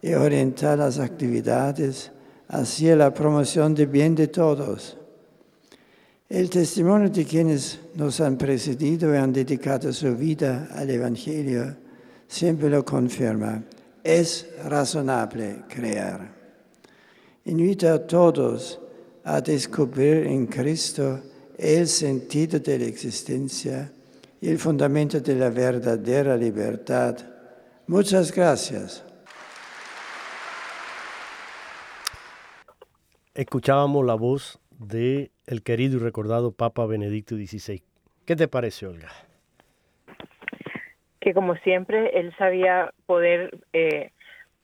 y 0.00 0.14
orientar 0.14 0.78
las 0.78 0.98
actividades 0.98 2.12
hacia 2.48 2.96
la 2.96 3.12
promoción 3.12 3.74
del 3.74 3.88
bien 3.88 4.14
de 4.14 4.28
todos. 4.28 4.96
El 6.28 6.50
testimonio 6.50 7.08
de 7.08 7.24
quienes 7.24 7.78
nos 7.94 8.20
han 8.20 8.36
precedido 8.36 9.14
y 9.14 9.16
han 9.16 9.32
dedicado 9.32 9.92
su 9.92 10.14
vida 10.14 10.68
al 10.74 10.90
Evangelio 10.90 11.76
siempre 12.26 12.68
lo 12.68 12.84
confirma. 12.84 13.62
Es 14.04 14.46
razonable 14.64 15.64
creer. 15.68 16.18
Invita 17.46 17.94
a 17.94 18.06
todos 18.06 18.78
a 19.24 19.40
descubrir 19.40 20.26
en 20.26 20.46
Cristo 20.46 21.20
el 21.56 21.88
sentido 21.88 22.58
de 22.60 22.78
la 22.78 22.84
existencia 22.84 23.92
el 24.40 24.58
fundamento 24.58 25.20
de 25.20 25.34
la 25.34 25.50
verdadera 25.50 26.36
libertad. 26.36 27.16
Muchas 27.86 28.32
gracias. 28.32 29.02
Escuchábamos 33.38 34.04
la 34.04 34.16
voz 34.16 34.58
de 34.80 35.30
el 35.46 35.62
querido 35.62 35.98
y 35.98 36.00
recordado 36.00 36.50
Papa 36.50 36.84
Benedicto 36.86 37.36
XVI. 37.36 37.84
¿Qué 38.26 38.34
te 38.34 38.48
parece, 38.48 38.88
Olga? 38.88 39.10
Que 41.20 41.32
como 41.34 41.54
siempre, 41.58 42.18
él 42.18 42.34
sabía 42.36 42.92
poder, 43.06 43.56
eh, 43.72 44.10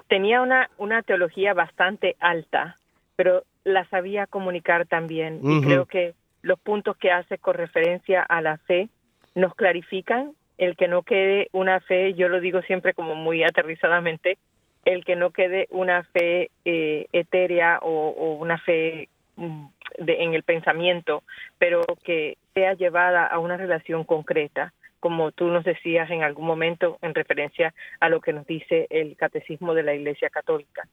tenía 0.09 0.43
una, 0.43 0.71
una 0.77 1.03
teología 1.03 1.55
bastante 1.55 2.17
alta, 2.19 2.77
pero 3.15 3.45
la 3.63 3.89
sabía 3.91 4.27
comunicar 4.27 4.89
también. 4.89 5.39
Y 5.45 5.61
creo 5.61 5.87
que 5.87 6.15
los 6.43 6.59
puntos 6.59 6.97
que 6.97 7.13
hace 7.13 7.39
con 7.39 7.55
referencia 7.55 8.23
a 8.23 8.41
la 8.41 8.57
fe 8.57 8.89
nos 9.37 9.55
clarifican 9.55 10.33
el 10.59 10.75
que 10.75 10.89
no 10.89 11.05
quede 11.05 11.49
una 11.53 11.79
fe, 11.79 12.15
yo 12.15 12.29
lo 12.29 12.41
digo 12.41 12.61
siempre 12.63 12.93
como 12.93 13.15
muy 13.15 13.45
aterrizadamente, 13.45 14.37
el 14.85 15.05
que 15.05 15.17
no 15.17 15.31
quede 15.31 15.67
una 15.71 16.05
fe 16.05 16.51
eh, 16.65 17.07
etérea 17.13 17.79
o, 17.83 18.37
una 18.41 18.59
fe 18.59 19.09
mm, 19.37 19.67
en 19.99 20.35
el 20.35 20.43
pensamiento, 20.43 21.23
pero 21.59 21.83
que 22.03 22.37
sea 22.55 22.75
llevada 22.75 23.27
a 23.27 23.39
una 23.39 23.57
relación 23.57 24.05
concreta, 24.05 24.73
como 25.01 25.33
tú 25.33 25.49
nos 25.49 25.65
decías 25.65 26.11
en 26.11 26.23
algún 26.23 26.47
momento 26.47 26.99
en 27.03 27.15
referencia 27.15 27.75
a 28.01 28.09
lo 28.09 28.21
que 28.21 28.33
nos 28.33 28.47
dice 28.47 28.87
el 28.91 29.17
catecismo 29.17 29.75
de 29.75 29.83
la 29.83 29.95
Iglesia 29.95 30.31
Católica. 30.31 30.89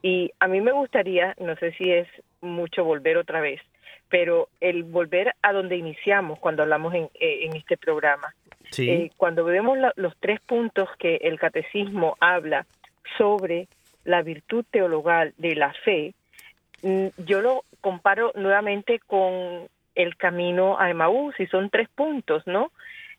Y 0.00 0.30
a 0.38 0.46
mí 0.46 0.60
me 0.60 0.72
gustaría, 0.72 1.34
no 1.40 1.56
sé 1.56 1.72
si 1.72 1.90
es 1.90 2.06
mucho 2.40 2.84
volver 2.84 3.16
otra 3.16 3.40
vez, 3.40 3.60
pero 4.08 4.48
el 4.60 4.84
volver 4.84 5.34
a 5.42 5.52
donde 5.52 5.76
iniciamos 5.76 6.38
cuando 6.38 6.62
hablamos 6.62 6.94
en, 6.94 7.10
eh, 7.14 7.50
este 7.54 7.76
programa. 7.76 8.34
Eh, 8.76 9.10
cuando 9.16 9.44
vemos 9.44 9.78
los 9.96 10.14
tres 10.18 10.40
puntos 10.40 10.88
que 10.98 11.16
el 11.22 11.38
catecismo 11.38 12.16
habla 12.20 12.66
sobre 13.16 13.68
la 14.04 14.22
virtud 14.22 14.64
teologal 14.70 15.34
de 15.38 15.54
la 15.54 15.72
fe, 15.84 16.14
mm, 16.82 17.08
yo 17.18 17.40
lo 17.40 17.62
comparo 17.80 18.32
nuevamente 18.34 19.00
con 19.00 19.68
el 19.94 20.16
camino 20.16 20.78
a 20.78 20.90
Emaús 20.90 21.34
y 21.38 21.46
son 21.46 21.70
tres 21.70 21.88
puntos, 21.88 22.46
¿no? 22.46 22.70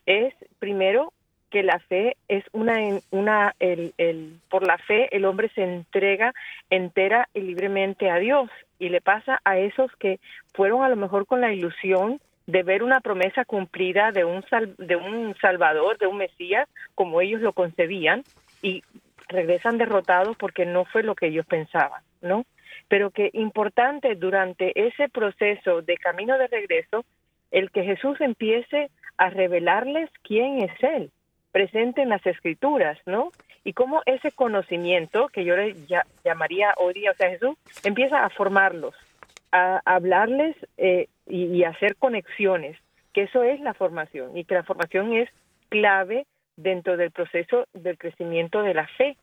Es 0.06 0.34
primero 0.58 1.12
que 1.50 1.62
la 1.62 1.78
fe 1.80 2.16
es 2.28 2.44
una, 2.52 2.78
una 3.10 3.54
el, 3.58 3.92
el, 3.98 4.38
por 4.48 4.66
la 4.66 4.78
fe 4.78 5.14
el 5.14 5.24
hombre 5.24 5.50
se 5.54 5.62
entrega 5.62 6.32
entera 6.70 7.28
y 7.34 7.40
libremente 7.40 8.08
a 8.08 8.16
Dios 8.16 8.48
y 8.78 8.88
le 8.88 9.00
pasa 9.00 9.40
a 9.44 9.58
esos 9.58 9.90
que 9.96 10.20
fueron 10.54 10.82
a 10.82 10.88
lo 10.88 10.96
mejor 10.96 11.26
con 11.26 11.40
la 11.40 11.52
ilusión 11.52 12.20
de 12.46 12.62
ver 12.62 12.82
una 12.82 13.00
promesa 13.00 13.44
cumplida 13.44 14.10
de 14.12 14.24
un 14.24 14.44
de 14.78 14.96
un 14.96 15.36
salvador, 15.40 15.98
de 15.98 16.06
un 16.06 16.16
mesías 16.18 16.68
como 16.94 17.20
ellos 17.20 17.40
lo 17.40 17.52
concebían 17.52 18.22
y 18.62 18.82
regresan 19.30 19.78
derrotados 19.78 20.36
porque 20.36 20.66
no 20.66 20.84
fue 20.84 21.02
lo 21.02 21.14
que 21.14 21.28
ellos 21.28 21.46
pensaban, 21.46 22.02
¿no? 22.20 22.44
Pero 22.88 23.10
que 23.10 23.30
importante 23.32 24.14
durante 24.14 24.72
ese 24.88 25.08
proceso 25.08 25.82
de 25.82 25.96
camino 25.96 26.36
de 26.38 26.48
regreso 26.48 27.04
el 27.50 27.70
que 27.70 27.84
Jesús 27.84 28.20
empiece 28.20 28.90
a 29.16 29.30
revelarles 29.30 30.10
quién 30.22 30.62
es 30.62 30.72
él 30.82 31.10
presente 31.52 32.02
en 32.02 32.10
las 32.10 32.24
escrituras, 32.26 32.98
¿no? 33.06 33.30
Y 33.64 33.72
cómo 33.72 34.02
ese 34.06 34.30
conocimiento, 34.32 35.28
que 35.28 35.44
yo 35.44 35.56
le 35.56 35.74
llamaría 36.24 36.74
hoy 36.76 36.94
día, 36.94 37.10
o 37.10 37.14
sea, 37.14 37.30
Jesús 37.30 37.56
empieza 37.84 38.24
a 38.24 38.30
formarlos, 38.30 38.94
a 39.52 39.80
hablarles 39.84 40.56
eh, 40.78 41.08
y, 41.26 41.46
y, 41.46 41.64
hacer 41.64 41.96
conexiones, 41.96 42.78
que 43.12 43.22
eso 43.22 43.42
es 43.42 43.60
la 43.60 43.74
formación 43.74 44.36
y 44.36 44.44
que 44.44 44.54
la 44.54 44.62
formación 44.62 45.12
es 45.12 45.28
clave 45.68 46.26
dentro 46.62 46.96
del 46.96 47.10
proceso 47.10 47.66
del 47.72 47.98
crecimiento 47.98 48.62
de 48.62 48.74
la 48.74 48.86
fe. 48.86 49.16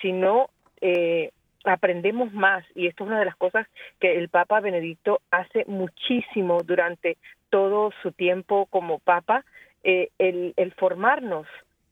Si 0.00 0.12
no, 0.12 0.48
eh, 0.80 1.30
aprendemos 1.64 2.32
más 2.32 2.64
y 2.74 2.86
esto 2.86 3.04
es 3.04 3.08
una 3.08 3.18
de 3.18 3.24
las 3.24 3.36
cosas 3.36 3.66
que 3.98 4.16
el 4.16 4.28
Papa 4.28 4.60
Benedicto 4.60 5.20
hace 5.30 5.64
muchísimo 5.66 6.62
durante 6.62 7.16
todo 7.50 7.92
su 8.02 8.12
tiempo 8.12 8.66
como 8.66 8.98
Papa, 8.98 9.44
eh, 9.82 10.10
el, 10.18 10.52
el 10.56 10.72
formarnos 10.74 11.46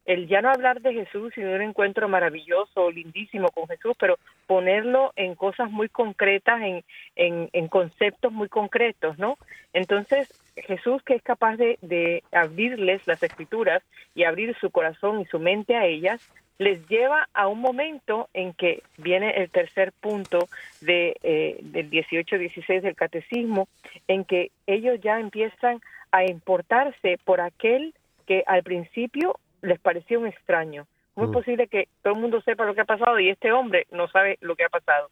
el 0.07 0.29
ya 0.29 0.43
no 0.43 0.51
hablar 0.51 0.81
de 0.83 0.93
Jesús, 0.93 1.33
sino 1.35 1.53
un 1.53 1.63
encuentro 1.63 2.09
maravilloso, 2.09 2.91
lindísimo 2.91 3.49
con 3.49 3.67
Jesús, 3.69 3.97
pero 3.99 4.19
ponerlo 4.47 5.13
en 5.17 5.35
cosas 5.35 5.71
muy 5.71 5.89
concretas, 5.89 6.61
en, 6.63 6.85
en, 7.17 7.69
conceptos 7.69 8.31
muy 8.33 8.49
concretos, 8.49 9.19
¿no? 9.19 9.39
Entonces, 9.73 10.29
Jesús 10.57 11.03
que 11.03 11.15
es 11.15 11.23
capaz 11.23 11.57
de, 11.57 11.79
de, 11.81 12.23
abrirles 12.33 13.07
las 13.07 13.23
escrituras 13.23 13.83
y 14.15 14.25
abrir 14.25 14.55
su 14.61 14.71
corazón 14.71 15.21
y 15.21 15.25
su 15.27 15.39
mente 15.39 15.77
a 15.77 15.87
ellas, 15.87 16.21
les 16.59 16.87
lleva 16.89 17.29
a 17.35 17.49
un 17.49 17.61
momento 17.61 18.29
en 18.33 18.53
que 18.53 18.83
viene 18.99 19.31
el 19.31 19.51
tercer 19.51 19.93
punto 19.93 20.49
de, 20.81 21.17
eh, 21.23 21.59
del 21.63 21.91
18-16 21.91 22.83
del 22.83 22.95
catecismo, 22.95 23.69
en 24.07 24.25
que 24.25 24.51
ellos 24.67 25.01
ya 25.01 25.19
empiezan 25.19 25.81
a 26.13 26.25
importarse 26.25 27.19
por 27.25 27.41
aquel 27.41 27.95
que 28.27 28.45
al 28.47 28.63
principio 28.63 29.37
les 29.65 29.81
pareció 29.81 30.21
un 30.21 30.27
extraño. 30.27 30.87
Muy 31.17 31.29
mm. 31.29 31.33
posible 31.33 31.69
que 31.69 31.89
todo 32.03 32.15
el 32.15 32.21
mundo 32.21 32.41
sepa 32.43 32.65
lo 32.65 32.75
que 32.75 32.83
ha 32.83 32.87
pasado 32.87 33.19
y 33.19 33.31
este 33.31 33.53
hombre 33.53 33.87
no 33.91 34.09
sabe 34.09 34.39
lo 34.41 34.57
que 34.57 34.65
ha 34.65 34.69
pasado. 34.69 35.11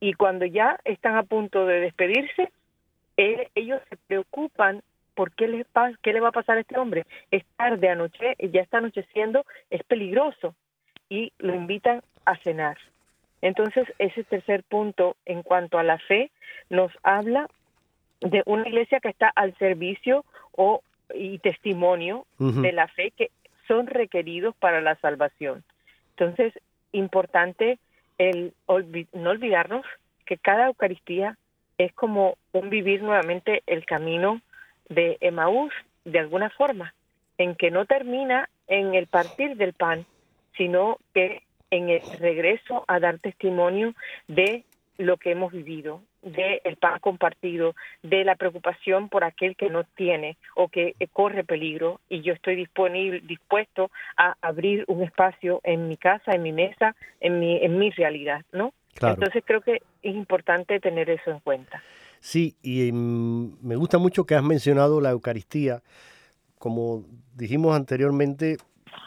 Y 0.00 0.14
cuando 0.14 0.46
ya 0.46 0.78
están 0.84 1.16
a 1.16 1.24
punto 1.24 1.66
de 1.66 1.80
despedirse, 1.80 2.50
ellos 3.16 3.82
se 3.90 3.96
preocupan 4.06 4.82
por 5.14 5.32
qué 5.32 5.46
le, 5.46 5.66
qué 6.02 6.12
le 6.12 6.20
va 6.20 6.28
a 6.28 6.32
pasar 6.32 6.56
a 6.56 6.60
este 6.60 6.78
hombre. 6.78 7.04
Es 7.30 7.44
tarde, 7.56 7.90
anoche, 7.90 8.34
ya 8.38 8.62
está 8.62 8.78
anocheciendo, 8.78 9.44
es 9.68 9.82
peligroso. 9.84 10.54
Y 11.10 11.32
lo 11.38 11.54
invitan 11.54 12.02
a 12.24 12.36
cenar. 12.38 12.78
Entonces, 13.42 13.86
ese 13.98 14.24
tercer 14.24 14.62
punto 14.62 15.16
en 15.26 15.42
cuanto 15.42 15.78
a 15.78 15.82
la 15.82 15.98
fe 15.98 16.30
nos 16.70 16.92
habla 17.02 17.48
de 18.20 18.42
una 18.46 18.68
iglesia 18.68 19.00
que 19.00 19.08
está 19.08 19.28
al 19.34 19.56
servicio 19.58 20.24
o 20.52 20.82
y 21.14 21.38
testimonio 21.38 22.26
de 22.38 22.72
la 22.72 22.86
fe 22.88 23.12
que 23.16 23.30
son 23.70 23.86
requeridos 23.86 24.52
para 24.56 24.80
la 24.80 24.96
salvación. 24.96 25.62
Entonces, 26.16 26.52
importante 26.90 27.78
no 28.18 29.30
olvidarnos 29.30 29.86
que 30.26 30.38
cada 30.38 30.66
Eucaristía 30.66 31.38
es 31.78 31.92
como 31.92 32.36
un 32.52 32.68
vivir 32.68 33.00
nuevamente 33.00 33.62
el 33.68 33.86
camino 33.86 34.40
de 34.88 35.18
Emaús 35.20 35.72
de 36.04 36.18
alguna 36.18 36.50
forma, 36.50 36.94
en 37.38 37.54
que 37.54 37.70
no 37.70 37.86
termina 37.86 38.48
en 38.66 38.94
el 38.94 39.06
partir 39.06 39.56
del 39.56 39.72
pan, 39.72 40.04
sino 40.56 40.98
que 41.14 41.42
en 41.70 41.90
el 41.90 42.02
regreso 42.18 42.84
a 42.88 42.98
dar 42.98 43.20
testimonio 43.20 43.94
de 44.26 44.64
lo 45.00 45.16
que 45.16 45.30
hemos 45.30 45.50
vivido 45.52 46.02
del 46.22 46.76
pan 46.76 46.98
compartido, 47.00 47.74
de 48.02 48.22
la 48.24 48.36
preocupación 48.36 49.08
por 49.08 49.24
aquel 49.24 49.56
que 49.56 49.70
no 49.70 49.84
tiene 49.84 50.36
o 50.54 50.68
que 50.68 50.94
corre 51.12 51.42
peligro 51.42 52.00
y 52.10 52.20
yo 52.20 52.34
estoy 52.34 52.56
disponible, 52.56 53.20
dispuesto 53.20 53.90
a 54.18 54.36
abrir 54.42 54.84
un 54.88 55.02
espacio 55.02 55.60
en 55.64 55.88
mi 55.88 55.96
casa, 55.96 56.32
en 56.32 56.42
mi 56.42 56.52
mesa, 56.52 56.94
en 57.20 57.40
mi, 57.40 57.56
en 57.56 57.78
mi 57.78 57.90
realidad, 57.90 58.44
¿no? 58.52 58.74
Entonces 59.00 59.42
creo 59.46 59.62
que 59.62 59.82
es 60.02 60.14
importante 60.14 60.78
tener 60.80 61.08
eso 61.08 61.30
en 61.30 61.40
cuenta. 61.40 61.82
Sí, 62.20 62.56
y 62.62 62.92
mm, 62.92 63.56
me 63.62 63.76
gusta 63.76 63.96
mucho 63.96 64.24
que 64.24 64.34
has 64.34 64.42
mencionado 64.42 65.00
la 65.00 65.10
Eucaristía. 65.10 65.82
Como 66.58 67.06
dijimos 67.34 67.74
anteriormente, 67.74 68.58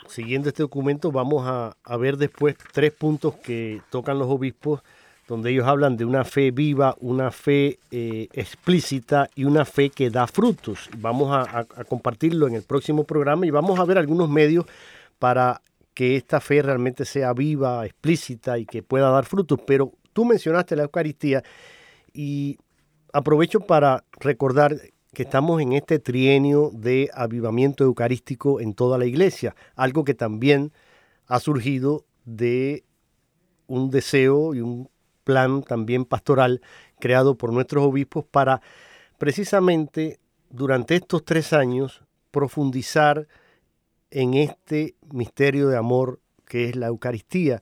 siguiendo 0.08 0.50
este 0.50 0.64
documento, 0.64 1.12
vamos 1.12 1.44
a, 1.46 1.78
a 1.84 1.98
ver 1.98 2.18
después 2.18 2.56
tres 2.74 2.92
puntos 2.92 3.36
que 3.36 3.82
tocan 3.92 4.18
los 4.18 4.28
obispos 4.28 4.82
donde 5.28 5.52
ellos 5.52 5.68
hablan 5.68 5.96
de 5.96 6.06
una 6.06 6.26
fe 6.26 6.52
viva, 6.52 6.96
una 7.00 7.32
fe 7.32 7.80
eh, 7.92 8.28
explícita 8.34 9.30
y 9.36 9.46
una 9.46 9.66
fe 9.66 9.90
que 9.90 10.10
da 10.10 10.28
frutos. 10.28 10.90
Vamos 10.98 11.32
a, 11.32 11.66
compartirlo 11.88 12.48
en 12.48 12.56
el 12.56 12.64
próximo 12.64 13.04
programa 13.06 13.46
y 13.46 13.50
vamos 13.50 13.80
a 13.80 13.86
ver 13.86 13.98
algunos 13.98 14.30
medios 14.30 14.66
para 15.20 15.62
que 15.94 16.16
esta 16.16 16.40
fe 16.42 16.62
realmente 16.62 17.06
sea 17.06 17.34
viva, 17.34 17.86
explícita 17.86 18.58
y 18.58 18.66
que 18.66 18.84
pueda 18.84 19.10
dar 19.10 19.26
frutos. 19.26 19.60
Pero 19.66 19.94
tú 20.12 20.26
mencionaste 20.26 20.76
la 20.76 20.84
Eucaristía 20.84 21.44
y 22.14 22.58
aprovecho 23.14 23.62
para 23.62 24.04
recordar 24.20 24.76
que 25.14 25.24
estamos 25.24 25.62
en 25.62 25.74
este 25.74 26.00
trienio 26.00 26.72
de 26.74 27.10
avivamiento 27.14 27.84
eucarístico 27.84 28.60
en 28.60 28.74
toda 28.74 28.98
la 28.98 29.06
iglesia, 29.06 29.56
algo 29.76 30.04
que 30.04 30.16
también 30.16 30.74
ha 31.28 31.40
surgido 31.40 32.06
de 32.26 32.84
un 33.68 33.92
deseo 33.92 34.56
y 34.56 34.62
un 34.62 34.90
plan 35.24 35.64
también 35.64 36.06
pastoral 36.06 36.62
creado 37.00 37.36
por 37.38 37.52
nuestros 37.52 37.84
obispos 37.84 38.26
para 38.26 38.62
precisamente 39.18 40.20
durante 40.50 40.96
estos 40.96 41.24
tres 41.26 41.54
años 41.54 42.04
profundizar 42.32 43.28
en 44.12 44.36
este 44.36 44.96
misterio 45.12 45.68
de 45.70 45.78
amor 45.78 46.20
que 46.46 46.70
es 46.70 46.76
la 46.76 46.88
Eucaristía, 46.88 47.62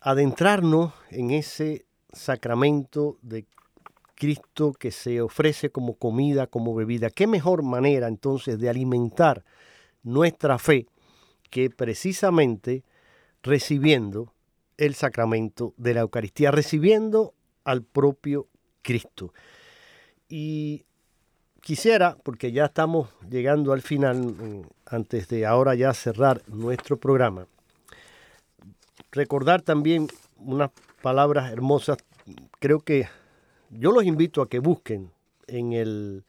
adentrarnos 0.00 0.92
en 1.10 1.30
ese 1.30 1.86
sacramento 2.12 3.18
de 3.22 3.46
Cristo 4.16 4.72
que 4.72 4.90
se 4.90 5.20
ofrece 5.20 5.70
como 5.70 5.94
comida, 5.94 6.46
como 6.46 6.74
bebida. 6.74 7.10
¿Qué 7.10 7.26
mejor 7.26 7.62
manera 7.62 8.08
entonces 8.08 8.58
de 8.58 8.68
alimentar 8.68 9.44
nuestra 10.02 10.58
fe 10.58 10.86
que 11.50 11.70
precisamente 11.70 12.82
recibiendo 13.42 14.32
el 14.76 14.94
sacramento 14.94 15.74
de 15.76 15.94
la 15.94 16.00
Eucaristía, 16.00 16.50
recibiendo 16.50 17.34
al 17.64 17.82
propio 17.82 18.48
Cristo. 18.82 19.32
Y 20.28 20.84
quisiera, 21.60 22.16
porque 22.22 22.52
ya 22.52 22.66
estamos 22.66 23.08
llegando 23.28 23.72
al 23.72 23.82
final, 23.82 24.16
mm, 24.18 24.62
antes 24.86 25.28
de 25.28 25.46
ahora 25.46 25.74
ya 25.74 25.92
cerrar 25.94 26.42
nuestro 26.48 26.96
programa, 26.96 27.46
recordar 29.12 29.62
también 29.62 30.08
unas 30.36 30.70
palabras 31.02 31.50
hermosas. 31.52 31.98
Creo 32.60 32.80
que 32.80 33.08
yo 33.70 33.92
los 33.92 34.04
invito 34.04 34.42
a 34.42 34.48
que 34.48 34.58
busquen 34.58 35.10
en 35.46 35.72
el 35.72 36.24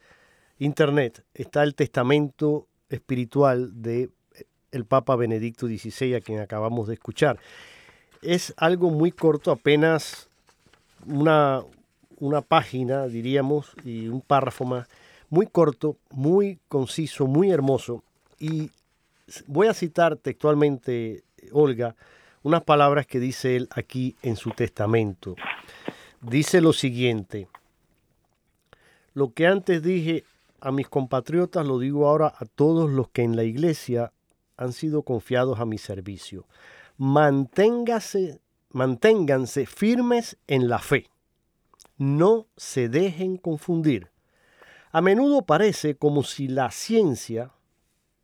internet, 0.60 1.24
está 1.34 1.64
el 1.64 1.76
testamento 1.76 2.68
espiritual 2.90 3.82
de 3.82 4.10
el 4.72 4.86
Papa 4.86 5.16
Benedicto 5.16 5.68
XVI, 5.68 6.16
a 6.16 6.22
quien 6.22 6.40
acabamos 6.40 6.88
de 6.88 6.96
escuchar 6.96 7.40
es 8.22 8.54
algo 8.58 8.90
muy 8.90 9.12
corto, 9.12 9.52
apenas 9.52 10.30
una, 11.06 11.64
una 12.20 12.42
página, 12.42 13.08
diríamos, 13.08 13.72
y 13.84 14.08
un 14.08 14.22
párrafo 14.22 14.66
más, 14.66 14.88
muy 15.30 15.48
corto, 15.48 15.98
muy 16.12 16.60
conciso, 16.68 17.28
muy 17.28 17.52
hermoso. 17.52 18.04
Y 18.40 18.72
voy 19.46 19.68
a 19.68 19.74
citar 19.74 20.18
textualmente, 20.18 21.24
Olga, 21.52 21.96
unas 22.44 22.64
palabras 22.64 23.06
que 23.08 23.20
dice 23.20 23.56
él 23.56 23.68
aquí 23.72 24.16
en 24.22 24.36
su 24.36 24.52
testamento. 24.52 25.36
Dice 26.22 26.62
lo 26.62 26.74
siguiente, 26.74 27.48
lo 29.14 29.34
que 29.34 29.48
antes 29.48 29.84
dije 29.84 30.24
a 30.60 30.72
mis 30.72 30.88
compatriotas 30.88 31.66
lo 31.68 31.78
digo 31.78 32.08
ahora 32.08 32.34
a 32.36 32.46
todos 32.46 32.90
los 32.90 33.10
que 33.10 33.24
en 33.24 33.36
la 33.36 33.44
iglesia 33.44 34.12
han 34.58 34.74
sido 34.74 35.04
confiados 35.04 35.60
a 35.60 35.66
mi 35.66 35.78
servicio 35.78 36.46
manténgase, 36.98 38.42
manténganse 38.72 39.66
firmes 39.66 40.38
en 40.48 40.68
la 40.68 40.80
fe. 40.80 41.08
No 41.98 42.48
se 42.58 42.90
dejen 42.90 43.38
confundir. 43.38 44.12
A 44.92 45.02
menudo 45.02 45.44
parece 45.44 45.96
como 45.96 46.24
si 46.24 46.48
la 46.48 46.72
ciencia, 46.72 47.52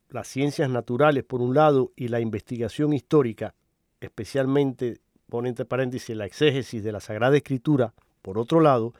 las 0.09 0.27
ciencias 0.27 0.69
naturales 0.69 1.23
por 1.23 1.41
un 1.41 1.53
lado 1.53 1.91
y 1.95 2.07
la 2.07 2.19
investigación 2.19 2.93
histórica, 2.93 3.55
especialmente, 3.99 4.99
pone 5.29 5.49
entre 5.49 5.65
paréntesis, 5.65 6.15
la 6.15 6.25
exégesis 6.25 6.83
de 6.83 6.91
la 6.91 6.99
Sagrada 6.99 7.35
Escritura, 7.35 7.93
por 8.21 8.37
otro 8.37 8.59
lado, 8.59 8.93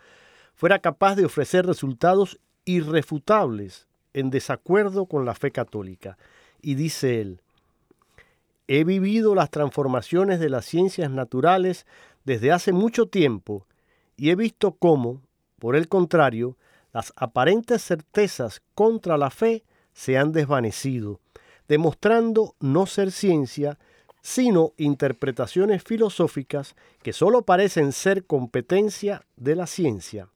fuera 0.55 0.79
capaz 0.79 1.15
de 1.15 1.25
ofrecer 1.25 1.65
resultados 1.65 2.39
irrefutables 2.65 3.87
en 4.13 4.29
desacuerdo 4.29 5.05
con 5.05 5.25
la 5.25 5.35
fe 5.35 5.51
católica. 5.51 6.17
Y 6.61 6.75
dice 6.75 7.21
él, 7.21 7.42
He 8.67 8.83
vivido 8.83 9.35
las 9.35 9.49
transformaciones 9.49 10.39
de 10.39 10.49
las 10.49 10.65
ciencias 10.65 11.11
naturales 11.11 11.85
desde 12.23 12.51
hace 12.51 12.71
mucho 12.71 13.07
tiempo 13.07 13.67
y 14.15 14.29
he 14.29 14.35
visto 14.35 14.73
cómo, 14.73 15.21
por 15.59 15.75
el 15.75 15.87
contrario, 15.87 16.57
las 16.93 17.11
aparentes 17.15 17.83
certezas 17.83 18.61
contra 18.75 19.17
la 19.17 19.29
fe 19.29 19.63
se 19.93 20.17
han 20.17 20.31
desvanecido, 20.31 21.19
demostrando 21.67 22.55
no 22.59 22.85
ser 22.85 23.11
ciencia, 23.11 23.79
sino 24.21 24.71
interpretaciones 24.77 25.83
filosóficas 25.83 26.75
que 27.01 27.11
sólo 27.11 27.41
parecen 27.41 27.91
ser 27.91 28.25
competencia 28.25 29.25
de 29.35 29.55
la 29.55 29.67
ciencia. 29.67 30.29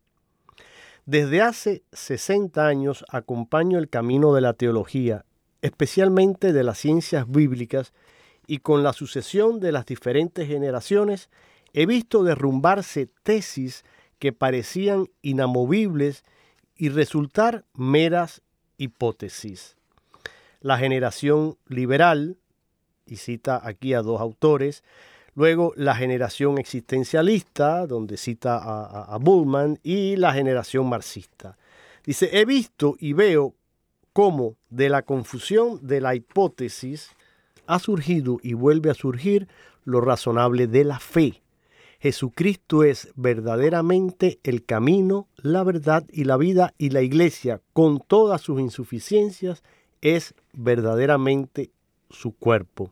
Desde 1.06 1.42
hace 1.42 1.84
60 1.94 2.68
años 2.68 3.06
acompaño 3.10 3.80
el 3.80 3.88
camino 3.88 4.34
de 4.34 4.42
la 4.42 4.54
teología, 4.54 5.24
especialmente 5.62 6.52
de 6.52 6.64
las 6.64 6.80
ciencias 6.80 7.32
bíblicas, 7.32 7.94
y 8.48 8.60
con 8.60 8.82
la 8.82 8.94
sucesión 8.94 9.60
de 9.60 9.74
las 9.74 9.86
diferentes 9.86 10.48
generaciones 10.48 11.30
he 11.74 11.86
visto 11.86 12.24
derrumbarse 12.24 13.10
tesis 13.24 13.84
que 14.20 14.32
parecían 14.32 15.10
inamovibles 15.22 16.24
y 16.76 16.90
resultar 16.90 17.66
meras 17.74 18.42
hipótesis. 18.78 19.76
La 20.62 20.78
generación 20.78 21.58
liberal, 21.68 22.38
y 23.06 23.18
cita 23.18 23.62
aquí 23.64 23.94
a 23.94 24.02
dos 24.02 24.22
autores, 24.22 24.84
luego 25.36 25.74
la 25.76 25.96
generación 25.96 26.58
existencialista, 26.58 27.86
donde 27.86 28.18
cita 28.18 28.58
a, 28.58 29.04
a 29.04 29.18
Bullman, 29.18 29.80
y 29.84 30.16
la 30.16 30.34
generación 30.34 30.90
marxista. 30.90 31.58
Dice, 32.04 32.30
he 32.40 32.46
visto 32.46 32.96
y 33.00 33.14
veo 33.14 33.54
cómo 34.14 34.56
de 34.70 34.90
la 34.90 35.04
confusión 35.04 35.86
de 35.86 36.02
la 36.02 36.16
hipótesis 36.16 37.12
ha 37.68 37.80
surgido 37.80 38.40
y 38.42 38.54
vuelve 38.54 38.90
a 38.90 38.96
surgir 38.96 39.48
lo 39.84 40.02
razonable 40.02 40.68
de 40.68 40.84
la 40.84 41.00
fe. 41.00 41.42
Jesucristo 42.00 42.84
es 42.84 43.10
verdaderamente 43.16 44.40
el 44.44 44.64
camino, 44.66 45.28
la 45.38 45.64
verdad 45.64 46.06
y 46.12 46.26
la 46.26 46.38
vida 46.38 46.74
y 46.78 46.92
la 46.92 47.02
iglesia, 47.02 47.62
con 47.74 48.00
todas 48.00 48.42
sus 48.42 48.60
insuficiencias, 48.60 49.64
es 50.02 50.36
verdaderamente 50.54 51.72
su 52.10 52.34
cuerpo. 52.34 52.92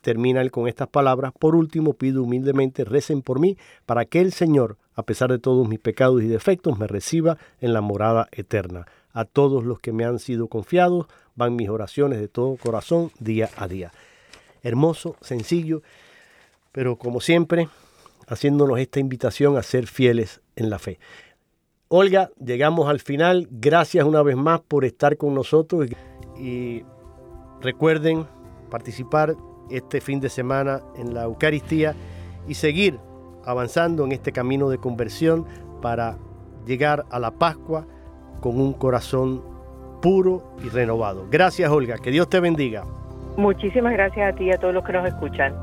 Termina 0.00 0.42
él 0.42 0.52
con 0.52 0.68
estas 0.68 0.88
palabras. 0.88 1.32
Por 1.36 1.56
último, 1.56 1.94
pido 1.94 2.22
humildemente, 2.22 2.84
recen 2.84 3.22
por 3.22 3.40
mí, 3.40 3.58
para 3.84 4.04
que 4.04 4.20
el 4.20 4.32
Señor, 4.32 4.76
a 4.94 5.02
pesar 5.02 5.32
de 5.32 5.40
todos 5.40 5.66
mis 5.68 5.80
pecados 5.80 6.22
y 6.22 6.28
defectos, 6.28 6.78
me 6.78 6.86
reciba 6.86 7.38
en 7.60 7.72
la 7.72 7.80
morada 7.80 8.28
eterna. 8.30 8.86
A 9.12 9.24
todos 9.24 9.64
los 9.64 9.80
que 9.80 9.92
me 9.92 10.04
han 10.04 10.20
sido 10.20 10.46
confiados, 10.46 11.06
van 11.34 11.56
mis 11.56 11.68
oraciones 11.68 12.20
de 12.20 12.28
todo 12.28 12.56
corazón 12.56 13.10
día 13.18 13.50
a 13.56 13.66
día 13.66 13.90
hermoso, 14.66 15.16
sencillo, 15.20 15.82
pero 16.72 16.96
como 16.96 17.20
siempre, 17.20 17.68
haciéndonos 18.26 18.78
esta 18.78 19.00
invitación 19.00 19.56
a 19.56 19.62
ser 19.62 19.86
fieles 19.86 20.40
en 20.56 20.70
la 20.70 20.78
fe. 20.78 20.98
Olga, 21.88 22.30
llegamos 22.44 22.88
al 22.88 23.00
final. 23.00 23.46
Gracias 23.50 24.04
una 24.04 24.22
vez 24.22 24.36
más 24.36 24.60
por 24.60 24.84
estar 24.84 25.16
con 25.16 25.34
nosotros 25.34 25.88
y 26.36 26.82
recuerden 27.60 28.26
participar 28.70 29.36
este 29.70 30.00
fin 30.00 30.20
de 30.20 30.28
semana 30.28 30.82
en 30.96 31.14
la 31.14 31.24
Eucaristía 31.24 31.94
y 32.48 32.54
seguir 32.54 32.98
avanzando 33.44 34.04
en 34.04 34.12
este 34.12 34.32
camino 34.32 34.68
de 34.68 34.78
conversión 34.78 35.46
para 35.80 36.18
llegar 36.66 37.06
a 37.10 37.20
la 37.20 37.30
Pascua 37.30 37.86
con 38.40 38.60
un 38.60 38.72
corazón 38.72 39.42
puro 40.02 40.56
y 40.64 40.68
renovado. 40.68 41.26
Gracias 41.30 41.70
Olga, 41.70 41.98
que 41.98 42.10
Dios 42.10 42.28
te 42.28 42.40
bendiga. 42.40 42.84
Muchísimas 43.36 43.92
gracias 43.92 44.32
a 44.32 44.36
ti 44.36 44.44
y 44.44 44.52
a 44.52 44.58
todos 44.58 44.74
los 44.74 44.84
que 44.84 44.92
nos 44.92 45.06
escuchan. 45.06 45.54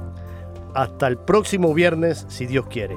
Hasta 0.75 1.07
el 1.07 1.17
próximo 1.17 1.73
viernes, 1.73 2.25
si 2.29 2.45
Dios 2.45 2.67
quiere. 2.67 2.95